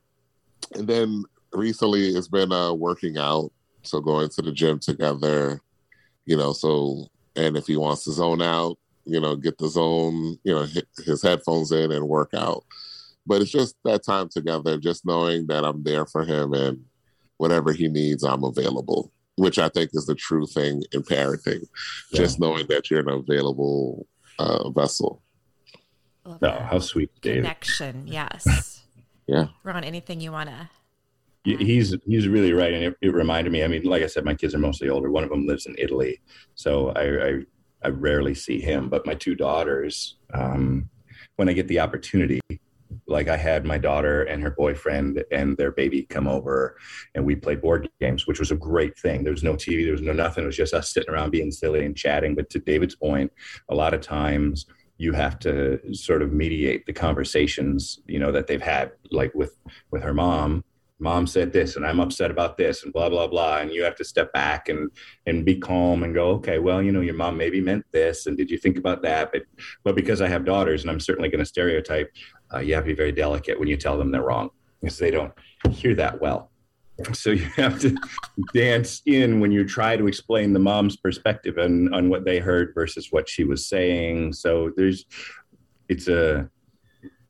and 0.75 0.87
then 0.87 1.23
recently 1.53 2.09
it's 2.09 2.27
been 2.27 2.51
uh, 2.51 2.73
working 2.73 3.17
out. 3.17 3.51
So 3.83 3.99
going 3.99 4.29
to 4.29 4.41
the 4.41 4.51
gym 4.51 4.79
together, 4.79 5.61
you 6.25 6.37
know, 6.37 6.53
so 6.53 7.07
and 7.35 7.57
if 7.57 7.67
he 7.67 7.77
wants 7.77 8.03
to 8.05 8.11
zone 8.11 8.41
out, 8.41 8.77
you 9.05 9.19
know, 9.19 9.35
get 9.35 9.57
the 9.57 9.67
zone, 9.67 10.37
you 10.43 10.53
know, 10.53 10.63
hit 10.63 10.87
his 11.05 11.21
headphones 11.21 11.71
in 11.71 11.91
and 11.91 12.07
work 12.07 12.31
out. 12.33 12.63
But 13.25 13.41
it's 13.41 13.51
just 13.51 13.75
that 13.83 14.03
time 14.03 14.29
together, 14.29 14.77
just 14.77 15.05
knowing 15.05 15.47
that 15.47 15.63
I'm 15.63 15.83
there 15.83 16.05
for 16.05 16.23
him 16.23 16.53
and 16.53 16.83
whatever 17.37 17.71
he 17.73 17.87
needs, 17.87 18.23
I'm 18.23 18.43
available, 18.43 19.11
which 19.37 19.59
I 19.59 19.69
think 19.69 19.91
is 19.93 20.05
the 20.05 20.15
true 20.15 20.45
thing 20.45 20.83
in 20.91 21.03
parenting. 21.03 21.65
Just 22.13 22.39
knowing 22.39 22.67
that 22.67 22.89
you're 22.89 22.99
an 22.99 23.09
available 23.09 24.07
uh, 24.39 24.69
vessel. 24.69 25.21
Love 26.25 26.39
Oh, 26.41 26.49
how 26.69 26.79
sweet, 26.79 27.09
Dave. 27.21 27.43
Connection, 27.43 28.07
yes. 28.07 28.79
Yeah. 29.25 29.47
Ron, 29.63 29.85
anything 29.85 30.19
you 30.19 30.33
want 30.33 30.49
to? 30.49 30.69
Y- 31.45 31.57
He's 31.59 31.95
he's 32.05 32.27
really 32.27 32.53
right, 32.53 32.73
and 32.73 32.83
it, 32.85 32.95
it 33.01 33.13
reminded 33.13 33.51
me. 33.51 33.63
I 33.63 33.67
mean, 33.67 33.83
like 33.83 34.03
I 34.03 34.07
said, 34.07 34.25
my 34.25 34.33
kids 34.35 34.55
are 34.55 34.59
mostly 34.59 34.89
older. 34.89 35.11
One 35.11 35.23
of 35.23 35.29
them 35.29 35.45
lives 35.45 35.65
in 35.65 35.75
Italy, 35.77 36.21
so 36.55 36.89
I 36.89 37.27
I, 37.27 37.39
I 37.83 37.89
rarely 37.89 38.33
see 38.33 38.61
him. 38.61 38.89
But 38.89 39.05
my 39.05 39.13
two 39.13 39.35
daughters, 39.35 40.17
um, 40.33 40.89
when 41.35 41.49
I 41.49 41.53
get 41.53 41.67
the 41.67 41.79
opportunity, 41.81 42.39
like 43.07 43.27
I 43.27 43.35
had 43.37 43.65
my 43.65 43.77
daughter 43.77 44.23
and 44.23 44.41
her 44.41 44.51
boyfriend 44.51 45.23
and 45.31 45.57
their 45.57 45.71
baby 45.71 46.03
come 46.03 46.27
over, 46.27 46.77
and 47.15 47.25
we 47.25 47.35
played 47.35 47.61
board 47.61 47.89
games, 47.99 48.25
which 48.25 48.39
was 48.39 48.51
a 48.51 48.55
great 48.55 48.97
thing. 48.97 49.23
There 49.23 49.33
was 49.33 49.43
no 49.43 49.55
TV, 49.55 49.83
there 49.83 49.91
was 49.91 50.01
no 50.01 50.13
nothing. 50.13 50.43
It 50.43 50.47
was 50.47 50.57
just 50.57 50.73
us 50.73 50.93
sitting 50.93 51.13
around 51.13 51.31
being 51.31 51.51
silly 51.51 51.85
and 51.85 51.95
chatting. 51.95 52.35
But 52.35 52.49
to 52.51 52.59
David's 52.59 52.95
point, 52.95 53.31
a 53.69 53.75
lot 53.75 53.93
of 53.93 53.99
times 54.01 54.65
you 54.97 55.11
have 55.11 55.39
to 55.39 55.79
sort 55.93 56.21
of 56.21 56.31
mediate 56.31 56.85
the 56.85 56.93
conversations, 56.93 57.99
you 58.07 58.19
know, 58.19 58.31
that 58.31 58.47
they've 58.47 58.61
had, 58.61 58.91
like 59.11 59.33
with 59.35 59.57
with 59.91 60.03
her 60.03 60.13
mom 60.13 60.63
mom 61.03 61.27
said 61.27 61.53
this 61.53 61.75
and 61.75 61.85
i'm 61.85 61.99
upset 61.99 62.31
about 62.31 62.57
this 62.57 62.83
and 62.83 62.93
blah 62.93 63.09
blah 63.09 63.27
blah. 63.27 63.57
And 63.57 63.71
you 63.71 63.83
have 63.83 63.95
to 63.97 64.05
step 64.05 64.31
back 64.33 64.69
and 64.69 64.89
and 65.27 65.45
be 65.45 65.55
calm 65.55 66.03
and 66.03 66.13
go 66.13 66.29
okay 66.37 66.59
well 66.59 66.81
you 66.81 66.91
know 66.91 67.01
your 67.01 67.13
mom 67.13 67.37
maybe 67.37 67.61
meant 67.61 67.85
this 67.91 68.25
and 68.25 68.37
did 68.37 68.49
you 68.49 68.57
think 68.57 68.77
about 68.77 69.01
that? 69.03 69.31
But 69.31 69.43
but 69.83 69.95
because 69.95 70.21
i 70.21 70.27
have 70.27 70.45
daughters 70.45 70.81
and 70.81 70.89
i'm 70.89 70.99
certainly 70.99 71.29
going 71.29 71.39
to 71.39 71.45
stereotype 71.45 72.09
uh, 72.53 72.59
you 72.59 72.73
have 72.73 72.83
to 72.83 72.89
be 72.89 72.95
very 72.95 73.11
delicate 73.11 73.59
when 73.59 73.67
you 73.67 73.77
tell 73.77 73.97
them 73.97 74.11
they're 74.11 74.23
wrong 74.23 74.49
because 74.79 74.97
they 74.97 75.11
don't 75.11 75.33
hear 75.71 75.95
that 75.95 76.19
well. 76.19 76.51
So 77.13 77.31
you 77.31 77.45
have 77.55 77.79
to 77.81 77.95
dance 78.53 79.01
in 79.05 79.39
when 79.39 79.51
you 79.51 79.65
try 79.65 79.97
to 79.97 80.07
explain 80.07 80.53
the 80.53 80.59
mom's 80.59 80.97
perspective 80.97 81.57
on 81.57 81.93
on 81.93 82.09
what 82.09 82.25
they 82.25 82.39
heard 82.39 82.73
versus 82.75 83.07
what 83.11 83.27
she 83.27 83.43
was 83.43 83.65
saying. 83.67 84.33
So 84.33 84.71
there's 84.75 85.05
it's 85.89 86.07
a 86.07 86.49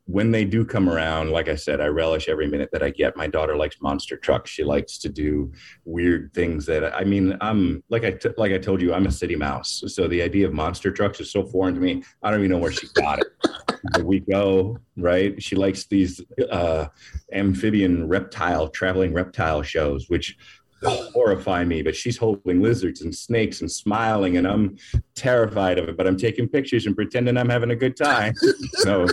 when 0.06 0.30
they 0.30 0.44
do 0.44 0.64
come 0.64 0.88
around, 0.88 1.30
like 1.30 1.48
I 1.48 1.54
said, 1.54 1.80
I 1.80 1.86
relish 1.86 2.28
every 2.28 2.46
minute 2.46 2.68
that 2.72 2.82
I 2.82 2.90
get. 2.90 3.16
My 3.16 3.26
daughter 3.26 3.56
likes 3.56 3.80
monster 3.80 4.16
trucks. 4.16 4.50
She 4.50 4.62
likes 4.62 4.98
to 4.98 5.08
do 5.08 5.50
weird 5.84 6.32
things 6.34 6.66
that 6.66 6.94
I 6.94 7.04
mean, 7.04 7.36
I'm 7.40 7.82
like 7.88 8.04
I 8.04 8.10
t- 8.10 8.28
like 8.36 8.52
I 8.52 8.58
told 8.58 8.82
you, 8.82 8.92
I'm 8.92 9.06
a 9.06 9.10
city 9.10 9.36
mouse. 9.36 9.82
So 9.86 10.06
the 10.06 10.20
idea 10.20 10.46
of 10.46 10.52
monster 10.52 10.90
trucks 10.90 11.20
is 11.20 11.32
so 11.32 11.44
foreign 11.46 11.74
to 11.74 11.80
me. 11.80 12.02
I 12.22 12.30
don't 12.30 12.40
even 12.40 12.50
know 12.50 12.58
where 12.58 12.72
she 12.72 12.86
got 12.94 13.20
it. 13.20 14.04
we 14.04 14.20
go 14.20 14.78
right. 14.96 15.42
She 15.42 15.56
likes 15.56 15.86
these 15.86 16.20
uh, 16.50 16.86
amphibian 17.32 18.06
reptile 18.06 18.68
traveling 18.68 19.14
reptile 19.14 19.62
shows, 19.62 20.10
which 20.10 20.36
horrify 20.84 21.64
me, 21.64 21.80
but 21.80 21.96
she's 21.96 22.18
holding 22.18 22.60
lizards 22.60 23.00
and 23.00 23.14
snakes 23.14 23.62
and 23.62 23.72
smiling, 23.72 24.36
and 24.36 24.46
I'm 24.46 24.76
terrified 25.14 25.78
of 25.78 25.88
it. 25.88 25.96
But 25.96 26.06
I'm 26.06 26.18
taking 26.18 26.46
pictures 26.46 26.84
and 26.84 26.94
pretending 26.94 27.38
I'm 27.38 27.48
having 27.48 27.70
a 27.70 27.76
good 27.76 27.96
time. 27.96 28.34
so 28.72 29.06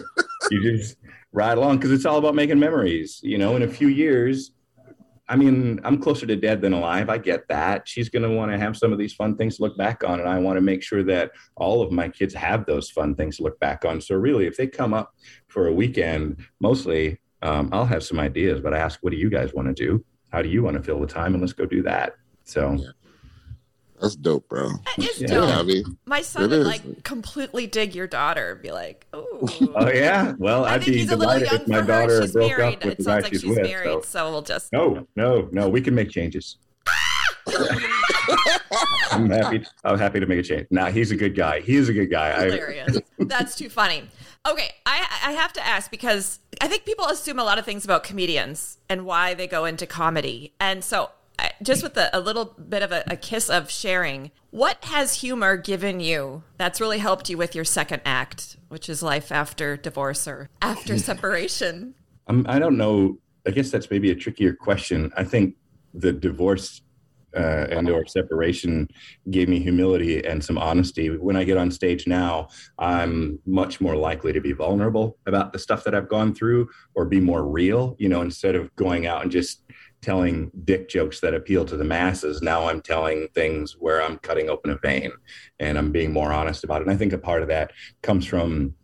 you 0.51 0.61
just 0.77 0.97
ride 1.31 1.57
along 1.57 1.77
because 1.77 1.91
it's 1.91 2.05
all 2.05 2.17
about 2.17 2.35
making 2.35 2.59
memories. 2.59 3.19
You 3.23 3.37
know, 3.37 3.55
in 3.55 3.63
a 3.63 3.67
few 3.67 3.87
years, 3.87 4.51
I 5.29 5.37
mean, 5.37 5.79
I'm 5.85 5.97
closer 5.97 6.25
to 6.25 6.35
dead 6.35 6.61
than 6.61 6.73
alive. 6.73 7.09
I 7.09 7.17
get 7.17 7.47
that. 7.47 7.87
She's 7.87 8.09
going 8.09 8.23
to 8.23 8.35
want 8.35 8.51
to 8.51 8.57
have 8.57 8.75
some 8.75 8.91
of 8.91 8.99
these 8.99 9.13
fun 9.13 9.37
things 9.37 9.57
to 9.57 9.63
look 9.63 9.77
back 9.77 10.03
on. 10.03 10.19
And 10.19 10.27
I 10.27 10.37
want 10.39 10.57
to 10.57 10.61
make 10.61 10.83
sure 10.83 11.03
that 11.03 11.31
all 11.55 11.81
of 11.81 11.91
my 11.91 12.09
kids 12.09 12.33
have 12.33 12.65
those 12.65 12.89
fun 12.89 13.15
things 13.15 13.37
to 13.37 13.43
look 13.43 13.57
back 13.59 13.85
on. 13.85 14.01
So, 14.01 14.15
really, 14.15 14.45
if 14.45 14.57
they 14.57 14.67
come 14.67 14.93
up 14.93 15.15
for 15.47 15.67
a 15.67 15.73
weekend, 15.73 16.45
mostly 16.59 17.19
um, 17.41 17.69
I'll 17.71 17.85
have 17.85 18.03
some 18.03 18.19
ideas, 18.19 18.59
but 18.59 18.73
I 18.73 18.77
ask, 18.79 18.99
what 19.01 19.11
do 19.11 19.17
you 19.17 19.29
guys 19.29 19.53
want 19.53 19.67
to 19.67 19.73
do? 19.73 20.03
How 20.31 20.41
do 20.41 20.49
you 20.49 20.63
want 20.63 20.77
to 20.77 20.83
fill 20.83 20.99
the 20.99 21.07
time? 21.07 21.33
And 21.33 21.41
let's 21.41 21.53
go 21.53 21.65
do 21.65 21.81
that. 21.83 22.15
So, 22.43 22.73
yeah. 22.73 22.89
That's 24.01 24.15
dope, 24.15 24.49
bro. 24.49 24.69
That 24.69 24.97
is 24.97 25.21
yeah. 25.21 25.27
dope. 25.27 25.55
I 25.55 25.61
mean, 25.61 25.97
My 26.05 26.21
son 26.21 26.41
would 26.41 26.51
is. 26.51 26.65
like 26.65 27.03
completely 27.03 27.67
dig 27.67 27.93
your 27.93 28.07
daughter 28.07 28.53
and 28.53 28.61
be 28.61 28.71
like, 28.71 29.05
"Oh, 29.13 29.47
oh 29.75 29.89
yeah." 29.91 30.33
Well, 30.39 30.65
I 30.65 30.77
would 30.77 30.85
be 30.85 31.05
delighted 31.05 31.53
if 31.53 31.67
my 31.67 31.81
daughter 31.81 32.27
broke 32.27 32.49
married. 32.49 32.77
up 32.77 32.83
with 32.83 32.93
it 32.93 32.97
the 32.97 33.03
guy 33.03 33.19
like 33.19 33.25
she's, 33.27 33.41
she's 33.41 33.49
with. 33.49 33.61
Married, 33.61 34.03
so. 34.03 34.09
so 34.09 34.31
we'll 34.31 34.41
just 34.41 34.73
no, 34.73 35.07
no, 35.15 35.47
no. 35.51 35.69
We 35.69 35.81
can 35.81 35.93
make 35.93 36.09
changes. 36.09 36.57
I'm 39.11 39.29
happy. 39.29 39.63
I'm 39.83 39.99
happy 39.99 40.19
to 40.19 40.25
make 40.25 40.39
a 40.39 40.43
change. 40.43 40.67
Now 40.71 40.87
he's 40.87 41.11
a 41.11 41.15
good 41.15 41.35
guy. 41.35 41.59
He 41.61 41.75
is 41.75 41.87
a 41.87 41.93
good 41.93 42.09
guy. 42.09 42.33
Hilarious. 42.43 42.97
That's 43.19 43.55
too 43.55 43.69
funny. 43.69 44.09
Okay, 44.49 44.71
I 44.87 45.05
I 45.25 45.31
have 45.33 45.53
to 45.53 45.65
ask 45.65 45.91
because 45.91 46.39
I 46.59 46.67
think 46.67 46.85
people 46.85 47.05
assume 47.05 47.37
a 47.37 47.43
lot 47.43 47.59
of 47.59 47.65
things 47.65 47.85
about 47.85 48.03
comedians 48.03 48.79
and 48.89 49.05
why 49.05 49.35
they 49.35 49.45
go 49.45 49.65
into 49.65 49.85
comedy, 49.85 50.55
and 50.59 50.83
so 50.83 51.11
just 51.62 51.84
with 51.84 51.97
a, 51.97 52.10
a 52.15 52.19
little 52.19 52.45
bit 52.45 52.82
of 52.84 52.91
a, 52.91 53.04
a, 53.08 53.15
kiss 53.15 53.49
of 53.49 53.69
sharing, 53.69 54.32
what 54.49 54.84
has 54.86 55.15
humor 55.15 55.58
given 55.58 55.99
you 55.99 56.43
that's 56.58 56.82
really 56.82 56.99
helped 56.99 57.30
you 57.30 57.38
with 57.38 57.56
your 57.56 57.65
second 57.65 58.01
act, 58.06 58.58
which 58.69 58.89
is 58.89 59.04
life 59.04 59.32
after 59.32 59.77
divorce 59.77 60.27
or 60.27 60.49
after 60.62 60.97
separation? 61.10 61.95
Um, 62.27 62.45
I 62.49 62.60
don't 62.60 62.77
know. 62.77 63.17
I 63.47 63.51
guess 63.51 63.71
that's 63.71 63.89
maybe 63.89 64.12
a 64.12 64.15
trickier 64.15 64.54
question. 64.54 65.12
I 65.17 65.23
think 65.23 65.56
the 65.93 66.12
divorce 66.12 66.82
uh, 67.36 67.67
and 67.69 67.89
or 67.89 68.06
separation 68.06 68.88
gave 69.30 69.47
me 69.47 69.60
humility 69.60 70.25
and 70.25 70.43
some 70.43 70.58
honesty. 70.58 71.10
When 71.10 71.36
I 71.36 71.43
get 71.43 71.58
on 71.58 71.71
stage 71.71 72.08
now, 72.08 72.49
I'm 72.77 73.39
much 73.45 73.80
more 73.80 73.95
likely 73.95 74.34
to 74.34 74.41
be 74.41 74.51
vulnerable 74.51 75.17
about 75.25 75.54
the 75.54 75.60
stuff 75.60 75.84
that 75.86 75.95
I've 75.95 76.10
gone 76.10 76.34
through 76.34 76.69
or 76.93 77.06
be 77.06 77.19
more 77.19 77.47
real, 77.47 77.95
you 77.99 78.10
know, 78.10 78.21
instead 78.21 78.56
of 78.56 78.75
going 78.75 79.08
out 79.08 79.21
and 79.21 79.32
just 79.32 79.63
telling 80.01 80.51
dick 80.65 80.89
jokes 80.89 81.19
that 81.19 81.33
appeal 81.33 81.65
to 81.65 81.77
the 81.77 81.83
masses. 81.83 82.41
Now 82.41 82.67
I'm 82.67 82.81
telling 82.81 83.27
things 83.29 83.77
where 83.79 84.01
I'm 84.01 84.17
cutting 84.19 84.49
open 84.49 84.71
a 84.71 84.77
vein 84.77 85.11
and 85.59 85.77
I'm 85.77 85.91
being 85.91 86.11
more 86.11 86.33
honest 86.33 86.63
about 86.63 86.81
it. 86.81 86.87
And 86.87 86.93
I 86.93 86.97
think 86.97 87.13
a 87.13 87.17
part 87.17 87.41
of 87.41 87.47
that 87.49 87.71
comes 88.01 88.25
from, 88.25 88.75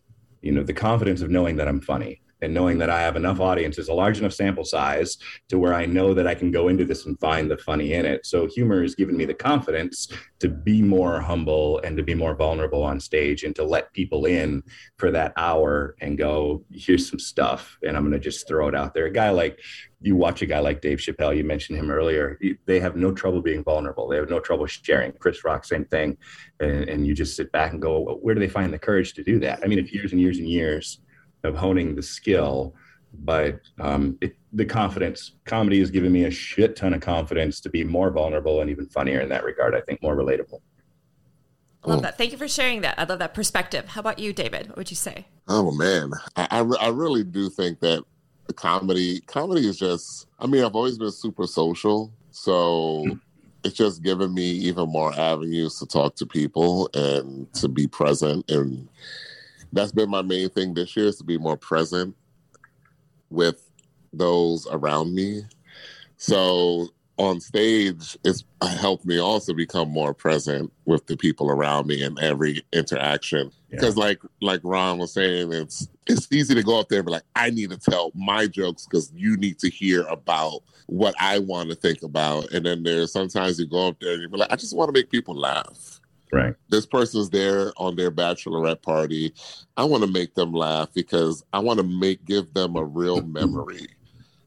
you 0.41 0.51
know, 0.51 0.63
the 0.63 0.73
confidence 0.73 1.21
of 1.21 1.30
knowing 1.32 1.56
that 1.58 1.67
I'm 1.67 1.82
funny 1.82 2.21
and 2.41 2.54
knowing 2.54 2.78
that 2.78 2.89
I 2.89 3.02
have 3.02 3.15
enough 3.15 3.39
audiences, 3.39 3.88
a 3.88 3.93
large 3.93 4.19
enough 4.19 4.34
sample 4.34 4.65
size 4.65 5.17
to 5.50 5.58
where 5.58 5.73
I 5.73 5.86
know 5.86 6.13
that 6.13 6.28
I 6.28 6.36
can 6.36 6.52
go 6.52 6.67
into 6.67 6.86
this 6.86 7.06
and 7.06 7.19
find 7.19 7.50
the 7.50 7.58
funny 7.58 7.93
in 7.93 8.06
it. 8.06 8.26
So 8.26 8.47
humor 8.47 8.82
has 8.82 8.95
given 8.95 9.17
me 9.17 9.26
the 9.26 9.34
confidence 9.34 10.08
to 10.39 10.50
be 10.50 10.82
more 10.82 11.19
humble 11.19 11.80
and 11.80 11.97
to 11.97 12.04
be 12.04 12.13
more 12.13 12.36
vulnerable 12.36 12.84
on 12.84 13.00
stage 13.00 13.43
and 13.43 13.56
to 13.56 13.63
let 13.63 13.93
people 13.93 14.26
in 14.26 14.63
for 14.97 15.12
that 15.12 15.34
hour 15.36 15.95
and 16.02 16.17
go, 16.17 16.63
here's 16.71 17.10
some 17.10 17.19
stuff. 17.19 17.78
And 17.84 17.97
I'm 17.97 18.04
going 18.04 18.13
to 18.13 18.19
just 18.19 18.47
throw 18.47 18.67
it 18.67 18.76
out 18.76 18.93
there. 18.93 19.06
A 19.06 19.12
guy 19.12 19.30
like 19.32 19.60
you 20.02 20.15
watch 20.15 20.43
a 20.43 20.45
guy 20.45 20.60
like 20.60 20.82
Dave 20.82 21.00
Chappelle, 21.00 21.36
you 21.36 21.43
mentioned 21.43 21.80
him 21.80 21.89
earlier, 21.89 22.39
they 22.65 22.80
have 22.80 22.95
no 22.95 23.12
trouble 23.12 23.41
being 23.41 23.63
vulnerable. 23.63 24.08
They 24.08 24.17
have 24.17 24.30
no 24.30 24.39
trouble 24.39 24.67
sharing. 24.67 25.12
Chris 25.13 25.43
Rock, 25.43 25.65
same 25.65 25.86
thing. 25.86 26.17
And, 26.60 26.88
and 26.88 27.08
you 27.08 27.15
just 27.15 27.36
sit 27.36 27.52
back 27.52 27.71
and 27.71 27.82
go, 27.82 28.19
where 28.21 28.36
do 28.36 28.39
they 28.39 28.47
find 28.47 28.71
the 28.71 28.78
courage 28.78 29.13
to 29.15 29.23
do 29.23 29.39
that? 29.39 29.62
I 29.63 29.67
mean, 29.67 29.80
it's 29.80 29.91
years 29.91 30.12
and 30.12 30.21
years 30.21 30.38
and 30.38 30.47
years 30.47 31.00
of 31.43 31.56
honing 31.56 31.95
the 31.95 32.04
skill 32.04 32.73
but 33.21 33.62
um, 33.80 34.17
it, 34.21 34.36
the 34.54 34.65
confidence 34.65 35.34
comedy 35.45 35.80
has 35.80 35.89
given 35.89 36.12
me 36.12 36.26
a 36.26 36.32
shit 36.32 36.76
ton 36.76 36.93
of 36.93 37.02
confidence 37.02 37.60
to 37.60 37.69
be 37.69 37.84
more 37.84 38.12
vulnerable 38.12 38.62
and 38.62 38.69
even 38.69 38.86
funnier 38.88 39.21
in 39.21 39.30
that 39.30 39.43
regard 39.43 39.76
i 39.76 39.82
think 39.82 40.02
more 40.02 40.15
relatable 40.15 40.62
I 41.84 41.91
love 41.91 42.02
that. 42.02 42.17
Thank 42.17 42.34
you 42.34 42.38
for 42.38 42.47
sharing 42.47 42.82
that. 42.82 43.00
I 43.00 43.06
love 43.06 43.19
that 43.19 43.34
perspective. 43.34 43.88
How 43.88 44.02
about 44.02 44.19
you, 44.19 44.34
David? 44.34 44.67
What 44.67 44.78
would 44.78 44.89
you 44.89 44.97
say? 44.97 45.26
Oh 45.47 45.71
man, 45.71 46.12
I, 46.36 46.47
I, 46.52 46.60
I 46.60 46.89
really 46.89 47.23
do 47.23 47.50
think 47.50 47.80
that 47.80 48.04
comedy 48.56 49.21
comedy 49.21 49.67
is 49.67 49.78
just. 49.78 50.28
I 50.39 50.47
mean, 50.47 50.63
I've 50.63 50.76
always 50.76 50.97
been 50.97 51.12
super 51.12 51.47
social, 51.47 52.12
so 52.32 53.06
it's 53.63 53.76
just 53.76 54.04
given 54.04 54.34
me 54.34 54.43
even 54.43 54.89
more 54.89 55.13
avenues 55.17 55.80
to 55.80 55.86
talk 55.86 56.15
to 56.15 56.26
people 56.26 56.89
and 56.93 57.52
to 57.54 57.67
be 57.67 57.88
present 57.88 58.50
and 58.50 58.88
that's 59.71 59.91
been 59.91 60.10
my 60.10 60.21
main 60.21 60.49
thing 60.49 60.73
this 60.73 60.95
year 60.95 61.08
is 61.08 61.17
to 61.17 61.23
be 61.23 61.38
more 61.38 61.58
present 61.58 62.15
with 63.30 63.69
those 64.13 64.67
around 64.71 65.13
me. 65.13 65.43
So 66.17 66.88
on 67.17 67.39
stage, 67.41 68.17
it's 68.23 68.43
helped 68.62 69.06
me 69.06 69.19
also 69.19 69.53
become 69.53 69.89
more 69.89 70.13
present 70.13 70.71
with 70.86 71.06
the 71.08 71.17
people 71.17 71.49
around 71.49 71.88
me 71.88 72.03
in 72.03 72.17
every 72.21 72.62
interaction. 72.73 73.51
Because 73.69 73.97
yeah. 73.97 74.03
like 74.03 74.21
like 74.41 74.62
Ron 74.63 74.99
was 74.99 75.13
saying, 75.13 75.51
it's 75.51 75.88
it's 76.06 76.32
easy 76.32 76.53
to 76.53 76.63
go 76.63 76.80
up 76.80 76.89
there 76.89 76.99
and 76.99 77.06
be 77.06 77.12
like, 77.12 77.23
I 77.36 77.49
need 77.49 77.71
to 77.71 77.77
tell 77.77 78.12
my 78.13 78.47
jokes 78.47 78.86
because 78.86 79.12
you 79.15 79.36
need 79.38 79.60
to 79.60 79.69
hear 79.69 80.03
about 80.03 80.62
what 80.86 81.15
I 81.19 81.39
want 81.39 81.69
to 81.69 81.75
think 81.75 82.03
about. 82.03 82.51
And 82.51 82.65
then 82.65 82.84
there's 82.84 83.12
sometimes 83.12 83.60
you 83.60 83.65
go 83.65 83.88
up 83.88 83.99
there 83.99 84.13
and 84.13 84.21
you 84.21 84.30
be 84.30 84.38
like, 84.38 84.51
I 84.51 84.56
just 84.56 84.75
want 84.75 84.89
to 84.89 84.93
make 84.93 85.10
people 85.10 85.36
laugh. 85.36 85.99
Right. 86.32 86.54
This 86.70 86.86
person's 86.86 87.30
there 87.30 87.72
on 87.78 87.96
their 87.96 88.12
bachelorette 88.12 88.82
party. 88.82 89.34
I 89.78 89.86
want 89.86 90.04
to 90.04 90.12
make 90.12 90.34
them 90.36 90.52
laugh 90.52 90.90
because 90.94 91.44
I 91.54 91.60
want 91.60 91.80
to 91.80 91.86
make 91.86 92.26
give 92.26 92.54
them 92.54 92.76
a 92.76 92.84
real 92.84 93.22
memory 93.26 93.88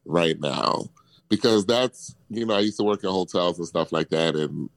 right 0.05 0.39
now. 0.39 0.85
Because 1.29 1.65
that's 1.65 2.15
you 2.29 2.45
know, 2.45 2.55
I 2.55 2.59
used 2.59 2.77
to 2.77 2.83
work 2.83 3.03
in 3.03 3.09
hotels 3.09 3.57
and 3.57 3.67
stuff 3.67 3.91
like 3.91 4.09
that 4.09 4.35
and 4.35 4.69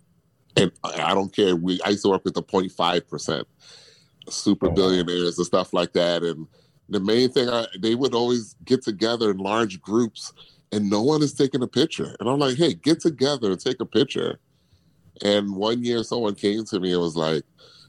and 0.56 0.70
I 0.84 1.14
don't 1.14 1.34
care. 1.34 1.56
We 1.56 1.80
I 1.84 1.90
used 1.90 2.04
to 2.04 2.10
work 2.10 2.24
with 2.24 2.34
the 2.34 2.42
0.5 2.42 3.08
percent 3.08 3.46
super 4.28 4.68
oh, 4.68 4.72
billionaires 4.72 5.38
and 5.38 5.46
stuff 5.46 5.72
like 5.72 5.92
that. 5.92 6.22
And 6.22 6.46
the 6.88 7.00
main 7.00 7.30
thing 7.30 7.48
I, 7.48 7.66
they 7.78 7.94
would 7.94 8.14
always 8.14 8.54
get 8.64 8.82
together 8.82 9.30
in 9.30 9.38
large 9.38 9.80
groups 9.80 10.32
and 10.72 10.90
no 10.90 11.02
one 11.02 11.22
is 11.22 11.32
taking 11.32 11.62
a 11.62 11.68
picture. 11.68 12.16
And 12.18 12.28
I'm 12.28 12.38
like, 12.38 12.56
hey, 12.56 12.74
get 12.74 13.00
together 13.00 13.50
and 13.50 13.60
take 13.60 13.80
a 13.80 13.86
picture. 13.86 14.40
And 15.22 15.54
one 15.54 15.84
year, 15.84 16.02
someone 16.02 16.34
came 16.34 16.64
to 16.66 16.80
me 16.80 16.92
and 16.92 17.00
was 17.00 17.16
like, 17.16 17.44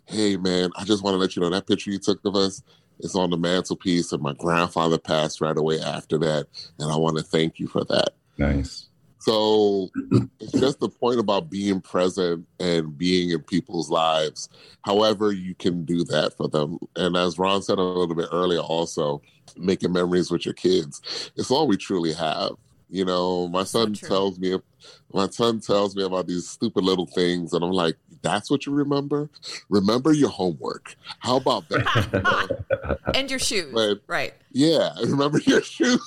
"Hey, 0.05 0.37
man, 0.37 0.71
I 0.75 0.83
just 0.83 1.03
want 1.03 1.15
to 1.15 1.19
let 1.19 1.35
you 1.35 1.41
know 1.41 1.49
that 1.49 1.67
picture 1.67 1.91
you 1.91 1.99
took 1.99 2.23
of 2.25 2.35
us 2.35 2.61
is 2.99 3.15
on 3.15 3.29
the 3.29 3.37
mantelpiece, 3.37 4.11
and 4.11 4.21
my 4.21 4.33
grandfather 4.33 4.97
passed 4.97 5.41
right 5.41 5.57
away 5.57 5.79
after 5.79 6.17
that, 6.19 6.47
and 6.79 6.91
I 6.91 6.95
want 6.95 7.17
to 7.17 7.23
thank 7.23 7.59
you 7.59 7.67
for 7.67 7.83
that." 7.85 8.09
Nice. 8.37 8.87
So 9.25 9.89
it's 10.39 10.51
just 10.51 10.79
the 10.79 10.89
point 10.89 11.19
about 11.19 11.49
being 11.49 11.81
present 11.81 12.45
and 12.59 12.95
being 12.95 13.31
in 13.31 13.41
people's 13.41 13.89
lives, 13.89 14.49
however 14.83 15.31
you 15.31 15.55
can 15.55 15.83
do 15.83 16.03
that 16.05 16.37
for 16.37 16.47
them. 16.47 16.77
And 16.95 17.17
as 17.17 17.39
Ron 17.39 17.63
said 17.63 17.79
a 17.79 17.81
little 17.81 18.13
bit 18.13 18.29
earlier, 18.31 18.59
also 18.59 19.23
making 19.57 19.93
memories 19.93 20.29
with 20.29 20.45
your 20.45 20.53
kids. 20.53 21.31
It's 21.35 21.49
all 21.49 21.67
we 21.67 21.75
truly 21.75 22.13
have. 22.13 22.51
You 22.89 23.03
know, 23.03 23.47
my 23.47 23.63
son 23.63 23.95
so 23.95 24.07
tells 24.07 24.39
me 24.39 24.57
my 25.13 25.27
son 25.29 25.59
tells 25.59 25.95
me 25.95 26.03
about 26.03 26.27
these 26.27 26.47
stupid 26.47 26.83
little 26.83 27.07
things, 27.07 27.53
and 27.53 27.63
I'm 27.63 27.71
like, 27.71 27.95
"That's 28.21 28.51
what 28.51 28.65
you 28.65 28.73
remember? 28.73 29.29
Remember 29.69 30.13
your 30.13 30.29
homework. 30.29 30.95
How 31.19 31.37
about 31.37 31.67
that? 31.69 32.99
and 33.15 33.29
your 33.29 33.39
shoes, 33.39 33.73
but, 33.73 34.01
right? 34.07 34.33
Yeah, 34.51 34.91
remember 35.03 35.39
your 35.39 35.61
shoes. 35.61 35.99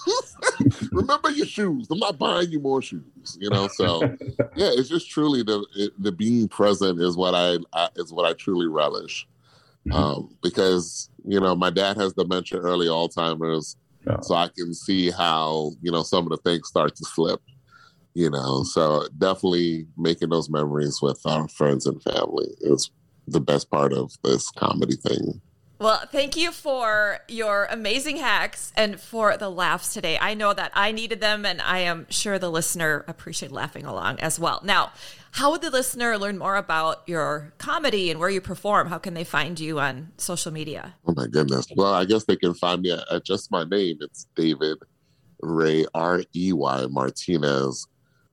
remember 0.92 1.30
your 1.30 1.46
shoes. 1.46 1.88
I'm 1.90 1.98
not 1.98 2.18
buying 2.18 2.50
you 2.50 2.60
more 2.60 2.82
shoes. 2.82 3.36
You 3.40 3.50
know, 3.50 3.68
so 3.68 4.02
yeah, 4.54 4.70
it's 4.72 4.88
just 4.88 5.10
truly 5.10 5.42
the 5.42 5.66
it, 5.74 5.92
the 6.02 6.12
being 6.12 6.48
present 6.48 7.00
is 7.00 7.16
what 7.16 7.34
I, 7.34 7.58
I 7.72 7.88
is 7.96 8.12
what 8.12 8.24
I 8.24 8.34
truly 8.34 8.68
relish, 8.68 9.26
mm-hmm. 9.86 9.96
um, 9.96 10.36
because 10.42 11.10
you 11.24 11.40
know 11.40 11.56
my 11.56 11.70
dad 11.70 11.96
has 11.96 12.12
dementia, 12.12 12.60
early 12.60 12.86
Alzheimer's 12.86 13.76
so 14.22 14.34
I 14.34 14.48
can 14.56 14.74
see 14.74 15.10
how, 15.10 15.72
you 15.82 15.90
know, 15.90 16.02
some 16.02 16.24
of 16.24 16.30
the 16.30 16.36
things 16.38 16.68
start 16.68 16.96
to 16.96 17.04
slip, 17.04 17.40
you 18.14 18.30
know. 18.30 18.62
So 18.64 19.08
definitely 19.18 19.86
making 19.96 20.30
those 20.30 20.50
memories 20.50 21.00
with 21.02 21.20
our 21.24 21.48
friends 21.48 21.86
and 21.86 22.02
family 22.02 22.48
is 22.60 22.90
the 23.26 23.40
best 23.40 23.70
part 23.70 23.92
of 23.92 24.12
this 24.24 24.50
comedy 24.50 24.96
thing. 24.96 25.40
Well, 25.80 26.02
thank 26.10 26.36
you 26.36 26.50
for 26.50 27.20
your 27.28 27.68
amazing 27.70 28.16
hacks 28.16 28.72
and 28.74 29.00
for 29.00 29.36
the 29.36 29.48
laughs 29.48 29.94
today. 29.94 30.18
I 30.20 30.34
know 30.34 30.52
that 30.52 30.72
I 30.74 30.90
needed 30.90 31.20
them, 31.20 31.46
and 31.46 31.62
I 31.62 31.78
am 31.80 32.08
sure 32.10 32.36
the 32.36 32.50
listener 32.50 33.04
appreciated 33.06 33.54
laughing 33.54 33.84
along 33.84 34.18
as 34.18 34.40
well. 34.40 34.60
Now, 34.64 34.90
how 35.32 35.52
would 35.52 35.60
the 35.60 35.70
listener 35.70 36.18
learn 36.18 36.36
more 36.36 36.56
about 36.56 37.04
your 37.06 37.52
comedy 37.58 38.10
and 38.10 38.18
where 38.18 38.28
you 38.28 38.40
perform? 38.40 38.88
How 38.88 38.98
can 38.98 39.14
they 39.14 39.22
find 39.22 39.60
you 39.60 39.78
on 39.78 40.10
social 40.16 40.52
media? 40.52 40.96
Oh 41.06 41.14
my 41.14 41.28
goodness. 41.28 41.68
Well, 41.76 41.94
I 41.94 42.04
guess 42.06 42.24
they 42.24 42.34
can 42.34 42.54
find 42.54 42.82
me 42.82 42.90
at, 42.90 43.04
at 43.12 43.24
just 43.24 43.52
my 43.52 43.62
name. 43.62 43.98
It's 44.00 44.26
David 44.34 44.78
Rey, 45.40 45.86
R 45.94 46.24
E 46.34 46.52
Y 46.52 46.86
Martinez 46.90 47.86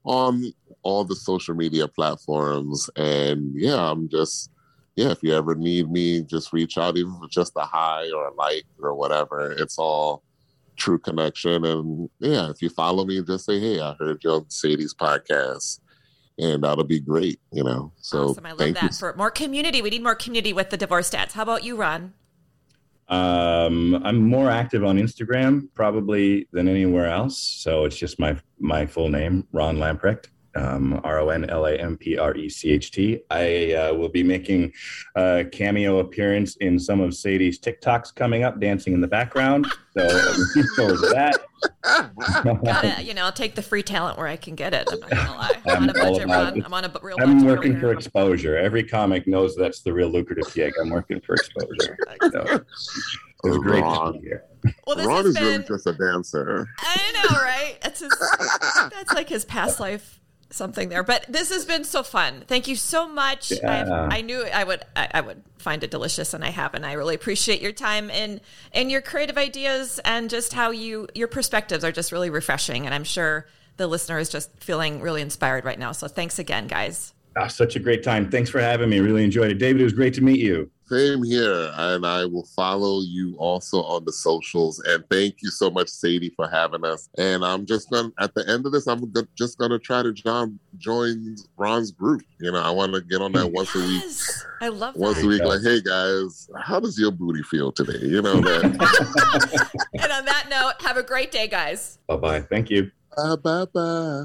on 0.03 0.51
all 0.81 1.03
the 1.03 1.15
social 1.15 1.53
media 1.53 1.87
platforms. 1.87 2.89
And 2.95 3.53
yeah, 3.55 3.91
I'm 3.91 4.09
just 4.09 4.49
yeah, 4.95 5.11
if 5.11 5.21
you 5.21 5.33
ever 5.35 5.55
need 5.55 5.91
me, 5.91 6.21
just 6.21 6.53
reach 6.53 6.77
out, 6.77 6.97
even 6.97 7.17
for 7.19 7.27
just 7.27 7.53
a 7.57 7.61
hi 7.61 8.09
or 8.11 8.27
a 8.27 8.33
like 8.33 8.65
or 8.81 8.95
whatever. 8.95 9.51
It's 9.51 9.77
all 9.77 10.23
true 10.77 10.97
connection. 10.97 11.65
And 11.65 12.09
yeah, 12.19 12.49
if 12.49 12.61
you 12.61 12.69
follow 12.69 13.05
me, 13.05 13.21
just 13.21 13.45
say, 13.45 13.59
hey, 13.59 13.81
I 13.81 13.93
heard 13.99 14.23
you 14.23 14.31
on 14.31 14.49
Sadie's 14.49 14.93
podcast. 14.93 15.79
And 16.37 16.63
that'll 16.63 16.83
be 16.83 16.99
great, 16.99 17.39
you 17.51 17.63
know. 17.63 17.93
So 17.97 18.29
awesome. 18.29 18.45
I 18.45 18.51
love 18.51 18.73
that. 18.73 18.83
you. 18.83 18.89
For 18.91 19.13
more 19.15 19.31
community, 19.31 19.81
we 19.81 19.89
need 19.89 20.03
more 20.03 20.15
community 20.15 20.53
with 20.53 20.69
the 20.69 20.77
divorce 20.77 21.09
dads. 21.09 21.33
How 21.33 21.43
about 21.43 21.63
you, 21.63 21.77
Ron? 21.77 22.13
Um, 23.07 24.01
I'm 24.03 24.27
more 24.27 24.49
active 24.49 24.83
on 24.83 24.97
Instagram 24.97 25.67
probably 25.75 26.47
than 26.51 26.67
anywhere 26.67 27.09
else. 27.09 27.37
So 27.37 27.85
it's 27.85 27.97
just 27.97 28.19
my 28.19 28.37
my 28.59 28.85
full 28.85 29.09
name, 29.09 29.47
Ron 29.51 29.77
Lamprecht 29.77 30.25
um, 30.55 30.99
R 31.03 31.19
O 31.19 31.29
N 31.29 31.49
L 31.49 31.65
A 31.65 31.75
M 31.75 31.97
P 31.97 32.17
R 32.17 32.35
E 32.35 32.49
C 32.49 32.71
H 32.71 32.91
T. 32.91 33.21
I 33.29 33.73
uh, 33.73 33.93
will 33.93 34.09
be 34.09 34.23
making 34.23 34.73
a 35.15 35.45
cameo 35.51 35.99
appearance 35.99 36.55
in 36.57 36.79
some 36.79 37.01
of 37.01 37.13
Sadie's 37.13 37.59
TikToks 37.59 38.15
coming 38.15 38.43
up, 38.43 38.59
dancing 38.59 38.93
in 38.93 39.01
the 39.01 39.07
background. 39.07 39.67
So 39.97 40.03
I'm 40.03 40.37
looking 40.37 40.63
forward 40.75 40.99
to 41.01 41.07
that. 41.13 41.41
Gotta, 42.63 43.03
you 43.03 43.13
know, 43.13 43.23
I'll 43.25 43.31
take 43.31 43.55
the 43.55 43.61
free 43.61 43.83
talent 43.83 44.17
where 44.17 44.27
I 44.27 44.35
can 44.35 44.55
get 44.55 44.73
it. 44.73 44.87
I'm 44.91 44.99
not 44.99 45.09
gonna 45.09 45.31
lie. 45.37 45.51
I'm, 45.65 45.71
I'm 45.77 45.83
on 45.83 45.89
a 45.89 45.93
budget, 45.93 46.23
about 46.23 46.53
Ron. 46.53 46.65
I'm 46.65 46.73
on 46.73 46.85
a 46.85 46.91
real 47.01 47.17
I'm 47.19 47.33
budget. 47.33 47.49
working 47.49 47.79
for 47.79 47.91
exposure. 47.91 48.57
Every 48.57 48.83
comic 48.83 49.27
knows 49.27 49.55
that's 49.55 49.81
the 49.81 49.93
real 49.93 50.09
lucrative 50.09 50.53
gig. 50.53 50.73
I'm 50.81 50.89
working 50.89 51.21
for 51.21 51.35
exposure. 51.35 51.97
So, 52.31 52.65
it's 53.43 53.57
great 53.59 53.79
to 53.79 53.83
Ron. 53.83 54.13
be 54.13 54.19
here. 54.19 54.43
Well, 54.87 54.95
this 54.95 55.05
Ron 55.05 55.27
is 55.27 55.33
been. 55.35 55.43
really 55.43 55.63
just 55.63 55.87
a 55.87 55.93
dancer. 55.93 56.67
I 56.79 57.11
know, 57.13 57.37
right? 57.37 57.77
That's 57.81 57.99
his, 57.99 58.11
that's 58.91 59.13
like 59.13 59.29
his 59.29 59.45
past 59.45 59.79
life 59.79 60.19
something 60.55 60.89
there. 60.89 61.03
But 61.03 61.25
this 61.27 61.49
has 61.49 61.65
been 61.65 61.83
so 61.83 62.03
fun. 62.03 62.43
Thank 62.47 62.67
you 62.67 62.75
so 62.75 63.07
much. 63.07 63.51
Yeah. 63.51 64.07
I, 64.09 64.17
I 64.17 64.21
knew 64.21 64.43
I 64.43 64.63
would 64.63 64.83
I, 64.95 65.09
I 65.15 65.21
would 65.21 65.41
find 65.57 65.83
it 65.83 65.91
delicious, 65.91 66.33
and 66.33 66.43
I 66.43 66.49
have, 66.49 66.73
and 66.73 66.85
I 66.85 66.93
really 66.93 67.15
appreciate 67.15 67.61
your 67.61 67.71
time 67.71 68.11
and 68.11 68.39
and 68.71 68.91
your 68.91 69.01
creative 69.01 69.37
ideas 69.37 69.99
and 70.05 70.29
just 70.29 70.53
how 70.53 70.71
you 70.71 71.07
your 71.15 71.27
perspectives 71.27 71.83
are 71.83 71.91
just 71.91 72.11
really 72.11 72.29
refreshing. 72.29 72.85
And 72.85 72.93
I'm 72.93 73.03
sure 73.03 73.47
the 73.77 73.87
listener 73.87 74.19
is 74.19 74.29
just 74.29 74.51
feeling 74.59 75.01
really 75.01 75.21
inspired 75.21 75.65
right 75.65 75.79
now. 75.79 75.91
So 75.91 76.07
thanks 76.07 76.39
again, 76.39 76.67
guys. 76.67 77.14
Ah, 77.37 77.47
such 77.47 77.75
a 77.75 77.79
great 77.79 78.01
time. 78.01 78.29
Thanks 78.31 78.49
for 78.49 78.61
having 78.61 78.89
me. 78.89 78.99
Really 79.01 79.23
enjoyed 79.23 79.51
it. 79.51 79.55
David, 79.57 79.81
it 79.81 79.83
was 79.83 79.93
great 79.93 80.13
to 80.13 80.21
meet 80.21 80.39
you. 80.39 80.71
Same 80.87 81.21
here. 81.23 81.71
And 81.75 82.05
I 82.05 82.25
will 82.25 82.45
follow 82.55 83.01
you 83.01 83.35
also 83.39 83.81
on 83.81 84.05
the 84.05 84.13
socials. 84.13 84.79
And 84.87 85.03
thank 85.09 85.41
you 85.41 85.49
so 85.49 85.69
much, 85.69 85.89
Sadie, 85.89 86.29
for 86.29 86.47
having 86.47 86.85
us. 86.85 87.09
And 87.17 87.43
I'm 87.43 87.65
just 87.65 87.89
going 87.89 88.11
to, 88.11 88.23
at 88.23 88.33
the 88.35 88.47
end 88.47 88.65
of 88.65 88.71
this, 88.71 88.87
I'm 88.87 89.09
go- 89.11 89.27
just 89.35 89.57
going 89.57 89.71
to 89.71 89.79
try 89.79 90.01
to 90.03 90.13
join, 90.13 90.57
join 90.77 91.35
Ron's 91.57 91.91
group. 91.91 92.21
You 92.39 92.51
know, 92.53 92.59
I 92.61 92.69
want 92.69 92.93
to 92.93 93.01
get 93.01 93.21
on 93.21 93.31
that 93.33 93.51
once 93.51 93.73
a 93.75 93.79
week. 93.79 94.03
I 94.61 94.69
love 94.69 94.95
Once 94.95 95.21
a 95.21 95.27
week, 95.27 95.43
like, 95.43 95.61
hey 95.63 95.81
guys, 95.81 96.49
how 96.57 96.79
does 96.79 96.97
your 96.97 97.11
booty 97.11 97.43
feel 97.43 97.71
today? 97.73 97.99
You 98.05 98.21
know 98.21 98.35
that. 98.41 99.69
And 100.01 100.11
on 100.11 100.23
that 100.25 100.47
note, 100.49 100.87
have 100.87 100.95
a 100.97 101.03
great 101.03 101.31
day, 101.31 101.47
guys. 101.47 101.97
Bye 102.07 102.15
bye. 102.17 102.41
Thank 102.41 102.69
you. 102.69 102.91
bye 103.17 103.35
bye 103.43 103.65
bye. 103.73 104.23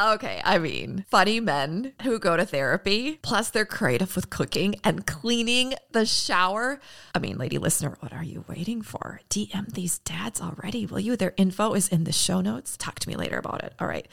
Okay, 0.00 0.40
I 0.46 0.56
mean, 0.56 1.04
funny 1.10 1.40
men 1.40 1.92
who 2.04 2.18
go 2.18 2.34
to 2.34 2.46
therapy, 2.46 3.18
plus 3.20 3.50
they're 3.50 3.66
creative 3.66 4.16
with 4.16 4.30
cooking 4.30 4.76
and 4.82 5.06
cleaning 5.06 5.74
the 5.90 6.06
shower. 6.06 6.80
I 7.14 7.18
mean, 7.18 7.36
lady 7.36 7.58
listener, 7.58 7.98
what 8.00 8.10
are 8.14 8.24
you 8.24 8.42
waiting 8.48 8.80
for? 8.80 9.20
DM 9.28 9.74
these 9.74 9.98
dads 9.98 10.40
already, 10.40 10.86
will 10.86 11.00
you? 11.00 11.16
Their 11.16 11.34
info 11.36 11.74
is 11.74 11.86
in 11.86 12.04
the 12.04 12.12
show 12.12 12.40
notes. 12.40 12.78
Talk 12.78 12.98
to 13.00 13.08
me 13.10 13.14
later 13.14 13.36
about 13.36 13.62
it. 13.62 13.74
All 13.78 13.86
right. 13.86 14.08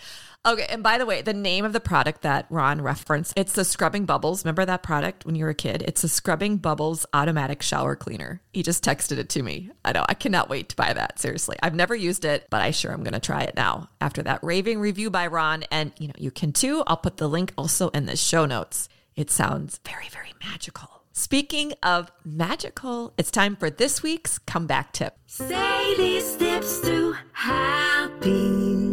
Okay, 0.45 0.65
and 0.69 0.81
by 0.81 0.97
the 0.97 1.05
way, 1.05 1.21
the 1.21 1.33
name 1.33 1.65
of 1.65 1.73
the 1.73 1.79
product 1.81 2.21
that 2.21 2.45
Ron 2.49 2.81
referenced, 2.81 3.33
it's 3.35 3.51
the 3.51 3.65
Scrubbing 3.65 4.05
Bubbles. 4.05 4.45
Remember 4.45 4.63
that 4.63 4.81
product 4.81 5.25
when 5.25 5.35
you 5.35 5.43
were 5.43 5.49
a 5.51 5.55
kid? 5.55 5.83
It's 5.85 6.03
the 6.03 6.07
Scrubbing 6.07 6.57
Bubbles 6.57 7.05
automatic 7.13 7.61
shower 7.61 7.97
cleaner. 7.97 8.41
He 8.53 8.63
just 8.63 8.81
texted 8.83 9.17
it 9.17 9.27
to 9.29 9.43
me. 9.43 9.71
I 9.83 9.91
know, 9.91 10.05
I 10.07 10.13
cannot 10.13 10.49
wait 10.49 10.69
to 10.69 10.75
buy 10.77 10.93
that. 10.93 11.19
Seriously. 11.19 11.57
I've 11.61 11.75
never 11.75 11.95
used 11.95 12.23
it, 12.23 12.47
but 12.49 12.61
I 12.61 12.71
sure 12.71 12.93
am 12.93 13.03
going 13.03 13.13
to 13.13 13.19
try 13.19 13.41
it 13.41 13.55
now 13.55 13.89
after 13.99 14.23
that 14.23 14.41
raving 14.41 14.79
review 14.79 15.09
by 15.09 15.27
Ron. 15.27 15.63
And, 15.69 15.91
you 15.99 16.07
know, 16.07 16.13
you 16.17 16.31
can 16.31 16.53
too. 16.53 16.81
I'll 16.87 16.95
put 16.95 17.17
the 17.17 17.27
link 17.27 17.51
also 17.57 17.89
in 17.89 18.05
the 18.05 18.15
show 18.15 18.45
notes. 18.45 18.87
It 19.17 19.29
sounds 19.29 19.81
very, 19.85 20.07
very 20.09 20.33
magical. 20.41 21.03
Speaking 21.11 21.73
of 21.83 22.11
magical, 22.23 23.13
it's 23.17 23.31
time 23.31 23.55
for 23.55 23.69
this 23.69 24.01
week's 24.01 24.37
comeback 24.37 24.93
tip. 24.93 25.17
Sadie 25.25 26.21
steps 26.21 26.77
through 26.77 27.15
happiness. 27.33 28.86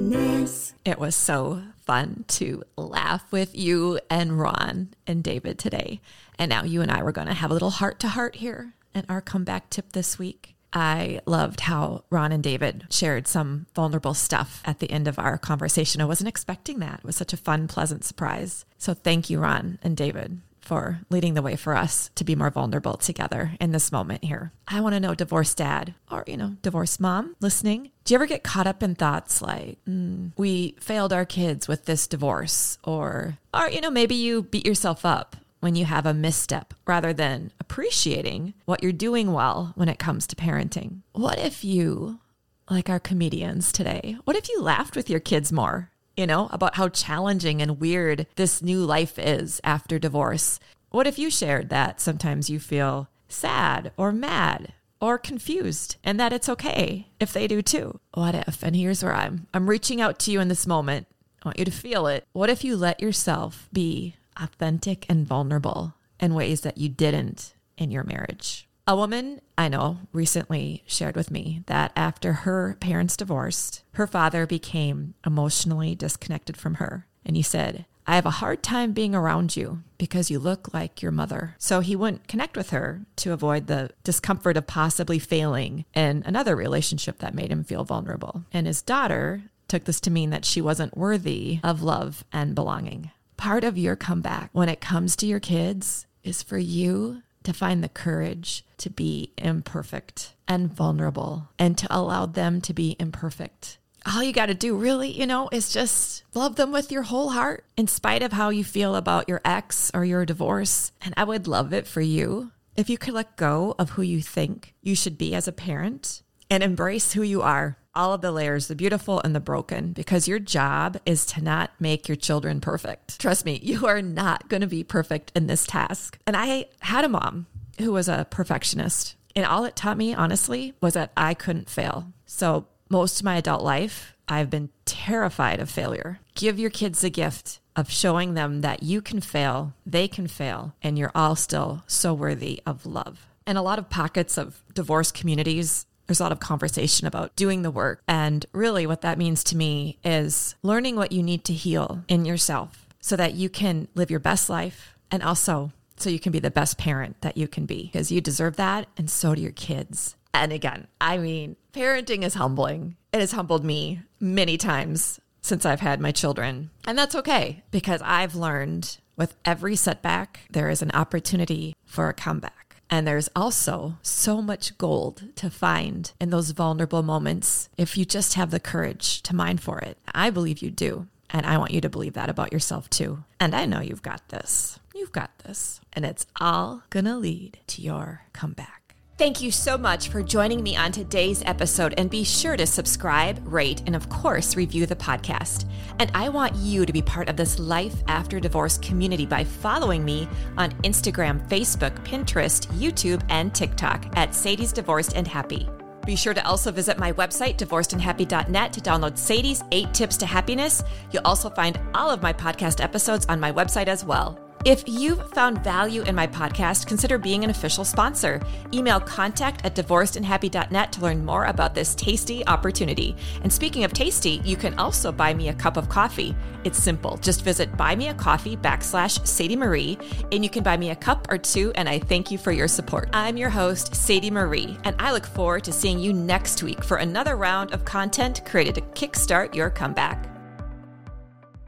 It 0.85 0.99
was 0.99 1.17
so 1.17 1.63
fun 1.87 2.27
to 2.29 2.63
laugh 2.77 3.25
with 3.33 3.57
you 3.57 3.99
and 4.11 4.39
Ron 4.39 4.91
and 5.07 5.25
David 5.25 5.59
today. 5.59 6.03
And 6.39 6.51
now 6.51 6.65
you 6.65 6.83
and 6.83 6.91
I 6.91 7.03
were 7.03 7.13
going 7.13 7.29
to 7.29 7.35
have 7.35 7.51
a 7.51 7.55
little 7.55 7.71
heart 7.71 7.99
to 8.01 8.09
heart 8.09 8.37
here 8.37 8.75
and 8.95 9.07
our 9.09 9.23
comeback 9.23 9.71
tip 9.71 9.93
this 9.93 10.19
week. 10.19 10.55
I 10.71 11.21
loved 11.25 11.61
how 11.61 12.05
Ron 12.11 12.31
and 12.31 12.43
David 12.43 12.87
shared 12.91 13.27
some 13.27 13.67
vulnerable 13.75 14.13
stuff 14.13 14.61
at 14.67 14.81
the 14.81 14.91
end 14.91 15.09
of 15.09 15.19
our 15.19 15.39
conversation. 15.39 16.03
I 16.03 16.07
wasn't 16.07 16.29
expecting 16.29 16.79
that. 16.81 16.99
It 16.99 17.05
was 17.05 17.17
such 17.17 17.33
a 17.33 17.39
fun, 17.39 17.67
pleasant 17.67 18.05
surprise. 18.05 18.67
So 18.77 18.93
thank 18.93 19.31
you, 19.31 19.39
Ron 19.39 19.79
and 19.83 19.97
David, 19.97 20.41
for 20.65 21.01
leading 21.11 21.35
the 21.35 21.43
way 21.43 21.57
for 21.57 21.77
us 21.77 22.11
to 22.15 22.25
be 22.25 22.35
more 22.35 22.51
vulnerable 22.51 22.95
together 22.97 23.53
in 23.61 23.73
this 23.73 23.93
moment 23.93 24.25
here. 24.25 24.53
I 24.67 24.81
want 24.81 24.95
to 24.95 25.01
know, 25.01 25.15
divorced 25.15 25.59
dad 25.59 25.95
or, 26.11 26.25
you 26.27 26.37
know, 26.37 26.57
divorced 26.62 27.01
mom 27.01 27.37
listening, 27.41 27.91
do 28.05 28.15
you 28.15 28.17
ever 28.17 28.27
get 28.27 28.43
caught 28.43 28.67
up 28.67 28.83
in 28.83 28.95
thoughts 28.95 29.41
like, 29.41 29.79
"Mm, 29.89 30.33
we 30.37 30.77
failed 30.81 31.12
our 31.12 31.25
kids 31.25 31.69
with 31.69 31.85
this 31.85 32.07
divorce? 32.07 32.79
Or, 32.85 33.39
or, 33.53 33.69
you 33.71 33.81
know, 33.81 33.91
maybe 33.91 34.15
you 34.15 34.43
beat 34.43 34.67
yourself 34.67 35.05
up 35.05 35.37
when 35.61 35.75
you 35.75 35.87
have 35.87 36.05
a 36.05 36.12
misstep 36.12 36.75
rather 36.87 37.12
than 37.15 37.51
appreciating 37.61 38.53
what 38.67 38.83
you're 38.83 38.93
doing 38.93 39.33
well 39.33 39.73
when 39.77 39.89
it 39.89 39.99
comes 39.99 40.27
to 40.27 40.37
parenting. 40.37 41.01
What 41.12 41.39
if 41.39 41.65
you, 41.65 42.21
like 42.69 42.91
our 42.91 43.01
comedians 43.01 43.73
today, 43.73 44.17
what 44.25 44.37
if 44.37 44.49
you 44.51 44.61
laughed 44.61 44.97
with 44.97 45.09
your 45.09 45.21
kids 45.21 45.51
more? 45.53 45.91
You 46.17 46.27
know, 46.27 46.49
about 46.53 46.77
how 46.77 46.89
challenging 46.89 47.61
and 47.61 47.81
weird 47.81 48.27
this 48.37 48.62
new 48.62 48.85
life 48.85 49.19
is 49.19 49.61
after 49.65 49.99
divorce. 49.99 50.61
What 50.91 51.09
if 51.09 51.19
you 51.19 51.29
shared 51.29 51.71
that 51.71 52.01
sometimes 52.01 52.49
you 52.49 52.61
feel 52.61 53.09
sad 53.29 53.91
or 53.97 54.12
mad 54.12 54.75
or 55.01 55.19
confused 55.19 55.97
and 56.05 56.21
that 56.21 56.33
it's 56.33 56.49
okay 56.49 57.09
if 57.19 57.33
they 57.33 57.49
do 57.49 57.62
too? 57.62 57.99
What 58.12 58.35
if, 58.35 58.62
and 58.62 58.77
here's 58.77 59.03
where 59.03 59.15
I'm 59.15 59.49
I'm 59.53 59.69
reaching 59.69 60.01
out 60.01 60.19
to 60.21 60.31
you 60.31 60.41
in 60.41 60.49
this 60.49 60.67
moment. 60.67 61.09
I 61.43 61.49
want 61.49 61.59
you 61.59 61.65
to 61.65 61.71
feel 61.71 62.07
it. 62.07 62.25
What 62.33 62.49
if 62.49 62.62
you 62.62 62.77
let 62.77 63.01
yourself 63.01 63.69
be 63.73 64.15
authentic 64.37 65.05
and 65.09 65.27
vulnerable 65.27 65.95
in 66.21 66.35
ways 66.35 66.61
that 66.61 66.79
you 66.79 66.89
didn't 66.89 67.55
in 67.77 67.91
your 67.91 68.05
marriage? 68.05 68.69
A 68.87 68.95
woman 68.95 69.41
I 69.57 69.68
know 69.68 70.01
recently 70.12 70.85
shared 70.87 71.16
with 71.16 71.30
me 71.30 71.62
that 71.66 71.91
after 71.97 72.32
her 72.32 72.76
parents 72.80 73.16
divorced, 73.16 73.82
her 73.93 74.07
father 74.07 74.47
became 74.47 75.14
emotionally 75.24 75.95
disconnected 75.95 76.59
from 76.59 76.74
her. 76.74 77.07
And 77.24 77.35
he 77.35 77.43
said, 77.43 77.87
I 78.07 78.16
have 78.16 78.26
a 78.26 78.41
hard 78.43 78.62
time 78.62 78.93
being 78.93 79.14
around 79.14 79.57
you 79.57 79.82
because 79.97 80.30
you 80.30 80.39
look 80.39 80.74
like 80.74 81.01
your 81.01 81.12
mother. 81.12 81.55
So 81.59 81.80
he 81.80 81.97
wouldn't 81.97 82.28
connect 82.28 82.59
with 82.59 82.70
her 82.70 83.07
to 83.16 83.32
avoid 83.32 83.68
the 83.68 83.89
discomfort 84.03 84.59
of 84.59 84.66
possibly 84.66 85.18
failing 85.18 85.87
in 85.95 86.22
another 86.26 86.55
relationship 86.55 87.20
that 87.20 87.35
made 87.35 87.51
him 87.51 87.64
feel 87.64 87.85
vulnerable. 87.85 88.45
And 88.53 88.66
his 88.66 88.82
daughter 88.82 89.45
took 89.66 89.85
this 89.85 90.01
to 90.01 90.11
mean 90.11 90.28
that 90.28 90.45
she 90.45 90.61
wasn't 90.61 90.95
worthy 90.95 91.59
of 91.64 91.82
love 91.82 92.22
and 92.35 92.55
belonging. 92.55 93.12
Part 93.39 93.64
of 93.64 93.78
your 93.78 93.97
comeback 93.97 94.51
when 94.53 94.68
it 94.68 94.82
comes 94.82 95.16
to 95.16 95.26
your 95.26 95.41
kids 95.41 96.07
is 96.22 96.43
for 96.43 96.59
you 96.59 97.22
to 97.45 97.53
find 97.53 97.83
the 97.83 97.89
courage 97.89 98.65
to 98.79 98.91
be 98.91 99.33
imperfect 99.39 100.35
and 100.49 100.73
vulnerable 100.73 101.49
and 101.59 101.79
to 101.79 101.87
allow 101.91 102.27
them 102.27 102.61
to 102.63 102.75
be 102.75 102.97
imperfect. 102.99 103.79
All 104.07 104.23
you 104.23 104.35
got 104.35 104.47
to 104.47 104.55
do, 104.55 104.77
really, 104.77 105.11
you 105.11 105.27
know, 105.27 105.49
is 105.51 105.73
just 105.73 106.25
love 106.35 106.57
them 106.57 106.73
with 106.73 106.93
your 106.93 107.03
whole 107.03 107.31
heart, 107.31 107.65
in 107.77 107.87
spite 107.87 108.23
of 108.23 108.33
how 108.33 108.51
you 108.51 108.63
feel 108.63 108.97
about 108.97 109.29
your 109.29 109.41
ex 109.45 109.91
or 109.95 110.05
your 110.05 110.27
divorce. 110.27 110.93
And 111.01 111.15
I 111.17 111.25
would 111.25 111.47
love 111.47 111.73
it 111.73 111.87
for 111.87 112.03
you 112.03 112.51
if 112.77 112.91
you 112.91 112.99
could 112.99 113.15
let 113.15 113.37
go 113.37 113.75
of 113.79 113.91
who 113.91 114.03
you 114.03 114.21
think 114.21 114.75
you 114.83 114.95
should 114.95 115.17
be 115.17 115.35
as 115.35 115.49
a 115.49 115.53
parent 115.53 116.23
and 116.51 116.63
embrace 116.63 117.13
who 117.13 117.23
you 117.23 117.41
are 117.41 117.79
all 117.97 118.13
of 118.13 118.21
the 118.21 118.33
layers, 118.33 118.69
the 118.69 118.75
beautiful 118.75 119.21
and 119.21 119.35
the 119.35 119.41
broken, 119.41 119.93
because 119.93 120.29
your 120.29 120.39
job 120.39 120.99
is 121.07 121.25
to 121.27 121.43
not 121.43 121.71
make 121.79 122.09
your 122.09 122.17
children 122.17 122.61
perfect. 122.61 123.21
Trust 123.21 123.45
me, 123.45 123.61
you 123.63 123.87
are 123.87 124.03
not 124.03 124.49
going 124.49 124.63
to 124.63 124.67
be 124.67 124.85
perfect 124.85 125.33
in 125.35 125.47
this 125.47 125.67
task. 125.67 126.19
And 126.27 126.37
I 126.37 126.67
had 126.81 127.05
a 127.05 127.09
mom 127.09 127.47
who 127.79 127.93
was 127.93 128.09
a 128.09 128.27
perfectionist. 128.31 129.17
And 129.37 129.45
all 129.45 129.65
it 129.65 129.77
taught 129.77 129.97
me, 129.97 130.15
honestly, 130.15 130.75
was 130.81 130.95
that 130.95 131.13
I 131.17 131.35
couldn't 131.35 131.69
fail. 131.69 132.13
So 132.27 132.67
most 132.89 133.21
of 133.21 133.25
my 133.25 133.37
adult 133.37 133.63
life, 133.63 134.15
I've 134.29 134.51
been 134.51 134.71
terrified 134.85 135.61
of 135.61 135.71
failure. 135.71 136.21
Give 136.35 136.59
your 136.59 136.71
kids 136.71 137.01
the 137.01 137.11
gift 137.11 137.61
of 137.77 137.91
showing 137.91 138.35
them 138.35 138.61
that 138.61 138.83
you 138.83 139.03
can 139.03 139.21
fail, 139.21 139.75
they 139.85 140.07
can 140.07 140.29
fail, 140.29 140.75
and 140.83 140.97
you're 140.99 141.11
all 141.15 141.35
still 141.35 141.83
so 141.87 142.15
worthy 142.15 142.63
of 142.65 142.87
love. 142.87 143.27
And 143.47 143.59
a 143.59 143.63
lot 143.63 143.79
of 143.79 143.91
pockets 143.91 144.39
of 144.39 144.63
divorce 144.73 145.11
communities, 145.11 145.87
there's 146.07 146.21
a 146.21 146.23
lot 146.23 146.33
of 146.33 146.41
conversation 146.41 147.07
about 147.07 147.35
doing 147.37 147.63
the 147.63 147.71
work. 147.71 148.03
And 148.07 148.45
really, 148.53 148.87
what 148.87 149.03
that 149.03 149.19
means 149.19 149.45
to 149.45 149.57
me 149.57 149.99
is 150.05 150.55
learning 150.63 150.97
what 150.97 151.13
you 151.13 151.23
need 151.23 151.45
to 151.45 151.53
heal 151.53 152.05
in 152.09 152.25
yourself 152.25 152.87
so 153.01 153.17
that 153.17 153.35
you 153.35 153.49
can 153.49 153.89
live 153.95 154.11
your 154.11 154.21
best 154.21 154.49
life 154.49 154.97
and 155.11 155.23
also 155.23 155.73
so 155.97 156.11
you 156.11 156.19
can 156.19 156.33
be 156.33 156.41
the 156.41 156.51
best 156.51 156.79
parent 156.79 157.21
that 157.21 157.37
you 157.37 157.47
can 157.47 157.67
be 157.67 157.85
because 157.85 158.11
you 158.11 158.21
deserve 158.21 158.57
that. 158.57 158.89
And 158.97 159.09
so 159.09 159.35
do 159.35 159.41
your 159.41 159.53
kids. 159.53 160.17
And 160.33 160.53
again, 160.53 160.89
I 161.01 161.19
mean, 161.19 161.57
parenting 161.73 162.25
is 162.25 162.35
humbling. 162.35 162.97
It 163.13 163.21
has 163.21 163.33
humbled 163.33 163.65
me 163.65 164.01
many 164.19 164.57
times 164.57 165.21
since 165.43 165.65
I've 165.65 165.81
had 165.81 166.01
my 166.01 166.11
children. 166.11 166.71
And 166.87 166.99
that's 166.99 167.15
okay 167.15 167.63
because 167.71 168.01
I've 168.03 168.35
learned 168.35 168.99
with 169.17 169.37
every 169.45 169.77
setback, 169.77 170.41
there 170.51 170.69
is 170.69 170.83
an 170.83 170.91
opportunity 170.93 171.75
for 171.85 172.09
a 172.09 172.15
comeback. 172.15 172.74
And 172.91 173.07
there's 173.07 173.30
also 173.35 173.99
so 174.03 174.41
much 174.41 174.76
gold 174.78 175.24
to 175.37 175.51
find 175.51 176.12
in 176.20 176.30
those 176.30 176.51
vulnerable 176.51 177.03
moments 177.03 177.68
if 177.76 177.97
you 177.97 178.05
just 178.05 178.35
have 178.35 178.51
the 178.51 178.61
courage 178.61 179.22
to 179.22 179.35
mine 179.35 179.59
for 179.59 179.78
it. 179.80 179.99
I 180.14 180.30
believe 180.30 180.61
you 180.61 180.70
do. 180.70 181.07
And 181.30 181.47
I 181.47 181.59
want 181.59 181.72
you 181.72 181.80
to 181.80 181.89
believe 181.89 182.12
that 182.12 182.30
about 182.30 182.53
yourself 182.53 182.89
too. 182.89 183.24
And 183.41 183.55
I 183.55 183.66
know 183.66 183.80
you've 183.80 184.03
got 184.03 184.28
this. 184.28 184.78
You've 184.95 185.12
got 185.12 185.37
this. 185.41 185.80
And 185.93 186.05
it's 186.05 186.26
all 186.41 186.82
gonna 186.91 187.18
lead 187.18 187.59
to 187.68 187.82
your 187.82 188.22
comeback. 188.32 188.84
Thank 189.17 189.41
you 189.41 189.53
so 189.53 189.79
much 189.79 190.09
for 190.09 190.25
joining 190.25 190.61
me 190.61 190.77
on 190.77 190.91
today's 190.91 191.41
episode, 191.47 191.95
and 191.97 192.11
be 192.11 192.25
sure 192.25 192.57
to 192.57 192.67
subscribe, 192.67 193.41
rate, 193.45 193.81
and 193.87 193.95
of 193.95 194.09
course, 194.09 194.57
review 194.57 194.87
the 194.87 194.97
podcast. 194.97 195.67
And 196.01 196.11
I 196.15 196.29
want 196.29 196.57
you 196.57 196.85
to 196.85 196.93
be 196.93 197.01
part 197.01 197.29
of 197.29 197.37
this 197.37 197.61
Life 197.61 197.95
After 198.09 198.41
Divorce 198.41 198.77
community 198.79 199.25
by 199.25 199.45
following 199.45 200.05
me 200.05 200.29
on 200.59 200.73
Instagram, 200.83 201.49
Facebook, 201.49 201.95
Pinterest, 202.05 202.67
YouTube, 202.73 203.23
and 203.29 203.55
TikTok 203.55 204.05
at 204.19 204.35
Sadie's 204.35 204.73
Divorced 204.73 205.15
and 205.15 205.29
Happy. 205.29 205.69
Be 206.05 206.17
sure 206.17 206.35
to 206.35 206.45
also 206.45 206.73
visit 206.73 206.99
my 206.99 207.12
website, 207.12 207.57
divorcedandhappy.net, 207.57 208.73
to 208.73 208.81
download 208.81 209.17
Sadie's 209.17 209.62
eight 209.71 209.95
tips 209.95 210.17
to 210.17 210.27
happiness. 210.27 210.83
You'll 211.12 211.25
also 211.25 211.51
find 211.51 211.79
all 211.95 212.11
of 212.11 212.21
my 212.21 212.33
podcast 212.33 212.83
episodes 212.83 213.27
on 213.27 213.39
my 213.39 213.53
website 213.53 213.87
as 213.87 214.05
well. 214.05 214.44
If 214.65 214.83
you've 214.87 215.31
found 215.33 215.62
value 215.62 216.01
in 216.05 216.15
my 216.15 216.27
podcast, 216.27 216.87
consider 216.87 217.19
being 217.19 217.45
an 217.45 217.51
official 217.51 217.85
sponsor. 217.85 218.41
Email 218.73 218.99
contact 218.99 219.62
at 219.62 219.75
divorcedandhappy.net 219.75 220.91
to 220.91 221.01
learn 221.03 221.23
more 221.23 221.45
about 221.45 221.75
this 221.75 221.95
tasty 221.95 222.47
opportunity. 222.47 223.15
And 223.43 223.53
speaking 223.53 223.85
of 223.85 223.93
tasty, 223.93 224.41
you 224.43 224.57
can 224.57 224.73
also 224.79 225.12
buy 225.12 225.35
me 225.35 225.51
a 225.51 225.55
cup 225.55 225.77
of 225.77 225.91
coffee. 225.91 226.35
It's 226.65 226.83
simple. 226.83 227.19
Just 227.19 227.43
visit 227.43 227.73
buymeacoffee 227.73 228.59
backslash 228.59 229.27
Sadie 229.27 229.55
Marie, 229.55 229.99
and 230.33 230.43
you 230.43 230.49
can 230.49 230.62
buy 230.62 230.79
me 230.79 230.89
a 230.89 230.97
cup 230.97 231.31
or 231.31 231.37
two, 231.37 231.71
and 231.75 231.87
I 231.87 231.99
thank 231.99 232.31
you 232.31 232.39
for 232.39 232.51
your 232.51 232.69
support. 232.69 233.11
I'm 233.12 233.37
your 233.37 233.51
host, 233.51 233.95
Sadie 233.95 234.31
Marie, 234.31 234.79
and 234.85 234.97
I 234.99 235.12
look 235.12 235.27
forward 235.27 235.65
to 235.65 235.75
seeing 235.75 235.99
you 235.99 236.15
next 236.15 236.62
week 236.62 236.83
for 236.83 236.97
another 236.97 237.37
round 237.37 237.75
of 237.75 237.85
content 237.85 238.41
created 238.47 238.77
to 238.77 238.81
kickstart 238.81 239.55
your 239.55 239.69
comeback. 239.69 240.34